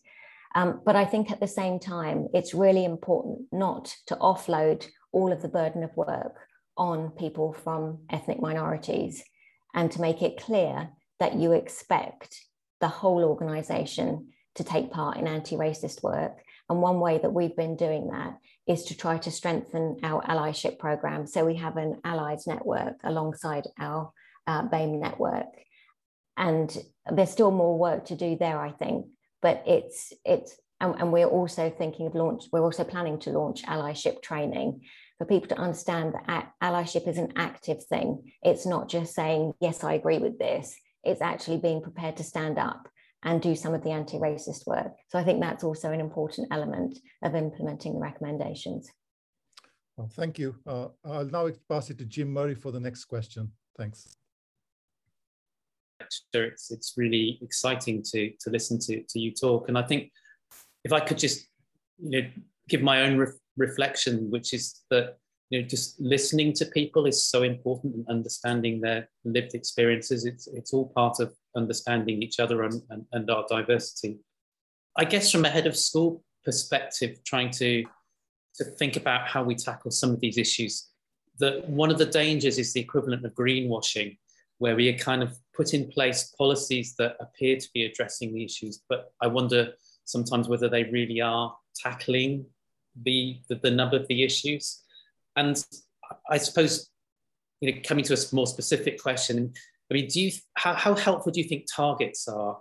Um, 0.55 0.81
but 0.85 0.95
I 0.95 1.05
think 1.05 1.31
at 1.31 1.39
the 1.39 1.47
same 1.47 1.79
time, 1.79 2.27
it's 2.33 2.53
really 2.53 2.85
important 2.85 3.47
not 3.51 3.93
to 4.07 4.15
offload 4.15 4.85
all 5.13 5.31
of 5.31 5.41
the 5.41 5.47
burden 5.47 5.83
of 5.83 5.95
work 5.95 6.35
on 6.75 7.11
people 7.11 7.53
from 7.53 7.99
ethnic 8.09 8.41
minorities 8.41 9.23
and 9.73 9.91
to 9.91 10.01
make 10.01 10.21
it 10.21 10.41
clear 10.41 10.89
that 11.19 11.35
you 11.35 11.53
expect 11.53 12.41
the 12.81 12.87
whole 12.87 13.23
organization 13.23 14.33
to 14.55 14.63
take 14.63 14.91
part 14.91 15.17
in 15.17 15.27
anti 15.27 15.55
racist 15.55 16.03
work. 16.03 16.39
And 16.69 16.81
one 16.81 16.99
way 16.99 17.17
that 17.17 17.33
we've 17.33 17.55
been 17.55 17.75
doing 17.75 18.09
that 18.09 18.37
is 18.67 18.83
to 18.85 18.97
try 18.97 19.17
to 19.19 19.31
strengthen 19.31 19.97
our 20.03 20.21
allyship 20.23 20.79
program. 20.79 21.27
So 21.27 21.45
we 21.45 21.55
have 21.55 21.77
an 21.77 21.99
allies 22.03 22.47
network 22.47 22.95
alongside 23.03 23.67
our 23.79 24.11
uh, 24.47 24.63
BAME 24.63 24.99
network. 24.99 25.47
And 26.37 26.75
there's 27.11 27.31
still 27.31 27.51
more 27.51 27.77
work 27.77 28.05
to 28.05 28.15
do 28.15 28.37
there, 28.37 28.59
I 28.59 28.71
think, 28.71 29.07
but 29.41 29.63
it's, 29.67 30.13
it's, 30.25 30.55
and, 30.79 30.95
and 30.99 31.11
we're 31.11 31.27
also 31.27 31.69
thinking 31.69 32.07
of 32.07 32.15
launch, 32.15 32.45
we're 32.51 32.63
also 32.63 32.83
planning 32.83 33.19
to 33.19 33.31
launch 33.31 33.63
allyship 33.63 34.21
training 34.21 34.81
for 35.17 35.25
people 35.25 35.47
to 35.49 35.57
understand 35.57 36.13
that 36.27 36.51
allyship 36.61 37.07
is 37.07 37.17
an 37.17 37.33
active 37.35 37.83
thing. 37.85 38.31
It's 38.41 38.65
not 38.65 38.89
just 38.89 39.13
saying, 39.13 39.53
yes, 39.61 39.83
I 39.83 39.93
agree 39.93 40.17
with 40.17 40.39
this. 40.39 40.75
It's 41.03 41.21
actually 41.21 41.57
being 41.57 41.81
prepared 41.81 42.17
to 42.17 42.23
stand 42.23 42.57
up 42.57 42.87
and 43.23 43.41
do 43.41 43.55
some 43.55 43.73
of 43.73 43.83
the 43.83 43.91
anti-racist 43.91 44.65
work. 44.67 44.93
So 45.09 45.19
I 45.19 45.23
think 45.23 45.39
that's 45.39 45.63
also 45.63 45.91
an 45.91 46.01
important 46.01 46.47
element 46.51 46.99
of 47.21 47.35
implementing 47.35 47.93
the 47.93 47.99
recommendations. 47.99 48.89
Well, 49.95 50.09
thank 50.11 50.39
you. 50.39 50.55
Uh, 50.65 50.87
I'll 51.05 51.25
now 51.25 51.49
pass 51.69 51.89
it 51.89 51.99
to 51.99 52.05
Jim 52.05 52.33
Murray 52.33 52.55
for 52.55 52.71
the 52.71 52.79
next 52.79 53.05
question. 53.05 53.51
Thanks. 53.77 54.17
It's, 56.33 56.71
it's 56.71 56.93
really 56.97 57.39
exciting 57.41 58.03
to, 58.11 58.31
to 58.41 58.49
listen 58.49 58.79
to, 58.79 59.03
to 59.03 59.19
you 59.19 59.31
talk. 59.31 59.69
And 59.69 59.77
I 59.77 59.83
think 59.83 60.11
if 60.83 60.93
I 60.93 60.99
could 60.99 61.17
just 61.17 61.47
you 61.97 62.21
know, 62.21 62.29
give 62.69 62.81
my 62.81 63.01
own 63.01 63.17
re 63.17 63.27
reflection, 63.55 64.31
which 64.31 64.53
is 64.53 64.81
that 64.89 65.17
you 65.49 65.61
know, 65.61 65.67
just 65.67 65.99
listening 66.01 66.53
to 66.53 66.65
people 66.65 67.05
is 67.05 67.23
so 67.23 67.43
important 67.43 67.93
and 67.95 68.07
understanding 68.09 68.81
their 68.81 69.07
lived 69.23 69.53
experiences. 69.53 70.25
It's, 70.25 70.47
it's 70.47 70.73
all 70.73 70.91
part 70.95 71.19
of 71.19 71.33
understanding 71.55 72.23
each 72.23 72.39
other 72.39 72.63
and, 72.63 72.81
and, 72.89 73.05
and 73.11 73.29
our 73.29 73.45
diversity. 73.47 74.17
I 74.97 75.05
guess 75.05 75.31
from 75.31 75.45
a 75.45 75.49
head 75.49 75.67
of 75.67 75.77
school 75.77 76.23
perspective, 76.43 77.19
trying 77.23 77.51
to, 77.51 77.83
to 78.55 78.63
think 78.63 78.95
about 78.95 79.27
how 79.27 79.43
we 79.43 79.53
tackle 79.53 79.91
some 79.91 80.09
of 80.09 80.19
these 80.19 80.39
issues, 80.39 80.89
that 81.39 81.69
one 81.69 81.91
of 81.91 81.99
the 81.99 82.05
dangers 82.05 82.57
is 82.57 82.73
the 82.73 82.81
equivalent 82.81 83.23
of 83.23 83.33
greenwashing, 83.33 84.17
where 84.57 84.75
we 84.75 84.89
are 84.89 84.97
kind 84.97 85.21
of 85.21 85.37
put 85.55 85.73
in 85.73 85.87
place 85.89 86.33
policies 86.37 86.95
that 86.95 87.15
appear 87.19 87.57
to 87.57 87.67
be 87.73 87.85
addressing 87.85 88.33
the 88.33 88.43
issues, 88.43 88.81
but 88.89 89.11
I 89.21 89.27
wonder 89.27 89.73
sometimes 90.05 90.47
whether 90.47 90.69
they 90.69 90.83
really 90.85 91.21
are 91.21 91.55
tackling 91.75 92.45
the, 93.03 93.39
the, 93.49 93.55
the 93.55 93.71
number 93.71 93.97
of 93.97 94.07
the 94.07 94.23
issues. 94.23 94.81
And 95.35 95.63
I 96.29 96.37
suppose, 96.37 96.89
you 97.61 97.71
know, 97.71 97.81
coming 97.83 98.05
to 98.05 98.13
a 98.13 98.35
more 98.35 98.47
specific 98.47 99.01
question, 99.01 99.53
I 99.89 99.93
mean, 99.93 100.07
do 100.07 100.21
you 100.21 100.31
how, 100.55 100.73
how 100.73 100.95
helpful 100.95 101.31
do 101.31 101.41
you 101.41 101.47
think 101.47 101.65
targets 101.73 102.27
are? 102.27 102.59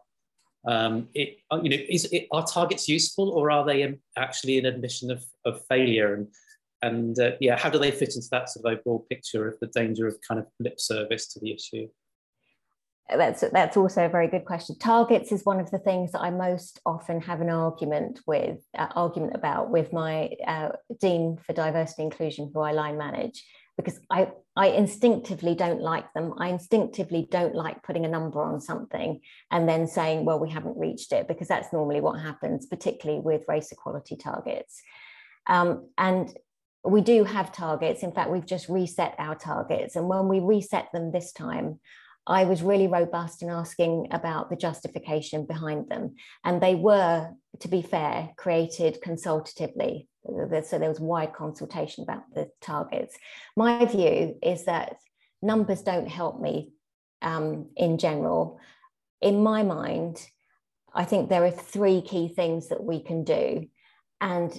Um, 0.67 1.09
it, 1.15 1.39
uh, 1.51 1.61
you 1.63 1.71
know, 1.71 1.83
is 1.89 2.05
it, 2.13 2.29
are 2.31 2.47
targets 2.47 2.89
useful 2.89 3.31
or 3.31 3.51
are 3.51 3.65
they 3.65 3.99
actually 4.17 4.59
an 4.59 4.67
admission 4.67 5.11
of, 5.11 5.25
of 5.45 5.65
failure? 5.67 6.15
And 6.15 6.29
and 6.83 7.19
uh, 7.19 7.33
yeah, 7.41 7.57
how 7.57 7.71
do 7.71 7.79
they 7.79 7.93
fit 7.93 8.17
into 8.17 8.29
that 8.33 8.51
sort 8.51 8.67
of 8.67 8.79
overall 8.79 9.07
picture 9.09 9.49
of 9.49 9.59
the 9.61 9.69
danger 9.69 10.07
of 10.07 10.19
kind 10.27 10.41
of 10.41 10.47
lip 10.59 10.81
service 10.81 11.29
to 11.29 11.41
the 11.41 11.53
issue? 11.53 11.89
That's 13.09 13.45
that's 13.53 13.77
also 13.77 14.07
a 14.07 14.09
very 14.09 14.29
good 14.29 14.47
question. 14.47 14.79
Targets 14.79 15.33
is 15.33 15.45
one 15.45 15.61
of 15.61 15.71
the 15.71 15.79
things 15.79 16.13
that 16.13 16.21
I 16.21 16.31
most 16.31 16.81
often 16.87 17.21
have 17.21 17.41
an 17.41 17.51
argument 17.51 18.21
with, 18.27 18.59
uh, 18.79 18.89
argument 18.95 19.35
about 19.35 19.71
with 19.71 19.93
my 19.93 20.31
uh, 20.47 20.71
dean 20.99 21.37
for 21.45 21.53
diversity 21.53 22.05
inclusion, 22.05 22.51
who 22.55 22.61
I 22.61 22.73
line 22.73 22.97
manage, 22.97 23.45
because 23.77 24.01
I 24.09 24.31
I 24.57 24.69
instinctively 24.69 25.55
don't 25.55 25.83
like 25.83 26.11
them. 26.15 26.33
I 26.39 26.49
instinctively 26.49 27.29
don't 27.31 27.55
like 27.55 27.83
putting 27.83 28.07
a 28.07 28.09
number 28.09 28.41
on 28.41 28.61
something 28.61 29.21
and 29.51 29.69
then 29.69 29.87
saying, 29.89 30.25
well, 30.25 30.39
we 30.39 30.51
haven't 30.51 30.79
reached 30.79 31.13
it, 31.13 31.29
because 31.29 31.49
that's 31.49 31.73
normally 31.73 32.01
what 32.01 32.21
happens, 32.21 32.67
particularly 32.67 33.21
with 33.21 33.43
race 33.47 33.73
equality 33.73 34.17
targets. 34.17 34.81
Um, 35.49 35.91
and 35.99 36.35
we 36.85 37.03
do 37.03 37.25
have 37.25 37.53
targets. 37.53 38.03
In 38.03 38.13
fact, 38.13 38.31
we've 38.31 38.47
just 38.47 38.69
reset 38.69 39.17
our 39.19 39.35
targets, 39.35 39.97
and 39.97 40.09
when 40.09 40.29
we 40.29 40.41
reset 40.41 40.89
them 40.95 41.13
this 41.13 41.33
time. 41.33 41.81
I 42.27 42.45
was 42.45 42.63
really 42.63 42.87
robust 42.87 43.43
in 43.43 43.51
asking 43.51 44.09
about 44.13 44.49
the 44.49 44.57
justification 44.57 45.45
behind 45.45 45.89
them. 45.89 46.15
And 46.45 46.61
they 46.61 46.75
were, 46.75 47.31
to 47.61 47.69
be 47.69 47.83
fair, 47.83 48.31
created 48.37 49.01
consultatively. 49.03 50.09
So 50.25 50.79
there 50.79 50.89
was 50.89 51.01
wide 51.01 51.33
consultation 51.35 52.05
about 52.05 52.23
the 52.33 52.49
targets. 52.61 53.17
My 53.57 53.85
view 53.87 54.37
is 54.41 54.67
that 54.67 54.97
numbers 55.43 55.83
don't 55.83 56.09
help 56.09 56.41
me 56.41 56.73
um, 57.23 57.71
in 57.77 57.99
general. 57.99 58.61
In 59.21 59.43
my 59.43 59.65
mind, 59.65 60.25
I 60.95 61.05
think 61.05 61.29
there 61.29 61.45
are 61.45 61.51
three 61.51 62.03
key 62.03 62.29
things 62.29 62.69
that 62.69 62.85
we 62.85 63.03
can 63.03 63.25
do. 63.25 63.69
And 64.21 64.53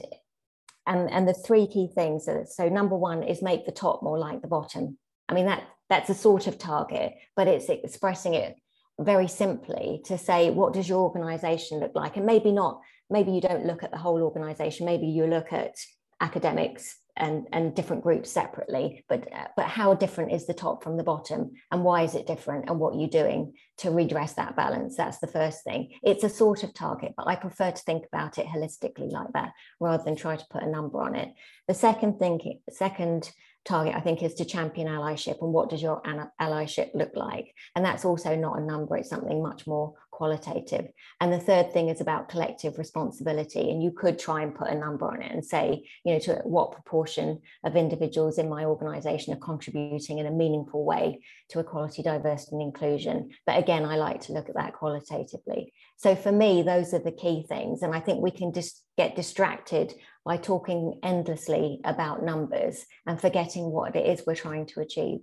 and 0.86 1.10
and 1.12 1.28
the 1.28 1.34
three 1.34 1.68
key 1.68 1.90
things 1.94 2.28
are, 2.28 2.46
so 2.46 2.70
number 2.70 2.96
one 2.96 3.24
is 3.24 3.42
make 3.42 3.66
the 3.66 3.72
top 3.72 4.04
more 4.04 4.18
like 4.18 4.42
the 4.42 4.48
bottom 4.48 4.98
i 5.30 5.34
mean 5.34 5.46
that 5.46 5.64
that's 5.94 6.10
a 6.10 6.16
sort 6.16 6.48
of 6.48 6.58
target, 6.58 7.14
but 7.36 7.48
it's 7.48 7.70
expressing 7.70 8.34
it 8.34 8.56
very 9.00 9.28
simply 9.28 10.02
to 10.06 10.18
say, 10.18 10.50
what 10.50 10.74
does 10.74 10.90
your 10.90 11.02
organization 11.02 11.80
look 11.80 11.92
like? 11.94 12.18
And 12.18 12.26
maybe 12.26 12.52
not, 12.52 12.82
maybe 13.12 13.32
you 13.32 13.42
don't 13.42 13.68
look 13.68 13.84
at 13.84 13.92
the 13.92 14.00
whole 14.00 14.24
organization, 14.24 14.88
maybe 14.88 15.06
you 15.06 15.28
look 15.28 15.54
at 15.54 15.76
academics 16.20 16.98
and, 17.16 17.46
and 17.54 17.76
different 17.76 18.02
groups 18.02 18.32
separately, 18.32 19.06
but, 19.08 19.28
but 19.56 19.68
how 19.68 19.94
different 19.94 20.32
is 20.32 20.48
the 20.48 20.54
top 20.56 20.84
from 20.84 20.98
the 20.98 21.04
bottom 21.04 21.52
and 21.72 21.84
why 21.84 22.02
is 22.02 22.16
it 22.16 22.26
different 22.26 22.68
and 22.68 22.80
what 22.80 22.96
are 22.96 23.00
you 23.00 23.08
doing 23.08 23.54
to 23.78 23.92
redress 23.92 24.34
that 24.34 24.56
balance? 24.56 24.98
That's 24.98 25.20
the 25.20 25.28
first 25.28 25.64
thing. 25.64 25.92
It's 26.02 26.24
a 26.24 26.30
sort 26.30 26.64
of 26.64 26.74
target, 26.74 27.14
but 27.16 27.28
I 27.28 27.36
prefer 27.36 27.70
to 27.70 27.84
think 27.84 28.06
about 28.12 28.40
it 28.40 28.48
holistically 28.48 29.12
like 29.12 29.32
that 29.34 29.52
rather 29.80 30.04
than 30.04 30.16
try 30.16 30.38
to 30.38 30.46
put 30.50 30.64
a 30.64 30.70
number 30.72 31.00
on 31.04 31.14
it. 31.14 31.30
The 31.68 31.76
second 31.76 32.18
thing, 32.18 32.62
second 32.72 33.32
target, 33.66 33.96
I 33.96 34.02
think, 34.02 34.22
is 34.24 34.34
to 34.36 34.46
champion 34.46 34.88
allyship 34.88 35.42
and 35.42 35.54
what 35.54 35.70
does 35.70 35.82
your 35.82 36.02
allyship 36.40 36.94
look 36.94 37.12
like? 37.16 37.54
And 37.76 37.86
that's 37.86 38.06
also 38.06 38.36
not 38.36 38.60
a 38.60 38.64
number, 38.64 38.98
it's 38.98 39.10
something 39.10 39.42
much 39.42 39.66
more 39.68 39.94
qualitative. 40.14 40.90
And 41.20 41.34
the 41.34 41.40
third 41.40 41.74
thing 41.74 41.90
is 41.90 42.00
about 42.00 42.30
collective 42.30 42.78
responsibility. 42.78 43.72
And 43.72 43.82
you 43.82 43.92
could 43.92 44.20
try 44.20 44.44
and 44.44 44.54
put 44.54 44.70
a 44.70 44.76
number 44.76 45.08
on 45.08 45.24
it 45.24 45.32
and 45.32 45.44
say, 45.44 45.90
you 46.06 46.14
know, 46.14 46.20
to 46.20 46.36
what 46.44 46.72
proportion 46.72 47.42
of 47.64 47.76
individuals 47.76 48.38
in 48.38 48.48
my 48.48 48.64
organization 48.66 49.34
are 49.34 49.38
contributing 49.38 50.20
in 50.20 50.28
a 50.28 50.32
meaningful 50.32 50.86
way 50.86 51.22
to 51.50 51.60
equality, 51.60 52.04
diversity, 52.04 52.52
and 52.54 52.62
inclusion. 52.62 53.32
But 53.48 53.58
again, 53.58 53.86
I 53.86 53.96
like 53.96 54.22
to 54.22 54.34
look 54.34 54.50
at 54.50 54.56
that 54.56 54.74
qualitatively. 54.74 55.74
So 55.98 56.16
for 56.16 56.32
me, 56.32 56.62
those 56.62 56.94
are 56.94 57.00
the 57.00 57.12
key 57.12 57.46
things. 57.50 57.82
And 57.82 57.96
I 57.96 58.00
think 58.00 58.22
we 58.22 58.32
can 58.32 58.54
just 58.54 58.84
get 58.96 59.16
distracted 59.16 59.96
by 60.24 60.38
talking 60.38 61.00
endlessly 61.02 61.82
about 61.84 62.24
numbers 62.24 62.86
and 63.08 63.20
forgetting 63.20 63.72
what 63.72 63.96
it 63.96 64.06
is 64.06 64.26
we're 64.28 64.36
trying 64.36 64.68
to 64.68 64.80
achieve. 64.80 65.20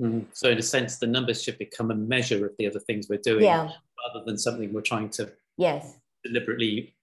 Mm. 0.00 0.26
So, 0.32 0.50
in 0.50 0.58
a 0.58 0.62
sense, 0.62 0.98
the 0.98 1.06
numbers 1.06 1.42
should 1.42 1.58
become 1.58 1.90
a 1.90 1.94
measure 1.94 2.44
of 2.44 2.52
the 2.58 2.66
other 2.66 2.80
things 2.80 3.08
we're 3.08 3.18
doing 3.18 3.44
yeah. 3.44 3.70
rather 4.06 4.24
than 4.26 4.36
something 4.36 4.72
we're 4.72 4.82
trying 4.82 5.08
to 5.10 5.32
yes 5.56 5.96
deliberately 6.22 6.96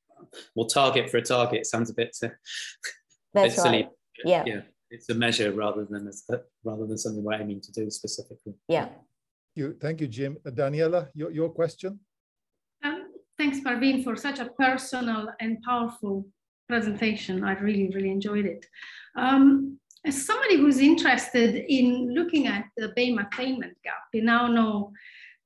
well 0.56 0.68
target 0.68 1.10
for 1.10 1.18
a 1.18 1.22
target 1.22 1.66
sounds 1.66 1.90
a 1.90 1.94
bit, 1.94 2.16
uh, 2.24 2.30
That's 3.34 3.56
bit 3.56 3.64
right. 3.64 3.90
Yeah. 4.26 4.44
yeah, 4.46 4.62
it's 4.90 5.10
a 5.10 5.16
measure 5.16 5.52
rather 5.52 5.86
than 5.86 6.08
a, 6.08 6.38
rather 6.64 6.86
than 6.86 6.98
something 6.98 7.24
we're 7.24 7.34
aiming 7.34 7.62
to 7.62 7.72
do 7.72 7.90
specifically. 7.90 8.54
Yeah. 8.68 8.86
Thank 8.86 8.96
you, 9.56 9.76
thank 9.82 10.02
you, 10.02 10.08
Jim. 10.08 10.38
Uh, 10.46 10.52
Daniela, 10.52 11.10
your, 11.14 11.32
your 11.32 11.50
question. 11.50 12.00
Um, 12.84 13.12
thanks, 13.38 13.60
Parveen, 13.60 14.04
for 14.04 14.16
such 14.16 14.40
a 14.40 14.46
personal 14.58 15.30
and 15.40 15.62
powerful 15.64 16.26
presentation. 16.68 17.44
I 17.44 17.54
really, 17.60 17.90
really 17.90 18.10
enjoyed 18.10 18.46
it. 18.46 18.66
Um, 19.16 19.80
as 20.06 20.26
somebody 20.26 20.58
who's 20.58 20.80
interested 20.80 21.56
in 21.70 22.14
looking 22.14 22.48
at 22.48 22.66
the 22.76 22.90
BAME 22.90 23.20
attainment 23.26 23.78
gap, 23.84 24.04
we 24.14 24.22
now 24.22 24.48
know 24.48 24.92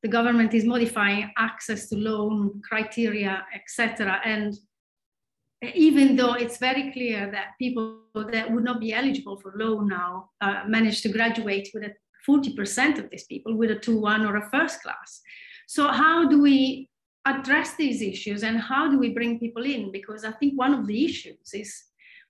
the 0.02 0.08
government 0.08 0.54
is 0.54 0.66
modifying 0.66 1.32
access 1.38 1.90
to 1.90 1.96
loan 1.96 2.62
criteria, 2.68 3.46
etc. 3.54 4.20
And 4.26 4.58
even 5.74 6.16
though 6.16 6.34
it's 6.34 6.58
very 6.58 6.92
clear 6.92 7.32
that 7.32 7.58
people 7.60 8.02
that 8.32 8.52
would 8.52 8.64
not 8.64 8.80
be 8.80 8.94
eligible 8.94 9.38
for 9.38 9.54
loan 9.56 9.88
now 9.88 10.30
uh, 10.42 10.64
manage 10.68 11.02
to 11.02 11.10
graduate 11.10 11.70
with 11.74 11.84
a 11.84 11.94
40% 12.28 13.00
of 13.00 13.10
these 13.10 13.24
people 13.24 13.56
with 13.56 13.72
a 13.72 13.76
2-1 13.76 14.28
or 14.28 14.38
a 14.38 14.50
first 14.50 14.82
class. 14.82 15.22
So 15.68 15.88
how 15.88 16.28
do 16.28 16.42
we 16.42 16.90
address 17.26 17.76
these 17.76 18.02
issues 18.02 18.44
and 18.44 18.60
how 18.60 18.90
do 18.90 18.98
we 18.98 19.14
bring 19.14 19.40
people 19.40 19.66
in? 19.66 19.92
Because 19.92 20.24
I 20.24 20.32
think 20.32 20.54
one 20.58 20.74
of 20.74 20.88
the 20.88 21.06
issues 21.06 21.54
is 21.54 21.84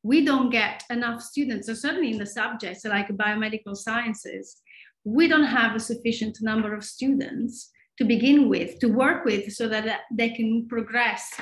we 0.04 0.24
don't 0.24 0.50
get 0.50 0.84
enough 0.90 1.22
students, 1.22 1.68
so 1.68 1.74
certainly 1.74 2.12
in 2.12 2.18
the 2.18 2.26
subjects 2.26 2.86
like 2.86 3.08
biomedical 3.10 3.76
sciences, 3.76 4.62
we 5.04 5.28
don't 5.28 5.46
have 5.46 5.76
a 5.76 5.80
sufficient 5.80 6.38
number 6.42 6.74
of 6.74 6.84
students 6.84 7.72
to 7.98 8.06
begin 8.06 8.50
with, 8.50 8.80
to 8.80 8.88
work 8.88 9.26
with, 9.26 9.52
so 9.54 9.68
that 9.68 10.02
they 10.12 10.30
can 10.30 10.68
progress 10.68 11.34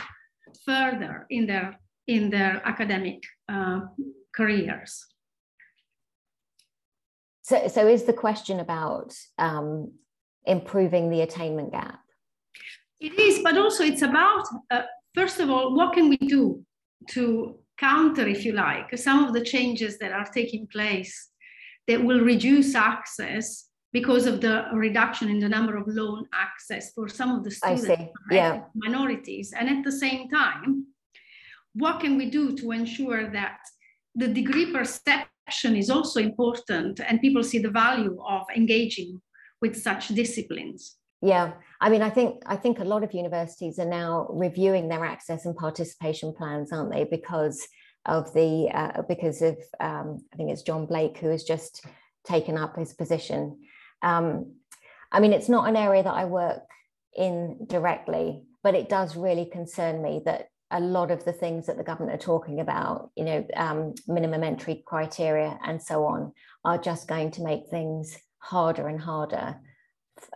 further 0.65 1.25
in 1.29 1.45
their, 1.47 1.79
in 2.07 2.29
their 2.29 2.61
academic 2.65 3.21
uh, 3.49 3.81
careers. 4.33 5.05
So, 7.41 7.67
so 7.67 7.87
is 7.87 8.03
the 8.03 8.13
question 8.13 8.59
about 8.59 9.13
um, 9.37 9.91
improving 10.45 11.09
the 11.09 11.21
attainment 11.21 11.71
gap? 11.71 11.99
It 12.99 13.19
is, 13.19 13.39
but 13.43 13.57
also 13.57 13.83
it's 13.83 14.01
about, 14.01 14.45
uh, 14.71 14.83
first 15.13 15.39
of 15.39 15.49
all, 15.49 15.75
what 15.75 15.93
can 15.93 16.09
we 16.09 16.17
do 16.17 16.63
to 17.09 17.59
counter, 17.77 18.27
if 18.27 18.45
you 18.45 18.53
like, 18.53 18.97
some 18.97 19.23
of 19.25 19.33
the 19.33 19.43
changes 19.43 19.97
that 19.99 20.11
are 20.11 20.25
taking 20.25 20.67
place 20.67 21.29
that 21.87 22.03
will 22.03 22.21
reduce 22.21 22.75
access 22.75 23.69
because 23.93 24.25
of 24.25 24.41
the 24.41 24.65
reduction 24.73 25.29
in 25.29 25.39
the 25.39 25.47
number 25.47 25.77
of 25.77 25.87
loan 25.87 26.25
access 26.33 26.91
for 26.91 27.07
some 27.07 27.31
of 27.31 27.43
the 27.43 27.51
students, 27.51 27.87
yeah. 28.29 28.63
minorities. 28.75 29.53
And 29.57 29.69
at 29.69 29.83
the 29.83 29.91
same 29.91 30.29
time, 30.29 30.87
what 31.73 31.99
can 32.01 32.17
we 32.17 32.29
do 32.29 32.57
to 32.57 32.71
ensure 32.71 33.29
that 33.31 33.59
the 34.15 34.27
degree 34.27 34.71
perception 34.71 35.75
is 35.75 35.89
also 35.89 36.19
important 36.19 36.99
and 36.99 37.21
people 37.21 37.43
see 37.43 37.59
the 37.59 37.69
value 37.69 38.17
of 38.27 38.43
engaging 38.55 39.21
with 39.61 39.81
such 39.81 40.09
disciplines? 40.09 40.97
Yeah, 41.25 41.53
I 41.81 41.89
mean, 41.89 42.03
I 42.03 42.11
think 42.11 42.43
I 42.45 42.55
think 42.55 42.77
a 42.77 42.83
lot 42.83 43.03
of 43.03 43.11
universities 43.11 43.79
are 43.79 43.89
now 43.89 44.27
reviewing 44.29 44.87
their 44.87 45.03
access 45.03 45.47
and 45.47 45.55
participation 45.55 46.33
plans, 46.33 46.71
aren't 46.71 46.91
they? 46.91 47.03
Because 47.03 47.67
of 48.05 48.31
the 48.35 48.69
uh, 48.71 49.01
because 49.09 49.41
of 49.41 49.57
um, 49.79 50.23
I 50.31 50.37
think 50.37 50.51
it's 50.51 50.61
John 50.61 50.85
Blake 50.85 51.17
who 51.17 51.29
has 51.29 51.43
just 51.43 51.83
taken 52.27 52.59
up 52.59 52.75
his 52.75 52.93
position. 52.93 53.57
Um, 54.03 54.53
I 55.11 55.19
mean, 55.19 55.33
it's 55.33 55.49
not 55.49 55.67
an 55.67 55.75
area 55.75 56.03
that 56.03 56.13
I 56.13 56.25
work 56.25 56.61
in 57.17 57.65
directly, 57.65 58.43
but 58.61 58.75
it 58.75 58.87
does 58.87 59.15
really 59.15 59.45
concern 59.45 60.03
me 60.03 60.21
that 60.25 60.49
a 60.69 60.79
lot 60.79 61.09
of 61.09 61.25
the 61.25 61.33
things 61.33 61.65
that 61.65 61.77
the 61.77 61.83
government 61.83 62.13
are 62.13 62.23
talking 62.23 62.59
about, 62.59 63.09
you 63.15 63.25
know, 63.25 63.47
um, 63.55 63.95
minimum 64.07 64.43
entry 64.43 64.83
criteria 64.85 65.57
and 65.65 65.81
so 65.81 66.05
on, 66.05 66.33
are 66.63 66.77
just 66.77 67.07
going 67.07 67.31
to 67.31 67.41
make 67.41 67.67
things 67.71 68.15
harder 68.37 68.87
and 68.87 69.01
harder 69.01 69.55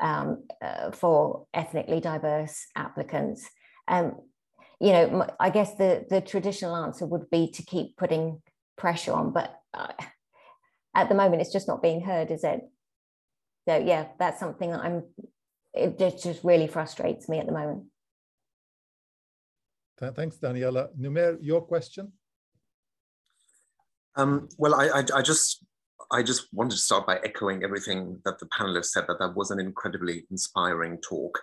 um, 0.01 0.43
uh, 0.61 0.91
for 0.91 1.47
ethnically 1.53 1.99
diverse 1.99 2.65
applicants. 2.75 3.47
Um, 3.87 4.19
you 4.79 4.91
know, 4.91 5.27
I 5.39 5.49
guess 5.49 5.75
the, 5.75 6.05
the 6.09 6.21
traditional 6.21 6.75
answer 6.75 7.05
would 7.05 7.29
be 7.29 7.51
to 7.51 7.63
keep 7.63 7.97
putting 7.97 8.41
pressure 8.77 9.13
on, 9.13 9.33
but 9.33 9.59
uh, 9.73 9.91
at 10.95 11.09
the 11.09 11.15
moment 11.15 11.41
it's 11.41 11.51
just 11.51 11.67
not 11.67 11.81
being 11.81 12.01
heard, 12.01 12.31
is 12.31 12.43
it? 12.43 12.61
So 13.67 13.77
yeah, 13.77 14.07
that's 14.17 14.39
something 14.39 14.71
that 14.71 14.81
I'm, 14.81 15.03
it 15.73 15.99
just 15.99 16.43
really 16.43 16.67
frustrates 16.67 17.27
me 17.27 17.39
at 17.39 17.45
the 17.45 17.51
moment. 17.51 17.85
Thanks, 20.15 20.37
Daniela. 20.37 20.87
Numair, 20.97 21.37
your 21.41 21.61
question? 21.61 22.13
Um, 24.15 24.47
well, 24.57 24.73
I, 24.73 24.87
I, 24.87 25.03
I, 25.15 25.21
just 25.21 25.65
I 26.11 26.23
just 26.23 26.47
wanted 26.53 26.71
to 26.71 26.77
start 26.77 27.05
by 27.05 27.17
echoing 27.23 27.63
everything 27.63 28.19
that 28.25 28.39
the 28.39 28.47
panelists 28.47 28.87
said, 28.87 29.05
that 29.07 29.19
that 29.19 29.35
was 29.35 29.51
an 29.51 29.59
incredibly 29.59 30.25
inspiring 30.31 30.97
talk, 30.97 31.39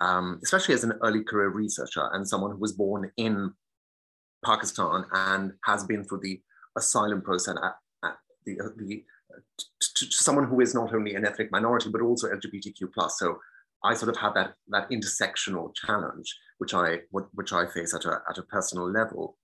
um, 0.00 0.40
especially 0.42 0.74
as 0.74 0.84
an 0.84 0.94
early 1.02 1.24
career 1.24 1.48
researcher 1.48 2.08
and 2.12 2.26
someone 2.26 2.52
who 2.52 2.58
was 2.58 2.72
born 2.72 3.10
in 3.16 3.52
Pakistan 4.44 5.04
and 5.12 5.52
has 5.64 5.84
been 5.84 6.04
through 6.04 6.20
the 6.22 6.40
asylum 6.76 7.22
process 7.22 7.56
at, 7.62 8.08
at 8.08 8.16
the, 8.46 8.60
uh, 8.60 8.68
the 8.76 9.04
to, 9.58 10.06
to 10.06 10.16
someone 10.16 10.46
who 10.46 10.60
is 10.60 10.74
not 10.74 10.94
only 10.94 11.14
an 11.14 11.26
ethnic 11.26 11.50
minority, 11.50 11.90
but 11.90 12.00
also 12.00 12.28
LGBTQ+. 12.28 13.10
So 13.10 13.38
I 13.84 13.94
sort 13.94 14.10
of 14.10 14.16
had 14.16 14.34
that, 14.34 14.54
that 14.68 14.90
intersectional 14.90 15.74
challenge, 15.74 16.34
which 16.58 16.74
I, 16.74 17.00
which 17.10 17.52
I 17.52 17.66
face 17.66 17.94
at 17.94 18.04
a, 18.04 18.20
at 18.28 18.38
a 18.38 18.42
personal 18.42 18.90
level 18.90 19.36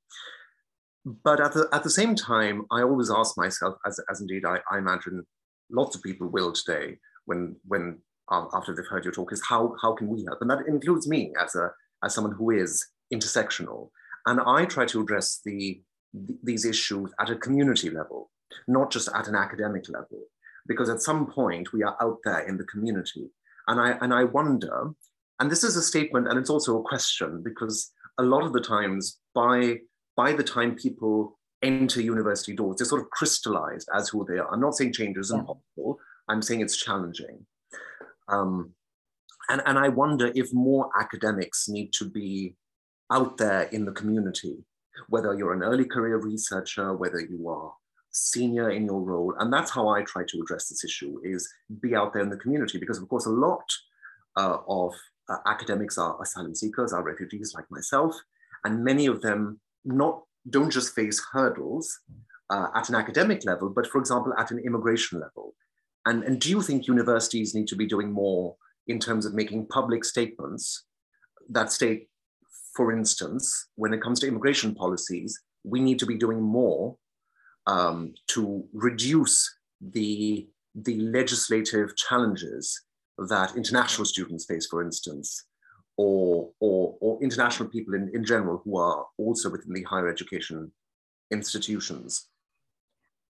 but 1.04 1.40
at 1.40 1.52
the, 1.52 1.68
at 1.72 1.82
the 1.82 1.90
same 1.90 2.14
time, 2.14 2.64
I 2.70 2.82
always 2.82 3.10
ask 3.10 3.36
myself, 3.36 3.74
as, 3.86 4.00
as 4.10 4.20
indeed 4.20 4.44
I, 4.44 4.58
I 4.70 4.78
imagine 4.78 5.26
lots 5.70 5.94
of 5.94 6.02
people 6.02 6.28
will 6.28 6.52
today, 6.52 6.96
when, 7.26 7.56
when 7.66 7.98
uh, 8.30 8.46
after 8.52 8.74
they've 8.74 8.86
heard 8.86 9.04
your 9.04 9.12
talk, 9.12 9.32
is 9.32 9.42
how, 9.46 9.74
how 9.82 9.94
can 9.94 10.08
we 10.08 10.24
help? 10.24 10.38
And 10.40 10.50
that 10.50 10.66
includes 10.66 11.06
me 11.06 11.32
as, 11.42 11.54
a, 11.54 11.70
as 12.02 12.14
someone 12.14 12.34
who 12.34 12.50
is 12.50 12.86
intersectional. 13.12 13.90
And 14.26 14.40
I 14.40 14.64
try 14.64 14.86
to 14.86 15.02
address 15.02 15.40
the, 15.44 15.82
these 16.42 16.64
issues 16.64 17.10
at 17.20 17.30
a 17.30 17.36
community 17.36 17.90
level, 17.90 18.30
not 18.66 18.90
just 18.90 19.08
at 19.14 19.28
an 19.28 19.34
academic 19.34 19.88
level, 19.88 20.22
because 20.66 20.88
at 20.88 21.02
some 21.02 21.26
point 21.26 21.72
we 21.74 21.82
are 21.82 21.96
out 22.00 22.18
there 22.24 22.40
in 22.48 22.56
the 22.56 22.64
community. 22.64 23.30
And 23.68 23.80
I, 23.80 23.98
and 24.00 24.14
I 24.14 24.24
wonder, 24.24 24.90
and 25.38 25.50
this 25.50 25.64
is 25.64 25.76
a 25.76 25.82
statement 25.82 26.28
and 26.28 26.38
it's 26.38 26.50
also 26.50 26.78
a 26.78 26.82
question, 26.82 27.42
because 27.42 27.92
a 28.18 28.22
lot 28.22 28.44
of 28.44 28.52
the 28.52 28.60
times 28.60 29.18
by 29.34 29.78
by 30.16 30.32
the 30.32 30.44
time 30.44 30.74
people 30.74 31.38
enter 31.62 32.00
university 32.00 32.54
doors, 32.54 32.76
they're 32.76 32.86
sort 32.86 33.02
of 33.02 33.10
crystallized 33.10 33.88
as 33.94 34.08
who 34.08 34.24
they 34.28 34.38
are. 34.38 34.50
I'm 34.52 34.60
not 34.60 34.74
saying 34.74 34.92
change 34.92 35.16
is 35.16 35.30
impossible. 35.30 35.98
I'm 36.28 36.42
saying 36.42 36.60
it's 36.60 36.76
challenging. 36.76 37.46
Um, 38.28 38.72
and, 39.48 39.62
and 39.66 39.78
I 39.78 39.88
wonder 39.88 40.32
if 40.34 40.52
more 40.52 40.88
academics 40.98 41.68
need 41.68 41.92
to 41.94 42.08
be 42.08 42.56
out 43.10 43.36
there 43.36 43.62
in 43.64 43.84
the 43.84 43.92
community, 43.92 44.64
whether 45.08 45.34
you're 45.34 45.52
an 45.52 45.62
early 45.62 45.84
career 45.84 46.16
researcher, 46.16 46.94
whether 46.94 47.20
you 47.20 47.48
are 47.48 47.72
senior 48.10 48.70
in 48.70 48.86
your 48.86 49.02
role. 49.02 49.34
And 49.38 49.52
that's 49.52 49.70
how 49.70 49.88
I 49.88 50.02
try 50.02 50.22
to 50.26 50.40
address 50.40 50.68
this 50.68 50.84
issue 50.84 51.18
is 51.24 51.48
be 51.80 51.94
out 51.94 52.12
there 52.12 52.22
in 52.22 52.30
the 52.30 52.36
community, 52.36 52.78
because 52.78 52.98
of 52.98 53.08
course, 53.08 53.26
a 53.26 53.30
lot 53.30 53.64
uh, 54.36 54.58
of 54.68 54.94
uh, 55.28 55.38
academics 55.46 55.98
are 55.98 56.20
asylum 56.22 56.54
seekers, 56.54 56.92
are 56.92 57.02
refugees 57.02 57.52
like 57.54 57.70
myself, 57.70 58.14
and 58.64 58.84
many 58.84 59.06
of 59.06 59.20
them 59.20 59.60
not 59.84 60.22
don't 60.48 60.70
just 60.70 60.94
face 60.94 61.22
hurdles 61.32 62.00
uh, 62.50 62.68
at 62.74 62.88
an 62.88 62.94
academic 62.94 63.44
level, 63.44 63.70
but 63.70 63.86
for 63.86 63.98
example, 63.98 64.32
at 64.38 64.50
an 64.50 64.58
immigration 64.58 65.20
level. 65.20 65.54
And, 66.06 66.22
and 66.24 66.40
do 66.40 66.50
you 66.50 66.60
think 66.60 66.86
universities 66.86 67.54
need 67.54 67.68
to 67.68 67.76
be 67.76 67.86
doing 67.86 68.12
more 68.12 68.56
in 68.86 68.98
terms 68.98 69.24
of 69.24 69.34
making 69.34 69.66
public 69.68 70.04
statements 70.04 70.84
that 71.48 71.72
state, 71.72 72.08
for 72.76 72.92
instance, 72.92 73.68
when 73.76 73.94
it 73.94 74.02
comes 74.02 74.20
to 74.20 74.28
immigration 74.28 74.74
policies, 74.74 75.40
we 75.64 75.80
need 75.80 75.98
to 75.98 76.06
be 76.06 76.18
doing 76.18 76.42
more 76.42 76.96
um, 77.66 78.12
to 78.28 78.66
reduce 78.74 79.50
the, 79.80 80.46
the 80.74 81.00
legislative 81.00 81.96
challenges 81.96 82.82
that 83.16 83.56
international 83.56 84.04
students 84.04 84.44
face, 84.44 84.66
for 84.66 84.82
instance, 84.82 85.44
or, 85.96 86.50
or, 86.60 86.96
or 87.00 87.22
international 87.22 87.68
people 87.68 87.94
in, 87.94 88.10
in 88.14 88.24
general 88.24 88.60
who 88.64 88.78
are 88.78 89.06
also 89.18 89.50
within 89.50 89.72
the 89.72 89.82
higher 89.82 90.08
education 90.08 90.72
institutions. 91.30 92.28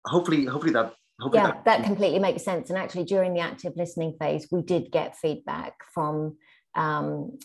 Hopefully, 0.06 0.44
hopefully 0.44 0.72
that 0.72 0.94
Hopefully 1.20 1.42
yeah, 1.42 1.52
that, 1.52 1.64
that 1.64 1.84
completely 1.84 2.18
makes 2.18 2.42
sense. 2.42 2.70
And 2.70 2.78
actually, 2.78 3.04
during 3.04 3.34
the 3.34 3.40
active 3.40 3.74
listening 3.76 4.16
phase, 4.18 4.48
we 4.50 4.62
did 4.62 4.90
get 4.90 5.16
feedback 5.16 5.74
from 5.94 6.36
um, 6.74 7.38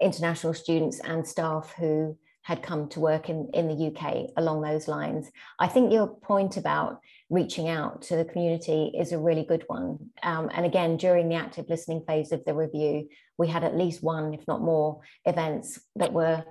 international 0.00 0.54
students 0.54 1.00
and 1.00 1.26
staff 1.26 1.72
who 1.78 2.18
had 2.42 2.62
come 2.62 2.88
to 2.90 3.00
work 3.00 3.30
in, 3.30 3.48
in 3.54 3.68
the 3.68 3.86
UK 3.86 4.30
along 4.36 4.60
those 4.60 4.86
lines. 4.86 5.30
I 5.58 5.66
think 5.66 5.92
your 5.92 6.08
point 6.08 6.58
about 6.58 6.98
reaching 7.34 7.68
out 7.68 8.02
to 8.02 8.16
the 8.16 8.24
community 8.24 8.92
is 8.96 9.12
a 9.12 9.18
really 9.18 9.44
good 9.44 9.64
one. 9.66 10.10
Um, 10.22 10.50
and 10.54 10.64
again, 10.64 10.96
during 10.96 11.28
the 11.28 11.34
active 11.34 11.66
listening 11.68 12.02
phase 12.06 12.30
of 12.32 12.44
the 12.44 12.54
review, 12.54 13.08
we 13.36 13.48
had 13.48 13.64
at 13.64 13.76
least 13.76 14.02
one, 14.02 14.34
if 14.34 14.46
not 14.46 14.62
more, 14.62 15.00
events 15.24 15.80
that 15.96 16.12
were 16.12 16.44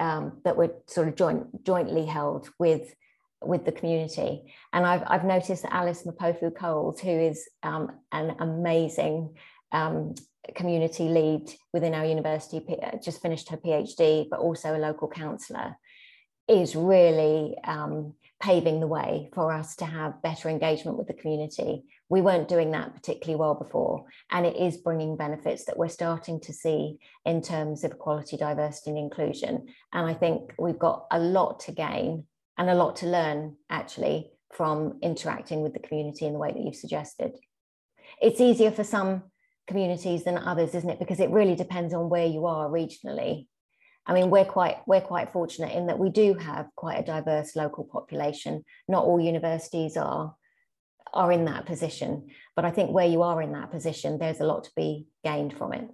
um, 0.00 0.40
that 0.44 0.56
were 0.56 0.72
sort 0.86 1.08
of 1.08 1.16
joint, 1.16 1.64
jointly 1.64 2.06
held 2.06 2.48
with 2.58 2.94
with 3.42 3.64
the 3.64 3.72
community. 3.72 4.54
And 4.72 4.86
I've, 4.86 5.02
I've 5.06 5.24
noticed 5.24 5.62
that 5.62 5.74
Alice 5.74 6.04
Mpofu 6.04 6.54
Coles, 6.54 7.00
who 7.00 7.10
is 7.10 7.48
um, 7.64 7.90
an 8.12 8.36
amazing 8.38 9.36
um, 9.72 10.14
community 10.54 11.08
lead 11.08 11.52
within 11.72 11.94
our 11.94 12.06
university, 12.06 12.64
just 13.02 13.20
finished 13.20 13.48
her 13.50 13.56
PhD, 13.56 14.28
but 14.30 14.38
also 14.38 14.76
a 14.76 14.78
local 14.78 15.08
counsellor, 15.08 15.76
is 16.48 16.76
really 16.76 17.56
um, 17.64 18.14
paving 18.42 18.80
the 18.80 18.88
way 18.88 19.30
for 19.32 19.52
us 19.52 19.76
to 19.76 19.84
have 19.84 20.20
better 20.20 20.48
engagement 20.48 20.98
with 20.98 21.06
the 21.06 21.14
community. 21.14 21.84
We 22.08 22.20
weren't 22.20 22.48
doing 22.48 22.72
that 22.72 22.92
particularly 22.92 23.38
well 23.38 23.54
before, 23.54 24.04
and 24.32 24.44
it 24.44 24.56
is 24.56 24.78
bringing 24.78 25.16
benefits 25.16 25.64
that 25.66 25.78
we're 25.78 25.88
starting 25.88 26.40
to 26.40 26.52
see 26.52 26.98
in 27.24 27.40
terms 27.40 27.84
of 27.84 27.92
equality, 27.92 28.36
diversity, 28.36 28.90
and 28.90 28.98
inclusion. 28.98 29.68
And 29.92 30.06
I 30.06 30.14
think 30.14 30.52
we've 30.58 30.78
got 30.78 31.06
a 31.12 31.20
lot 31.20 31.60
to 31.60 31.72
gain 31.72 32.26
and 32.58 32.68
a 32.68 32.74
lot 32.74 32.96
to 32.96 33.06
learn 33.06 33.56
actually 33.70 34.32
from 34.52 34.98
interacting 35.02 35.62
with 35.62 35.72
the 35.72 35.78
community 35.78 36.26
in 36.26 36.32
the 36.32 36.38
way 36.40 36.50
that 36.52 36.60
you've 36.60 36.74
suggested. 36.74 37.32
It's 38.20 38.40
easier 38.40 38.72
for 38.72 38.84
some 38.84 39.22
communities 39.68 40.24
than 40.24 40.36
others, 40.36 40.74
isn't 40.74 40.90
it? 40.90 40.98
Because 40.98 41.20
it 41.20 41.30
really 41.30 41.54
depends 41.54 41.94
on 41.94 42.08
where 42.08 42.26
you 42.26 42.46
are 42.46 42.68
regionally. 42.68 43.46
I 44.06 44.14
mean, 44.14 44.30
we're 44.30 44.44
quite 44.44 44.78
we're 44.86 45.00
quite 45.00 45.32
fortunate 45.32 45.76
in 45.76 45.86
that 45.86 45.98
we 45.98 46.10
do 46.10 46.34
have 46.34 46.66
quite 46.74 46.98
a 46.98 47.04
diverse 47.04 47.54
local 47.54 47.84
population. 47.84 48.64
Not 48.88 49.04
all 49.04 49.20
universities 49.20 49.96
are 49.96 50.34
are 51.12 51.30
in 51.30 51.44
that 51.44 51.66
position. 51.66 52.28
But 52.56 52.64
I 52.64 52.70
think 52.70 52.90
where 52.90 53.06
you 53.06 53.22
are 53.22 53.42
in 53.42 53.52
that 53.52 53.70
position, 53.70 54.18
there's 54.18 54.40
a 54.40 54.46
lot 54.46 54.64
to 54.64 54.70
be 54.74 55.06
gained 55.24 55.56
from 55.56 55.72
it. 55.72 55.88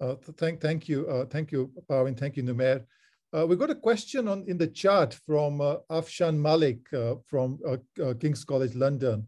Uh, 0.00 0.16
thank, 0.36 0.60
thank 0.60 0.88
you, 0.88 1.06
uh, 1.08 1.26
thank 1.26 1.52
you, 1.52 1.70
Parveen. 1.88 2.18
Thank 2.18 2.36
you, 2.36 2.42
Numair. 2.42 2.84
Uh, 3.32 3.46
we 3.46 3.56
got 3.56 3.70
a 3.70 3.74
question 3.74 4.28
on 4.28 4.44
in 4.46 4.58
the 4.58 4.66
chat 4.66 5.14
from 5.14 5.60
uh, 5.60 5.76
Afshan 5.90 6.36
Malik 6.36 6.80
uh, 6.92 7.14
from 7.26 7.58
uh, 7.66 8.14
King's 8.20 8.44
College 8.44 8.74
London. 8.74 9.26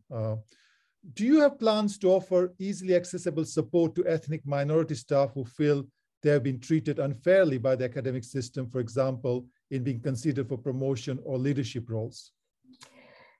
do 1.12 1.24
you 1.24 1.40
have 1.40 1.59
plans 1.59 1.98
to 1.98 2.09
offer 2.09 2.55
easily 2.59 2.94
accessible 2.94 3.44
support 3.44 3.94
to 3.94 4.07
ethnic 4.07 4.42
minority 4.46 4.94
staff 4.94 5.30
who 5.34 5.44
feel 5.44 5.84
they 6.24 6.30
have 6.30 6.42
been 6.42 6.58
treated 6.58 6.98
unfairly 6.98 7.58
by 7.58 7.76
the 7.76 7.84
academic 7.84 8.24
system, 8.24 8.68
for 8.68 8.80
example, 8.80 9.46
in 9.70 9.84
being 9.84 10.00
considered 10.00 10.48
for 10.48 10.58
promotion 10.58 11.20
or 11.22 11.38
leadership 11.38 11.88
roles? 11.88 12.32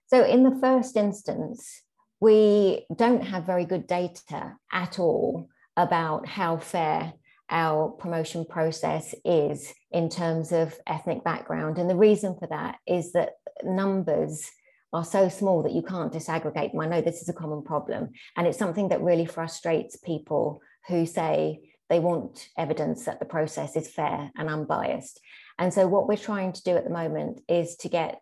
So 0.07 0.23
in 0.23 0.43
the 0.43 0.57
first 0.61 0.95
instance, 0.95 1.81
we 2.21 2.85
don't 2.95 3.23
have 3.23 3.45
very 3.45 3.65
good 3.65 3.87
data 3.87 4.53
at 4.71 4.99
all 4.99 5.49
about 5.75 6.27
how 6.27 6.57
fair 6.57 7.13
our 7.49 7.89
promotion 7.89 8.45
process 8.45 9.13
is 9.25 9.73
in 9.91 10.09
terms 10.09 10.51
of 10.51 10.77
ethnic 10.87 11.23
background. 11.23 11.77
And 11.77 11.89
the 11.89 11.95
reason 11.95 12.37
for 12.39 12.47
that 12.47 12.77
is 12.87 13.11
that 13.13 13.31
numbers 13.63 14.49
are 14.93 15.03
so 15.03 15.27
small 15.27 15.63
that 15.63 15.73
you 15.73 15.81
can't 15.81 16.13
disaggregate 16.13 16.71
them. 16.71 16.81
I 16.81 16.87
know 16.87 17.01
this 17.01 17.21
is 17.21 17.29
a 17.29 17.33
common 17.33 17.63
problem, 17.63 18.11
and 18.37 18.47
it's 18.47 18.57
something 18.57 18.89
that 18.89 19.01
really 19.01 19.25
frustrates 19.25 19.97
people 19.97 20.61
who 20.87 21.05
say 21.05 21.59
they 21.89 21.99
want 21.99 22.49
evidence 22.57 23.05
that 23.05 23.19
the 23.19 23.25
process 23.25 23.75
is 23.75 23.87
fair 23.87 24.31
and 24.35 24.49
unbiased. 24.49 25.19
And 25.57 25.73
so, 25.73 25.87
what 25.87 26.07
we're 26.07 26.17
trying 26.17 26.53
to 26.53 26.63
do 26.63 26.75
at 26.75 26.83
the 26.83 26.89
moment 26.89 27.41
is 27.47 27.75
to 27.77 27.89
get 27.89 28.21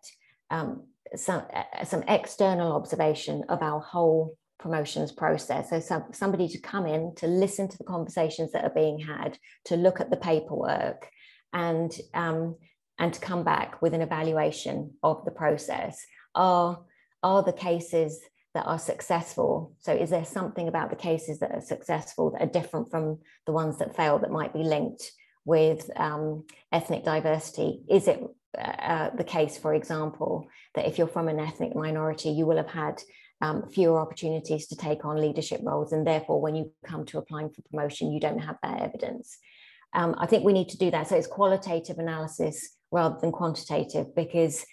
um, 0.50 0.84
some, 1.16 1.42
uh, 1.52 1.84
some 1.84 2.04
external 2.08 2.72
observation 2.72 3.44
of 3.48 3.62
our 3.62 3.80
whole 3.80 4.36
promotions 4.58 5.12
process. 5.12 5.70
So 5.70 5.80
some, 5.80 6.04
somebody 6.12 6.48
to 6.48 6.58
come 6.58 6.86
in 6.86 7.14
to 7.16 7.26
listen 7.26 7.68
to 7.68 7.78
the 7.78 7.84
conversations 7.84 8.52
that 8.52 8.64
are 8.64 8.74
being 8.74 8.98
had, 8.98 9.38
to 9.66 9.76
look 9.76 10.00
at 10.00 10.10
the 10.10 10.16
paperwork, 10.16 11.08
and 11.52 11.94
um, 12.14 12.56
and 12.98 13.12
to 13.12 13.20
come 13.20 13.44
back 13.44 13.82
with 13.82 13.92
an 13.92 14.02
evaluation 14.02 14.92
of 15.02 15.24
the 15.24 15.30
process. 15.30 16.04
Are 16.34 16.82
are 17.22 17.42
the 17.42 17.52
cases 17.52 18.20
that 18.54 18.66
are 18.66 18.78
successful? 18.78 19.74
So 19.80 19.92
is 19.92 20.10
there 20.10 20.24
something 20.24 20.68
about 20.68 20.90
the 20.90 20.96
cases 20.96 21.40
that 21.40 21.52
are 21.52 21.60
successful 21.60 22.30
that 22.30 22.42
are 22.42 22.46
different 22.46 22.90
from 22.90 23.18
the 23.46 23.52
ones 23.52 23.78
that 23.78 23.96
fail 23.96 24.18
that 24.20 24.30
might 24.30 24.52
be 24.52 24.62
linked 24.62 25.10
with 25.44 25.90
um, 25.96 26.44
ethnic 26.72 27.04
diversity? 27.04 27.82
Is 27.90 28.08
it 28.08 28.22
uh, 28.56 28.60
uh 28.60 29.10
the 29.16 29.24
case, 29.24 29.58
for 29.58 29.74
example, 29.74 30.48
that 30.74 30.86
if 30.86 30.98
you're 30.98 31.08
from 31.08 31.28
an 31.28 31.40
ethnic 31.40 31.74
minority, 31.74 32.30
you 32.30 32.46
will 32.46 32.56
have 32.56 32.70
had 32.70 33.02
um, 33.40 33.68
fewer 33.68 33.98
opportunities 33.98 34.66
to 34.68 34.76
take 34.76 35.04
on 35.04 35.20
leadership 35.20 35.60
roles. 35.62 35.92
And 35.92 36.06
therefore, 36.06 36.40
when 36.40 36.54
you 36.54 36.72
come 36.86 37.04
to 37.06 37.18
applying 37.18 37.50
for 37.50 37.62
promotion, 37.62 38.12
you 38.12 38.20
don't 38.20 38.38
have 38.38 38.56
that 38.62 38.80
evidence. 38.80 39.38
Um, 39.92 40.14
I 40.18 40.26
think 40.26 40.44
we 40.44 40.52
need 40.52 40.70
to 40.70 40.78
do 40.78 40.90
that. 40.90 41.08
So 41.08 41.16
it's 41.16 41.26
qualitative 41.26 41.98
analysis 41.98 42.76
rather 42.90 43.16
than 43.20 43.32
quantitative 43.32 44.14
because 44.14 44.64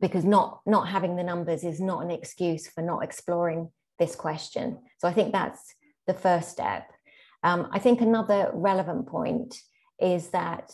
because 0.00 0.24
not 0.24 0.60
not 0.66 0.88
having 0.88 1.16
the 1.16 1.22
numbers 1.22 1.64
is 1.64 1.80
not 1.80 2.02
an 2.02 2.10
excuse 2.10 2.66
for 2.66 2.82
not 2.82 3.04
exploring 3.04 3.70
this 3.98 4.16
question. 4.16 4.78
So 4.98 5.08
I 5.08 5.12
think 5.12 5.32
that's 5.32 5.74
the 6.06 6.14
first 6.14 6.50
step. 6.50 6.90
Um, 7.42 7.68
I 7.72 7.78
think 7.78 8.00
another 8.00 8.50
relevant 8.54 9.06
point 9.06 9.56
is 10.00 10.28
that 10.30 10.72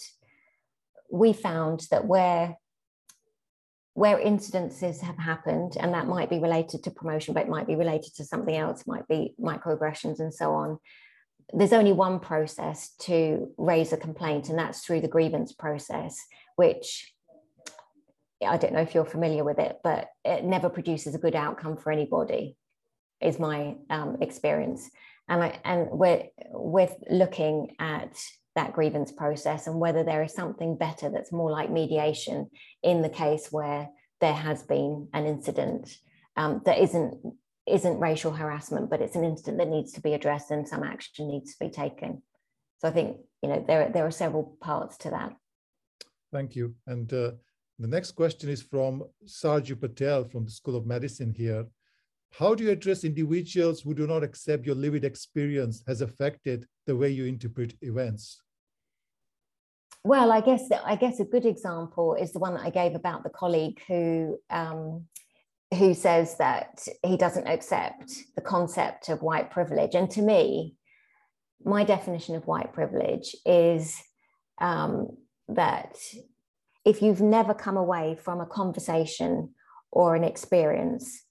we 1.12 1.32
found 1.32 1.86
that 1.90 2.06
where 2.06 2.56
where 3.94 4.18
incidences 4.18 5.00
have 5.00 5.18
happened, 5.18 5.76
and 5.78 5.92
that 5.92 6.06
might 6.06 6.30
be 6.30 6.38
related 6.38 6.84
to 6.84 6.90
promotion, 6.90 7.34
but 7.34 7.42
it 7.42 7.48
might 7.50 7.66
be 7.66 7.74
related 7.74 8.14
to 8.14 8.24
something 8.24 8.56
else, 8.56 8.86
might 8.86 9.06
be 9.08 9.34
microaggressions 9.38 10.20
and 10.20 10.32
so 10.32 10.54
on. 10.54 10.78
There's 11.52 11.72
only 11.72 11.92
one 11.92 12.20
process 12.20 12.94
to 13.00 13.52
raise 13.58 13.92
a 13.92 13.96
complaint, 13.96 14.48
and 14.48 14.58
that's 14.58 14.80
through 14.80 15.00
the 15.00 15.08
grievance 15.08 15.52
process, 15.52 16.18
which 16.54 17.12
I 18.47 18.57
don't 18.57 18.72
know 18.72 18.80
if 18.80 18.95
you're 18.95 19.05
familiar 19.05 19.45
with 19.45 19.59
it, 19.59 19.78
but 19.84 20.09
it 20.24 20.45
never 20.45 20.68
produces 20.68 21.14
a 21.14 21.18
good 21.18 21.36
outcome 21.36 21.76
for 21.76 21.93
anybody, 21.93 22.57
is 23.20 23.38
my 23.38 23.76
um, 23.91 24.18
experience. 24.20 24.91
And, 25.28 25.43
I, 25.43 25.61
and 25.64 25.88
we're, 25.91 26.24
we're 26.51 26.88
looking 27.09 27.76
at 27.78 28.16
that 28.57 28.72
grievance 28.72 29.12
process 29.12 29.66
and 29.66 29.78
whether 29.78 30.03
there 30.03 30.22
is 30.22 30.34
something 30.34 30.76
better 30.76 31.11
that's 31.11 31.32
more 31.32 31.51
like 31.51 31.70
mediation 31.70 32.51
in 32.82 33.03
the 33.03 33.09
case 33.09 33.49
where 33.51 33.88
there 34.20 34.34
has 34.34 34.62
been 34.62 35.09
an 35.14 35.26
incident 35.26 35.97
um, 36.36 36.62
that 36.64 36.78
isn't 36.78 37.14
isn't 37.66 38.01
racial 38.01 38.32
harassment, 38.32 38.91
but 38.91 39.01
it's 39.01 39.14
an 39.14 39.24
incident 39.24 39.59
that 39.59 39.68
needs 39.68 39.93
to 39.93 40.01
be 40.01 40.14
addressed 40.14 40.51
and 40.51 40.66
some 40.66 40.82
action 40.82 41.28
needs 41.28 41.53
to 41.55 41.64
be 41.64 41.70
taken. 41.70 42.22
So 42.78 42.88
I 42.88 42.91
think 42.91 43.18
you 43.43 43.49
know 43.49 43.64
there 43.66 43.88
there 43.88 44.07
are 44.07 44.11
several 44.11 44.57
parts 44.61 44.97
to 44.99 45.11
that. 45.11 45.32
Thank 46.32 46.57
you. 46.57 46.74
And 46.86 47.12
uh, 47.12 47.32
the 47.81 47.89
next 47.89 48.12
question 48.12 48.51
is 48.51 48.62
from 48.62 49.05
Sarju 49.26 49.81
Patel 49.81 50.24
from 50.24 50.45
the 50.45 50.51
School 50.51 50.76
of 50.76 50.87
Medicine 50.87 51.33
here. 51.35 51.66
How 52.39 52.55
do 52.55 52.62
you 52.62 52.70
address 52.70 53.05
individuals 53.05 53.81
who 53.81 53.95
do 53.95 54.07
not 54.07 54.22
accept 54.22 54.66
your 54.66 54.74
lived 54.74 55.05
experience 55.05 55.83
has 55.87 56.03
affected 56.03 56.66
the 56.87 56.95
way 56.95 57.09
you 57.11 57.24
interpret 57.24 57.74
events? 57.81 58.41
Well, 60.05 60.31
I 60.31 60.41
guess 60.41 60.68
I 60.85 60.97
guess 60.97 61.20
a 61.20 61.24
good 61.24 61.45
example 61.47 62.14
is 62.14 62.33
the 62.33 62.39
one 62.39 62.55
that 62.55 62.64
I 62.64 62.70
gave 62.70 62.95
about 62.95 63.22
the 63.22 63.31
colleague 63.31 63.81
who 63.89 64.39
um, 64.51 65.07
who 65.74 65.95
says 65.95 66.37
that 66.37 66.87
he 67.05 67.16
doesn't 67.16 67.47
accept 67.47 68.12
the 68.35 68.43
concept 68.43 69.09
of 69.09 69.22
white 69.22 69.51
privilege. 69.51 69.95
And 69.95 70.11
to 70.12 70.22
me, 70.22 70.76
my 71.64 71.85
definition 71.85 72.35
of 72.35 72.47
white 72.47 72.72
privilege 72.72 73.37
is 73.47 73.97
um, 74.61 75.16
that 75.49 75.97
if 76.85 77.03
you've 77.03 77.20
never 77.20 77.55
come 77.55 77.76
away 77.76 78.16
from 78.20 78.41
a 78.41 78.47
conversation 78.47 79.55
or 79.91 80.14
an 80.14 80.24
experience 80.24 81.24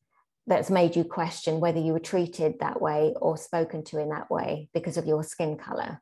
that's 0.48 0.70
made 0.70 0.96
you 0.96 1.04
question 1.04 1.60
whether 1.60 1.80
you 1.80 1.94
were 1.94 2.00
treated 2.00 2.56
that 2.60 2.82
way 2.82 3.14
or 3.22 3.38
spoken 3.38 3.84
to 3.84 4.00
in 4.00 4.10
that 4.10 4.32
way 4.32 4.70
because 4.74 4.98
of 4.98 5.06
your 5.06 5.24
skin 5.24 5.58
color. 5.58 6.02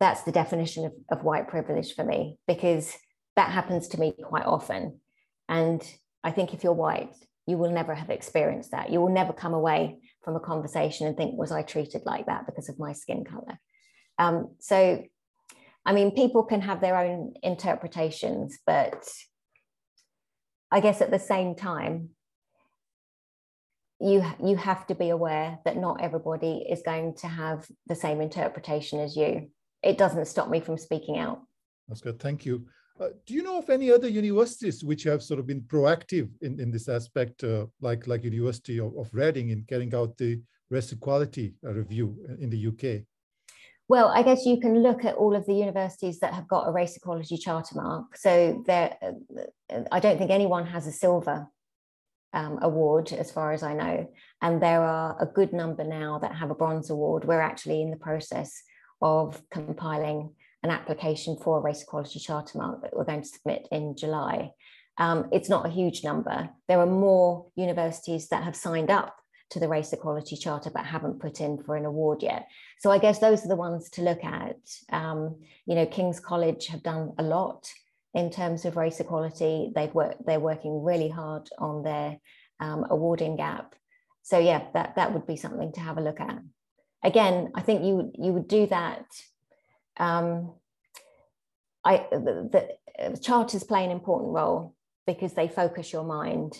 That's 0.00 0.22
the 0.22 0.32
definition 0.32 0.84
of, 0.86 0.92
of 1.10 1.24
white 1.24 1.48
privilege 1.48 1.94
for 1.94 2.04
me, 2.04 2.36
because 2.48 2.92
that 3.36 3.50
happens 3.50 3.88
to 3.88 4.00
me 4.00 4.12
quite 4.22 4.44
often. 4.44 5.00
And 5.48 5.82
I 6.24 6.32
think 6.32 6.52
if 6.52 6.64
you're 6.64 6.72
white, 6.72 7.14
you 7.46 7.56
will 7.56 7.70
never 7.70 7.94
have 7.94 8.10
experienced 8.10 8.72
that. 8.72 8.90
You 8.90 9.00
will 9.00 9.12
never 9.12 9.32
come 9.32 9.54
away 9.54 9.98
from 10.22 10.34
a 10.34 10.40
conversation 10.40 11.06
and 11.06 11.16
think, 11.16 11.38
was 11.38 11.52
I 11.52 11.62
treated 11.62 12.02
like 12.04 12.26
that 12.26 12.46
because 12.46 12.68
of 12.68 12.78
my 12.78 12.92
skin 12.92 13.24
color? 13.24 13.58
Um, 14.18 14.54
so, 14.58 15.04
I 15.86 15.92
mean, 15.92 16.12
people 16.12 16.44
can 16.44 16.62
have 16.62 16.80
their 16.80 16.96
own 16.96 17.34
interpretations, 17.42 18.58
but 18.66 19.06
I 20.70 20.80
guess 20.80 21.00
at 21.00 21.10
the 21.10 21.18
same 21.18 21.54
time, 21.54 22.10
you 24.00 24.24
you 24.42 24.56
have 24.56 24.86
to 24.88 24.94
be 24.94 25.10
aware 25.10 25.58
that 25.64 25.76
not 25.76 26.00
everybody 26.00 26.66
is 26.68 26.82
going 26.82 27.14
to 27.16 27.28
have 27.28 27.66
the 27.86 27.94
same 27.94 28.20
interpretation 28.20 28.98
as 29.00 29.16
you. 29.16 29.50
It 29.82 29.98
doesn't 29.98 30.26
stop 30.26 30.48
me 30.48 30.60
from 30.60 30.78
speaking 30.78 31.18
out. 31.18 31.42
That's 31.88 32.00
good. 32.00 32.18
Thank 32.18 32.44
you. 32.44 32.66
Uh, 32.98 33.08
do 33.26 33.34
you 33.34 33.42
know 33.42 33.58
of 33.58 33.70
any 33.70 33.90
other 33.90 34.08
universities 34.08 34.84
which 34.84 35.02
have 35.02 35.22
sort 35.22 35.40
of 35.40 35.46
been 35.46 35.62
proactive 35.62 36.28
in, 36.42 36.60
in 36.60 36.70
this 36.70 36.88
aspect, 36.88 37.44
uh, 37.44 37.66
like 37.80 38.06
like 38.06 38.24
University 38.24 38.78
of, 38.78 38.96
of 38.96 39.12
Reading 39.12 39.50
in 39.50 39.64
carrying 39.68 39.94
out 39.94 40.16
the 40.16 40.40
race 40.70 40.92
equality 40.92 41.54
uh, 41.66 41.72
review 41.72 42.16
in 42.40 42.50
the 42.50 42.66
UK? 42.68 43.04
Well, 43.86 44.08
I 44.08 44.22
guess 44.22 44.46
you 44.46 44.58
can 44.58 44.82
look 44.82 45.04
at 45.04 45.16
all 45.16 45.34
of 45.34 45.44
the 45.44 45.54
universities 45.54 46.20
that 46.20 46.32
have 46.32 46.48
got 46.48 46.66
a 46.66 46.72
race 46.72 46.96
equality 46.96 47.36
charter 47.36 47.74
mark. 47.76 48.16
So 48.16 48.62
there, 48.66 48.96
uh, 49.02 49.80
I 49.92 50.00
don't 50.00 50.16
think 50.16 50.30
anyone 50.30 50.66
has 50.66 50.86
a 50.86 50.92
silver 50.92 51.46
um, 52.32 52.58
award, 52.62 53.12
as 53.12 53.30
far 53.30 53.52
as 53.52 53.62
I 53.62 53.74
know. 53.74 54.08
And 54.40 54.62
there 54.62 54.82
are 54.82 55.16
a 55.20 55.26
good 55.26 55.52
number 55.52 55.84
now 55.84 56.18
that 56.20 56.34
have 56.34 56.50
a 56.50 56.54
bronze 56.54 56.88
award. 56.88 57.26
We're 57.26 57.42
actually 57.42 57.82
in 57.82 57.90
the 57.90 57.98
process 57.98 58.62
of 59.02 59.42
compiling 59.50 60.34
an 60.62 60.70
application 60.70 61.36
for 61.36 61.58
a 61.58 61.60
race 61.60 61.82
equality 61.82 62.18
charter 62.18 62.56
mark 62.56 62.80
that 62.82 62.96
we're 62.96 63.04
going 63.04 63.22
to 63.22 63.28
submit 63.28 63.68
in 63.70 63.96
July. 63.96 64.52
Um, 64.96 65.28
it's 65.30 65.50
not 65.50 65.66
a 65.66 65.70
huge 65.70 66.02
number. 66.04 66.48
There 66.68 66.80
are 66.80 66.86
more 66.86 67.48
universities 67.54 68.28
that 68.28 68.44
have 68.44 68.56
signed 68.56 68.90
up 68.90 69.14
to 69.50 69.60
the 69.60 69.68
race 69.68 69.92
equality 69.92 70.36
charter 70.36 70.70
but 70.70 70.84
haven't 70.84 71.20
put 71.20 71.40
in 71.40 71.62
for 71.62 71.76
an 71.76 71.84
award 71.84 72.22
yet. 72.22 72.48
So 72.80 72.90
I 72.90 72.98
guess 72.98 73.18
those 73.18 73.44
are 73.44 73.48
the 73.48 73.56
ones 73.56 73.90
to 73.90 74.02
look 74.02 74.24
at. 74.24 74.56
Um, 74.90 75.36
you 75.66 75.74
know, 75.74 75.86
King's 75.86 76.20
College 76.20 76.66
have 76.68 76.82
done 76.82 77.12
a 77.18 77.22
lot 77.22 77.68
in 78.14 78.30
terms 78.30 78.64
of 78.64 78.76
race 78.76 79.00
equality. 79.00 79.72
They've 79.74 79.94
worked, 79.94 80.24
they're 80.26 80.40
working 80.40 80.82
really 80.82 81.08
hard 81.08 81.48
on 81.58 81.82
their 81.82 82.18
um, 82.60 82.86
awarding 82.90 83.36
gap. 83.36 83.74
So 84.22 84.38
yeah, 84.38 84.64
that, 84.72 84.96
that 84.96 85.12
would 85.12 85.26
be 85.26 85.36
something 85.36 85.72
to 85.72 85.80
have 85.80 85.98
a 85.98 86.02
look 86.02 86.20
at. 86.20 86.38
Again, 87.02 87.52
I 87.54 87.60
think 87.60 87.84
you, 87.84 88.10
you 88.14 88.32
would 88.32 88.48
do 88.48 88.66
that. 88.68 89.04
Um, 89.98 90.54
I, 91.84 92.06
the, 92.10 92.48
the 92.98 93.18
charters 93.18 93.62
play 93.62 93.84
an 93.84 93.90
important 93.90 94.32
role 94.32 94.74
because 95.06 95.34
they 95.34 95.48
focus 95.48 95.92
your 95.92 96.04
mind 96.04 96.56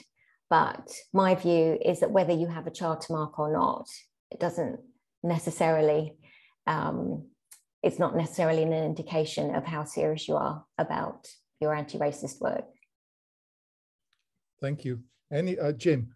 But 0.50 0.92
my 1.12 1.34
view 1.34 1.78
is 1.84 2.00
that 2.00 2.10
whether 2.10 2.32
you 2.32 2.46
have 2.46 2.66
a 2.66 2.70
charter 2.70 3.12
mark 3.12 3.38
or 3.38 3.52
not, 3.52 3.88
it 4.30 4.38
doesn't 4.38 4.80
necessarily, 5.22 6.16
um, 6.66 7.26
it's 7.82 7.98
not 7.98 8.16
necessarily 8.16 8.62
an 8.62 8.72
indication 8.72 9.54
of 9.54 9.64
how 9.64 9.84
serious 9.84 10.28
you 10.28 10.36
are 10.36 10.64
about 10.78 11.26
your 11.60 11.74
anti-racist 11.74 12.40
work. 12.40 12.64
Thank 14.60 14.84
you. 14.84 15.00
Any, 15.32 15.58
uh, 15.58 15.72
Jim? 15.72 16.14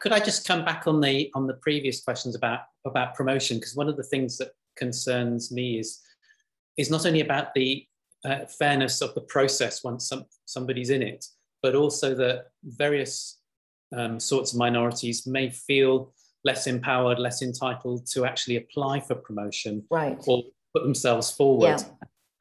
Could 0.00 0.12
I 0.12 0.20
just 0.20 0.46
come 0.46 0.64
back 0.64 0.86
on 0.86 1.00
the 1.00 1.30
on 1.34 1.48
the 1.48 1.54
previous 1.54 2.02
questions 2.02 2.36
about 2.36 2.60
about 2.86 3.14
promotion? 3.14 3.56
Because 3.56 3.74
one 3.74 3.88
of 3.88 3.96
the 3.96 4.04
things 4.04 4.38
that 4.38 4.52
concerns 4.76 5.50
me 5.50 5.80
is 5.80 6.00
is 6.76 6.90
not 6.90 7.04
only 7.04 7.20
about 7.20 7.52
the 7.54 7.84
uh, 8.24 8.44
fairness 8.58 9.00
of 9.00 9.12
the 9.14 9.22
process 9.22 9.82
once 9.82 10.08
some, 10.08 10.24
somebody's 10.44 10.90
in 10.90 11.02
it, 11.02 11.24
but 11.62 11.74
also 11.74 12.14
that 12.14 12.46
various 12.62 13.40
um, 13.96 14.20
sorts 14.20 14.52
of 14.52 14.58
minorities 14.58 15.26
may 15.26 15.50
feel 15.50 16.12
less 16.44 16.66
empowered, 16.66 17.18
less 17.18 17.42
entitled 17.42 18.06
to 18.06 18.24
actually 18.24 18.56
apply 18.56 19.00
for 19.00 19.14
promotion, 19.14 19.84
right, 19.90 20.18
or 20.26 20.42
put 20.74 20.82
themselves 20.82 21.30
forward. 21.30 21.66
Yeah. 21.66 21.82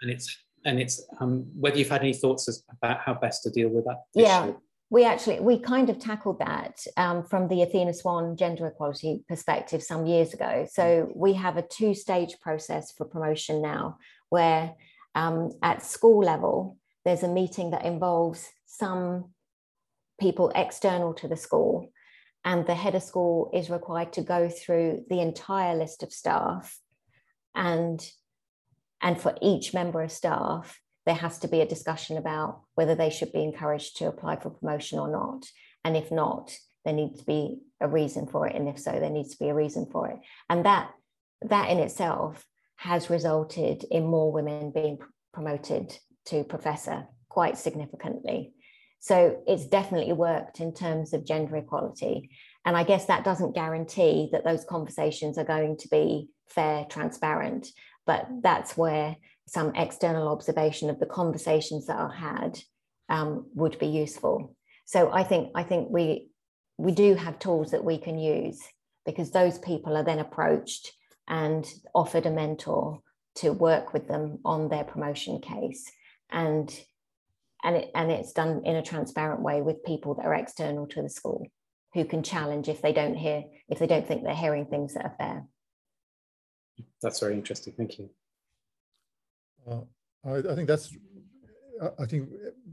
And 0.02 0.12
it's 0.12 0.38
and 0.66 0.80
it's 0.80 1.04
um, 1.20 1.48
whether 1.60 1.78
you've 1.78 1.90
had 1.90 2.02
any 2.02 2.14
thoughts 2.14 2.64
about 2.72 3.00
how 3.00 3.14
best 3.14 3.44
to 3.44 3.50
deal 3.50 3.70
with 3.70 3.86
that. 3.86 4.04
Yeah. 4.14 4.46
Issue. 4.46 4.58
We 4.90 5.04
actually 5.04 5.42
we 5.42 5.60
kind 5.60 5.90
of 5.90 6.00
tackled 6.00 6.40
that 6.40 6.80
um, 6.96 7.24
from 7.24 7.50
the 7.50 7.62
Athena 7.62 7.94
Swan 7.94 8.38
gender 8.38 8.68
equality 8.68 9.26
perspective 9.28 9.84
some 9.84 10.06
years 10.06 10.34
ago. 10.34 10.66
So 10.72 11.12
we 11.14 11.34
have 11.34 11.58
a 11.58 11.62
two-stage 11.62 12.40
process 12.42 12.94
for 12.94 13.04
promotion 13.04 13.62
now, 13.62 13.98
where 14.30 14.76
um, 15.14 15.52
at 15.62 15.84
school 15.84 16.24
level 16.24 16.78
there's 17.04 17.24
a 17.24 17.28
meeting 17.28 17.72
that 17.72 17.84
involves 17.84 18.48
some 18.78 19.32
people 20.20 20.52
external 20.56 21.14
to 21.16 21.28
the 21.28 21.38
school, 21.38 21.92
and 22.44 22.66
the 22.66 22.76
head 22.76 22.96
of 22.96 23.04
school 23.04 23.52
is 23.54 23.70
required 23.70 24.14
to 24.14 24.22
go 24.22 24.50
through 24.50 25.06
the 25.10 25.20
entire 25.20 25.76
list 25.76 26.04
of 26.04 26.14
staff, 26.14 26.78
and 27.56 28.06
and 29.02 29.20
for 29.22 29.36
each 29.42 29.74
member 29.74 30.02
of 30.02 30.12
staff 30.12 30.80
there 31.08 31.16
has 31.16 31.40
to 31.40 31.48
be 31.48 31.62
a 31.62 31.66
discussion 31.66 32.18
about 32.18 32.64
whether 32.76 32.94
they 32.94 33.10
should 33.10 33.32
be 33.32 33.42
encouraged 33.42 33.96
to 33.96 34.08
apply 34.08 34.36
for 34.36 34.50
promotion 34.50 35.00
or 35.00 35.10
not. 35.10 35.46
And 35.86 35.96
if 35.96 36.12
not, 36.12 36.54
there 36.84 36.94
needs 36.94 37.20
to 37.20 37.26
be 37.26 37.60
a 37.80 37.88
reason 37.88 38.28
for 38.28 38.46
it. 38.46 38.56
And 38.58 38.68
if 38.68 38.78
so, 38.78 38.92
there 38.92 39.10
needs 39.10 39.32
to 39.32 39.42
be 39.42 39.48
a 39.48 39.54
reason 39.54 39.88
for 39.90 40.10
it. 40.10 40.18
And 40.50 40.66
that 40.66 40.92
that 41.44 41.70
in 41.70 41.78
itself 41.80 42.46
has 42.76 43.10
resulted 43.10 43.86
in 43.90 44.06
more 44.06 44.34
women 44.34 44.72
being 44.72 44.98
promoted 45.34 45.98
to 46.26 46.44
professor 46.44 47.08
quite 47.30 47.58
significantly. 47.58 48.54
So 49.00 49.42
it's 49.48 49.68
definitely 49.68 50.14
worked 50.14 50.60
in 50.60 50.74
terms 50.74 51.14
of 51.14 51.26
gender 51.26 51.56
equality. 51.58 52.30
And 52.66 52.76
I 52.76 52.84
guess 52.84 53.06
that 53.06 53.24
doesn't 53.24 53.56
guarantee 53.56 54.30
that 54.32 54.44
those 54.44 54.66
conversations 54.66 55.38
are 55.38 55.44
going 55.46 55.78
to 55.78 55.88
be 55.88 56.30
fair, 56.48 56.86
transparent, 56.90 57.68
but 58.06 58.28
that's 58.42 58.76
where 58.76 59.16
some 59.48 59.74
external 59.76 60.28
observation 60.28 60.90
of 60.90 61.00
the 61.00 61.06
conversations 61.06 61.88
that 61.88 61.98
are 61.98 62.12
had 62.12 62.60
um, 63.10 63.46
would 63.54 63.80
be 63.80 63.88
useful. 63.88 64.56
So 64.86 65.12
I 65.12 65.24
think 65.24 65.52
I 65.56 65.64
think 65.64 65.90
we 65.90 66.30
we 66.78 66.92
do 66.92 67.16
have 67.16 67.40
tools 67.40 67.72
that 67.72 67.84
we 67.84 67.98
can 67.98 68.20
use 68.20 68.62
because 69.06 69.32
those 69.32 69.58
people 69.60 69.96
are 69.96 70.04
then 70.04 70.20
approached 70.20 70.92
and 71.28 71.66
offered 71.96 72.26
a 72.26 72.32
mentor 72.32 73.02
to 73.36 73.52
work 73.52 73.94
with 73.94 74.08
them 74.08 74.40
on 74.46 74.70
their 74.70 74.84
promotion 74.84 75.40
case 75.40 75.92
and 76.30 76.74
and 77.68 77.76
it, 77.76 77.92
and 77.94 78.10
it's 78.10 78.32
done 78.32 78.62
in 78.66 78.78
a 78.78 78.82
transparent 78.82 79.42
way 79.42 79.62
with 79.62 79.84
people 79.84 80.16
that 80.16 80.26
are 80.26 80.34
external 80.34 80.88
to 80.88 81.02
the 81.02 81.10
school 81.10 81.46
who 81.94 82.06
can 82.06 82.24
challenge 82.24 82.70
if 82.70 82.82
they 82.82 82.94
don't 82.94 83.16
hear 83.16 83.44
if 83.68 83.78
they 83.80 83.88
don't 83.88 84.08
think 84.08 84.24
they're 84.24 84.34
hearing 84.34 84.66
things 84.66 84.94
that 84.94 85.06
are 85.06 85.16
fair 85.18 85.44
that's 87.02 87.20
very 87.20 87.34
interesting 87.34 87.74
thank 87.78 88.00
you 88.00 88.10
uh, 89.70 89.82
I, 90.26 90.38
I, 90.38 90.56
think 90.56 90.68
that's, 90.68 90.96
I 92.00 92.06
think 92.06 92.30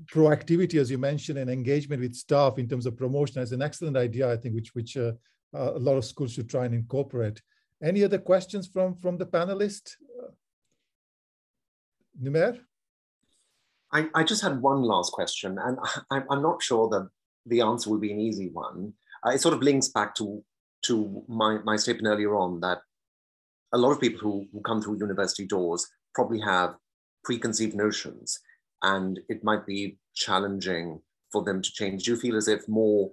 proactivity, 0.06 0.80
as 0.80 0.90
you 0.90 0.98
mentioned, 0.98 1.38
and 1.38 1.50
engagement 1.50 2.02
with 2.02 2.14
staff 2.14 2.58
in 2.58 2.68
terms 2.68 2.86
of 2.86 2.96
promotion 2.96 3.42
is 3.42 3.52
an 3.52 3.62
excellent 3.62 3.96
idea, 3.96 4.30
I 4.30 4.36
think, 4.36 4.54
which, 4.54 4.74
which 4.74 4.96
uh, 4.96 5.12
uh, 5.54 5.72
a 5.74 5.78
lot 5.78 5.96
of 5.96 6.04
schools 6.04 6.32
should 6.32 6.48
try 6.48 6.64
and 6.64 6.74
incorporate. 6.74 7.40
Any 7.82 8.04
other 8.04 8.18
questions 8.18 8.66
from, 8.66 8.94
from 8.96 9.18
the 9.18 9.26
panelists? 9.26 9.92
Uh, 10.22 10.30
Numair? 12.22 12.58
I, 13.94 14.08
I 14.12 14.24
just 14.24 14.42
had 14.42 14.60
one 14.60 14.82
last 14.82 15.12
question, 15.12 15.56
and 15.58 15.78
I, 16.10 16.22
I'm 16.28 16.42
not 16.42 16.62
sure 16.62 16.88
that 16.90 17.08
the 17.46 17.60
answer 17.60 17.88
will 17.88 17.98
be 17.98 18.12
an 18.12 18.20
easy 18.20 18.50
one. 18.50 18.92
Uh, 19.24 19.30
it 19.30 19.40
sort 19.40 19.54
of 19.54 19.62
links 19.62 19.88
back 19.88 20.14
to, 20.16 20.42
to 20.86 21.22
my, 21.28 21.58
my 21.64 21.76
statement 21.76 22.12
earlier 22.12 22.34
on 22.36 22.60
that 22.60 22.80
a 23.72 23.78
lot 23.78 23.92
of 23.92 24.00
people 24.00 24.20
who, 24.20 24.46
who 24.52 24.60
come 24.60 24.82
through 24.82 24.98
university 24.98 25.46
doors 25.46 25.86
probably 26.14 26.40
have 26.40 26.76
preconceived 27.24 27.74
notions 27.74 28.38
and 28.82 29.20
it 29.28 29.42
might 29.42 29.66
be 29.66 29.98
challenging 30.14 31.00
for 31.32 31.42
them 31.42 31.62
to 31.62 31.72
change. 31.72 32.04
Do 32.04 32.12
you 32.12 32.16
feel 32.16 32.36
as 32.36 32.48
if 32.48 32.68
more, 32.68 33.10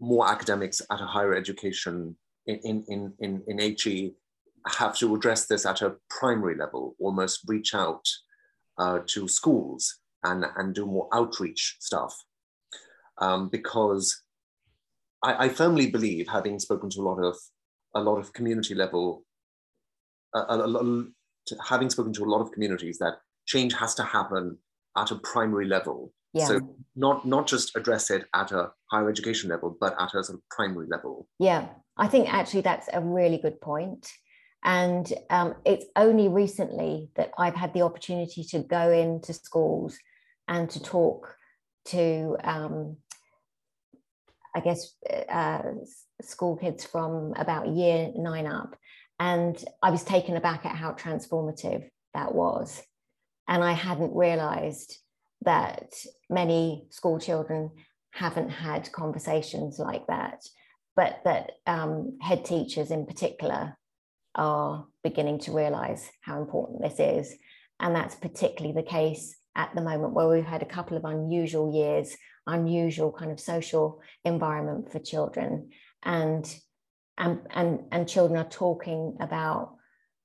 more 0.00 0.28
academics 0.28 0.82
at 0.90 1.00
a 1.00 1.06
higher 1.06 1.34
education 1.34 2.16
in, 2.46 2.84
in, 2.88 3.14
in, 3.20 3.42
in 3.46 3.58
HE 3.58 4.14
have 4.66 4.96
to 4.98 5.14
address 5.14 5.46
this 5.46 5.64
at 5.64 5.80
a 5.80 5.96
primary 6.10 6.56
level, 6.56 6.94
almost 6.98 7.40
reach 7.46 7.74
out 7.74 8.06
uh, 8.80 9.00
to 9.06 9.28
schools 9.28 9.98
and, 10.24 10.44
and 10.56 10.74
do 10.74 10.86
more 10.86 11.08
outreach 11.12 11.76
stuff? 11.78 12.16
Um, 13.18 13.48
because 13.50 14.22
I, 15.22 15.44
I, 15.44 15.48
firmly 15.50 15.90
believe, 15.90 16.26
having 16.26 16.58
spoken 16.58 16.88
to 16.90 17.00
a 17.00 17.02
lot 17.02 17.18
of 17.22 17.36
a 17.94 18.00
lot 18.00 18.16
of 18.18 18.32
community 18.32 18.74
level, 18.74 19.24
a, 20.34 20.38
a, 20.38 20.58
a, 20.58 21.04
having 21.68 21.90
spoken 21.90 22.14
to 22.14 22.24
a 22.24 22.30
lot 22.30 22.40
of 22.40 22.50
communities, 22.52 22.98
that 22.98 23.18
change 23.46 23.74
has 23.74 23.94
to 23.96 24.02
happen 24.02 24.56
at 24.96 25.10
a 25.10 25.16
primary 25.16 25.66
level. 25.66 26.12
Yeah. 26.32 26.46
So 26.46 26.60
not 26.96 27.26
not 27.26 27.46
just 27.46 27.76
address 27.76 28.10
it 28.10 28.24
at 28.34 28.52
a 28.52 28.70
higher 28.90 29.10
education 29.10 29.50
level, 29.50 29.76
but 29.78 29.94
at 30.00 30.14
a 30.14 30.24
sort 30.24 30.38
of 30.38 30.48
primary 30.48 30.86
level. 30.88 31.28
Yeah, 31.38 31.68
I 31.98 32.06
think 32.06 32.32
actually 32.32 32.62
that's 32.62 32.88
a 32.92 33.00
really 33.00 33.38
good 33.38 33.60
point. 33.60 34.10
And 34.64 35.10
um, 35.30 35.54
it's 35.64 35.86
only 35.96 36.28
recently 36.28 37.08
that 37.16 37.30
I've 37.38 37.54
had 37.54 37.72
the 37.72 37.82
opportunity 37.82 38.44
to 38.44 38.58
go 38.60 38.90
into 38.90 39.32
schools 39.32 39.96
and 40.48 40.68
to 40.70 40.82
talk 40.82 41.34
to, 41.86 42.36
um, 42.44 42.96
I 44.54 44.60
guess, 44.60 44.94
uh, 45.28 45.62
school 46.20 46.56
kids 46.56 46.84
from 46.84 47.32
about 47.36 47.68
year 47.68 48.10
nine 48.14 48.46
up. 48.46 48.76
And 49.18 49.62
I 49.82 49.90
was 49.90 50.04
taken 50.04 50.36
aback 50.36 50.66
at 50.66 50.76
how 50.76 50.92
transformative 50.92 51.88
that 52.14 52.34
was. 52.34 52.82
And 53.48 53.64
I 53.64 53.72
hadn't 53.72 54.14
realized 54.14 54.96
that 55.42 55.92
many 56.28 56.86
school 56.90 57.18
children 57.18 57.70
haven't 58.12 58.50
had 58.50 58.92
conversations 58.92 59.78
like 59.78 60.06
that, 60.08 60.42
but 60.96 61.20
that 61.24 61.52
um, 61.66 62.18
head 62.20 62.44
teachers 62.44 62.90
in 62.90 63.06
particular 63.06 63.76
are 64.34 64.86
beginning 65.02 65.40
to 65.40 65.52
realize 65.52 66.10
how 66.20 66.40
important 66.40 66.82
this 66.82 66.98
is. 66.98 67.34
And 67.78 67.94
that's 67.94 68.14
particularly 68.14 68.74
the 68.74 68.88
case 68.88 69.36
at 69.56 69.74
the 69.74 69.82
moment 69.82 70.14
where 70.14 70.28
we've 70.28 70.44
had 70.44 70.62
a 70.62 70.66
couple 70.66 70.96
of 70.96 71.04
unusual 71.04 71.74
years, 71.74 72.16
unusual 72.46 73.12
kind 73.12 73.30
of 73.30 73.40
social 73.40 74.00
environment 74.24 74.92
for 74.92 74.98
children. 74.98 75.70
And 76.02 76.46
and, 77.18 77.40
and, 77.50 77.80
and 77.92 78.08
children 78.08 78.40
are 78.40 78.48
talking 78.48 79.16
about 79.20 79.74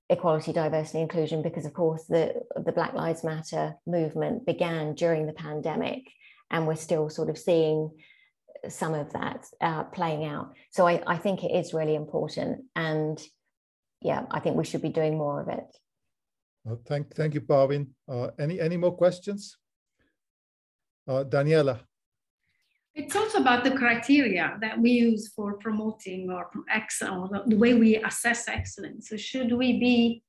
equality, 0.10 0.54
diversity, 0.54 1.02
inclusion, 1.02 1.42
because 1.42 1.66
of 1.66 1.74
course 1.74 2.06
the, 2.06 2.34
the 2.64 2.72
Black 2.72 2.94
Lives 2.94 3.24
Matter 3.24 3.76
movement 3.86 4.46
began 4.46 4.94
during 4.94 5.26
the 5.26 5.34
pandemic, 5.34 6.04
and 6.50 6.66
we're 6.66 6.76
still 6.76 7.10
sort 7.10 7.30
of 7.30 7.38
seeing 7.38 7.92
some 8.70 8.94
of 8.94 9.12
that 9.14 9.46
uh, 9.60 9.84
playing 9.84 10.26
out. 10.26 10.54
So 10.72 10.88
I, 10.88 11.04
I 11.06 11.18
think 11.18 11.44
it 11.44 11.52
is 11.52 11.74
really 11.74 11.96
important, 11.96 12.64
and 12.76 13.22
yeah, 14.02 14.26
I 14.32 14.40
think 14.40 14.56
we 14.56 14.66
should 14.66 14.82
be 14.82 14.90
doing 14.90 15.18
more 15.18 15.42
of 15.42 15.48
it. 15.48 15.78
Well, 16.64 16.82
thank, 16.86 17.14
thank 17.14 17.34
you, 17.34 17.42
Parveen. 17.42 17.88
Uh, 18.08 18.30
any, 18.40 18.60
any 18.60 18.78
more 18.78 18.96
questions? 18.96 19.58
Uh, 21.08 21.24
Daniela. 21.24 21.80
It's 22.96 23.16
also 23.16 23.40
about 23.40 23.64
the 23.64 23.72
criteria 23.72 24.58
that 24.62 24.80
we 24.80 24.92
use 24.92 25.28
for 25.36 25.58
promoting 25.58 26.32
or 26.32 26.50
excellence, 26.74 27.32
or 27.34 27.44
the 27.46 27.58
way 27.58 27.74
we 27.74 27.98
assess 27.98 28.48
excellence. 28.48 29.10
So 29.10 29.18
should 29.18 29.52
we 29.52 29.80
be 29.80 30.24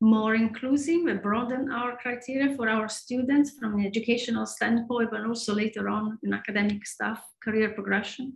more 0.00 0.34
inclusive 0.34 1.06
and 1.06 1.20
broaden 1.20 1.70
our 1.70 1.96
criteria 1.98 2.56
for 2.56 2.68
our 2.68 2.88
students 2.88 3.50
from 3.58 3.74
an 3.74 3.84
educational 3.84 4.46
standpoint, 4.46 5.10
but 5.10 5.26
also 5.26 5.54
later 5.54 5.88
on 5.88 6.18
in 6.22 6.32
academic 6.32 6.86
stuff, 6.86 7.22
career 7.44 7.70
progression? 7.70 8.32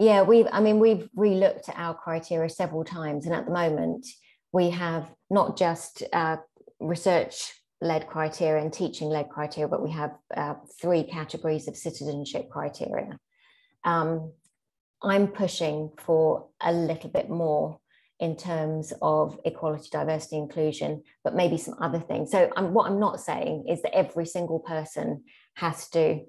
Yeah, 0.00 0.22
we've, 0.22 0.46
I 0.50 0.60
mean, 0.60 0.78
we've 0.78 1.10
relooked 1.14 1.68
at 1.68 1.76
our 1.76 1.94
criteria 1.94 2.48
several 2.48 2.84
times. 2.84 3.26
And 3.26 3.34
at 3.34 3.44
the 3.44 3.52
moment, 3.52 4.06
we 4.50 4.70
have 4.70 5.12
not 5.28 5.58
just 5.58 6.02
uh, 6.14 6.38
research 6.80 7.52
led 7.82 8.06
criteria 8.06 8.62
and 8.62 8.72
teaching 8.72 9.08
led 9.10 9.28
criteria, 9.28 9.68
but 9.68 9.82
we 9.82 9.90
have 9.90 10.12
uh, 10.34 10.54
three 10.80 11.02
categories 11.02 11.68
of 11.68 11.76
citizenship 11.76 12.48
criteria. 12.48 13.18
Um, 13.84 14.32
I'm 15.02 15.28
pushing 15.28 15.90
for 15.98 16.48
a 16.62 16.72
little 16.72 17.10
bit 17.10 17.28
more 17.28 17.78
in 18.20 18.36
terms 18.36 18.94
of 19.02 19.38
equality, 19.44 19.88
diversity, 19.92 20.38
inclusion, 20.38 21.02
but 21.24 21.34
maybe 21.34 21.58
some 21.58 21.74
other 21.78 22.00
things. 22.00 22.30
So 22.30 22.50
I'm, 22.56 22.72
what 22.72 22.90
I'm 22.90 23.00
not 23.00 23.20
saying 23.20 23.66
is 23.68 23.82
that 23.82 23.94
every 23.94 24.24
single 24.24 24.60
person 24.60 25.24
has 25.56 25.90
to 25.90 26.20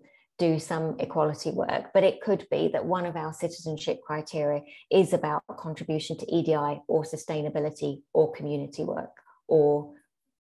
do 0.41 0.57
some 0.57 0.95
equality 0.99 1.51
work, 1.51 1.91
but 1.93 2.03
it 2.03 2.19
could 2.19 2.47
be 2.49 2.67
that 2.73 2.83
one 2.83 3.05
of 3.05 3.15
our 3.15 3.31
citizenship 3.31 4.01
criteria 4.01 4.63
is 4.89 5.13
about 5.13 5.43
contribution 5.59 6.17
to 6.17 6.25
EDI 6.35 6.81
or 6.87 7.03
sustainability 7.03 8.01
or 8.11 8.33
community 8.33 8.83
work 8.83 9.11
or 9.47 9.93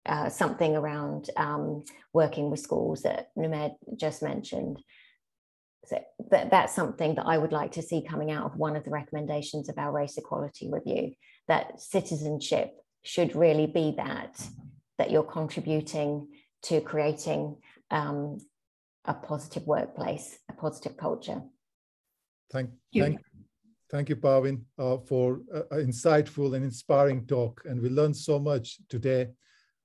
uh, 0.05 0.29
something 0.29 0.77
around 0.77 1.29
um, 1.35 1.83
working 2.13 2.49
with 2.49 2.61
schools 2.61 3.01
that 3.01 3.31
Numair 3.37 3.71
just 3.97 4.23
mentioned. 4.23 4.81
So 5.87 5.99
that, 6.29 6.49
that's 6.51 6.73
something 6.73 7.15
that 7.15 7.25
I 7.25 7.37
would 7.37 7.51
like 7.51 7.73
to 7.73 7.81
see 7.81 8.01
coming 8.01 8.31
out 8.31 8.45
of 8.45 8.55
one 8.55 8.77
of 8.77 8.85
the 8.85 8.91
recommendations 8.91 9.67
of 9.67 9.77
our 9.77 9.91
race 9.91 10.17
equality 10.17 10.69
review, 10.71 11.15
that 11.49 11.81
citizenship 11.81 12.71
should 13.03 13.35
really 13.35 13.67
be 13.67 13.95
that, 13.97 14.41
that 14.97 15.11
you're 15.11 15.31
contributing 15.39 16.29
to 16.63 16.79
creating 16.79 17.57
um, 17.89 18.37
a 19.05 19.13
positive 19.13 19.65
workplace, 19.65 20.39
a 20.49 20.53
positive 20.53 20.97
culture. 20.97 21.41
Thank, 22.51 22.69
you. 22.91 23.03
thank, 23.03 23.19
thank 23.89 24.09
you, 24.09 24.15
Parveen, 24.15 24.61
uh, 24.77 24.97
for 24.97 25.41
an 25.71 25.87
insightful 25.87 26.55
and 26.55 26.63
inspiring 26.63 27.25
talk. 27.25 27.61
And 27.65 27.81
we 27.81 27.89
learned 27.89 28.17
so 28.17 28.39
much 28.39 28.77
today. 28.89 29.29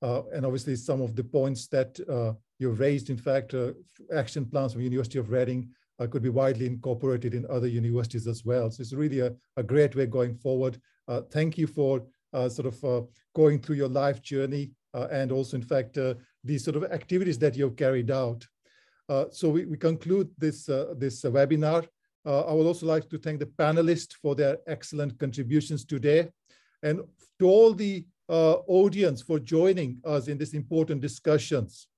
Uh, 0.02 0.22
and 0.34 0.44
obviously 0.44 0.76
some 0.76 1.00
of 1.00 1.16
the 1.16 1.24
points 1.24 1.68
that 1.68 1.98
uh, 2.08 2.32
you 2.58 2.70
raised, 2.70 3.08
in 3.08 3.16
fact, 3.16 3.54
uh, 3.54 3.72
action 4.14 4.44
plans 4.44 4.72
from 4.72 4.82
University 4.82 5.18
of 5.18 5.30
Reading 5.30 5.70
uh, 5.98 6.06
could 6.06 6.22
be 6.22 6.28
widely 6.28 6.66
incorporated 6.66 7.34
in 7.34 7.46
other 7.48 7.66
universities 7.66 8.26
as 8.26 8.44
well. 8.44 8.70
So 8.70 8.82
it's 8.82 8.92
really 8.92 9.20
a, 9.20 9.32
a 9.56 9.62
great 9.62 9.96
way 9.96 10.06
going 10.06 10.34
forward. 10.34 10.78
Uh, 11.08 11.22
thank 11.30 11.56
you 11.56 11.66
for 11.66 12.04
uh, 12.32 12.48
sort 12.48 12.66
of 12.66 12.84
uh, 12.84 13.06
going 13.34 13.60
through 13.60 13.76
your 13.76 13.88
life 13.88 14.20
journey 14.22 14.72
and 15.10 15.30
also, 15.30 15.58
in 15.58 15.62
fact, 15.62 15.98
these 16.42 16.64
sort 16.64 16.74
of 16.74 16.84
activities 16.84 17.38
that 17.38 17.54
you've 17.54 17.76
carried 17.76 18.10
out. 18.10 18.46
So 19.30 19.48
we, 19.50 19.64
we 19.66 19.76
conclude 19.76 20.30
this, 20.38 20.66
this 20.96 21.22
webinar. 21.22 21.86
I 22.24 22.52
would 22.52 22.66
also 22.66 22.86
like 22.86 23.08
to 23.10 23.18
thank 23.18 23.38
the 23.38 23.46
panelists 23.46 24.14
for 24.20 24.34
their 24.34 24.58
excellent 24.66 25.18
contributions 25.18 25.84
today. 25.84 26.28
And 26.82 27.00
to 27.38 27.46
all 27.46 27.72
the 27.72 28.04
uh, 28.28 28.54
audience 28.66 29.22
for 29.22 29.38
joining 29.38 29.98
us 30.04 30.28
in 30.28 30.38
this 30.38 30.54
important 30.54 31.00
discussions. 31.00 31.88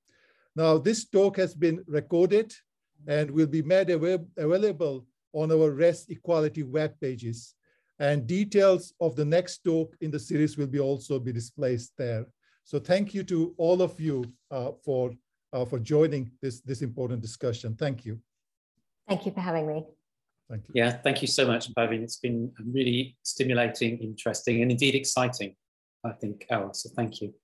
Now, 0.55 0.77
this 0.79 1.07
talk 1.07 1.37
has 1.37 1.55
been 1.55 1.83
recorded 1.87 2.53
and 3.07 3.31
will 3.31 3.47
be 3.47 3.63
made 3.63 3.91
available 3.91 5.07
on 5.33 5.53
our 5.53 5.71
race 5.71 6.07
equality 6.09 6.63
web 6.63 6.95
pages. 7.01 7.55
And 7.99 8.27
details 8.27 8.93
of 9.01 9.17
the 9.17 9.25
next 9.25 9.65
talk 9.65 9.95
in 10.01 10.11
the 10.11 10.19
series 10.19 10.57
will 10.57 10.67
be 10.67 10.81
also 10.81 11.19
be 11.19 11.33
displayed 11.33 11.81
there. 11.97 12.27
So 12.65 12.79
thank 12.79 13.15
you 13.15 13.23
to 13.25 13.55
all 13.57 13.81
of 13.81 13.99
you 13.99 14.25
uh, 14.51 14.73
for, 14.85 15.13
uh, 15.53 15.65
for 15.65 15.79
joining 15.79 16.31
this, 16.43 16.61
this 16.61 16.83
important 16.83 17.23
discussion. 17.23 17.75
Thank 17.75 18.05
you. 18.05 18.21
Thank 19.09 19.27
you 19.27 19.33
for 19.33 19.41
having 19.41 19.67
me. 19.67 19.87
Thank 20.51 20.69
you. 20.69 20.73
Yeah, 20.75 20.93
thank 20.93 21.23
you 21.23 21.29
so 21.29 21.47
much, 21.47 21.73
Parveen. 21.75 22.03
It's 22.03 22.17
been 22.17 22.51
really 22.73 23.17
stimulating, 23.23 23.99
interesting, 23.99 24.63
and 24.63 24.71
indeed 24.71 24.95
exciting, 24.95 25.55
I 26.05 26.13
think, 26.13 26.47
Al. 26.51 26.73
So 26.75 26.91
thank 26.97 27.21
you. 27.21 27.35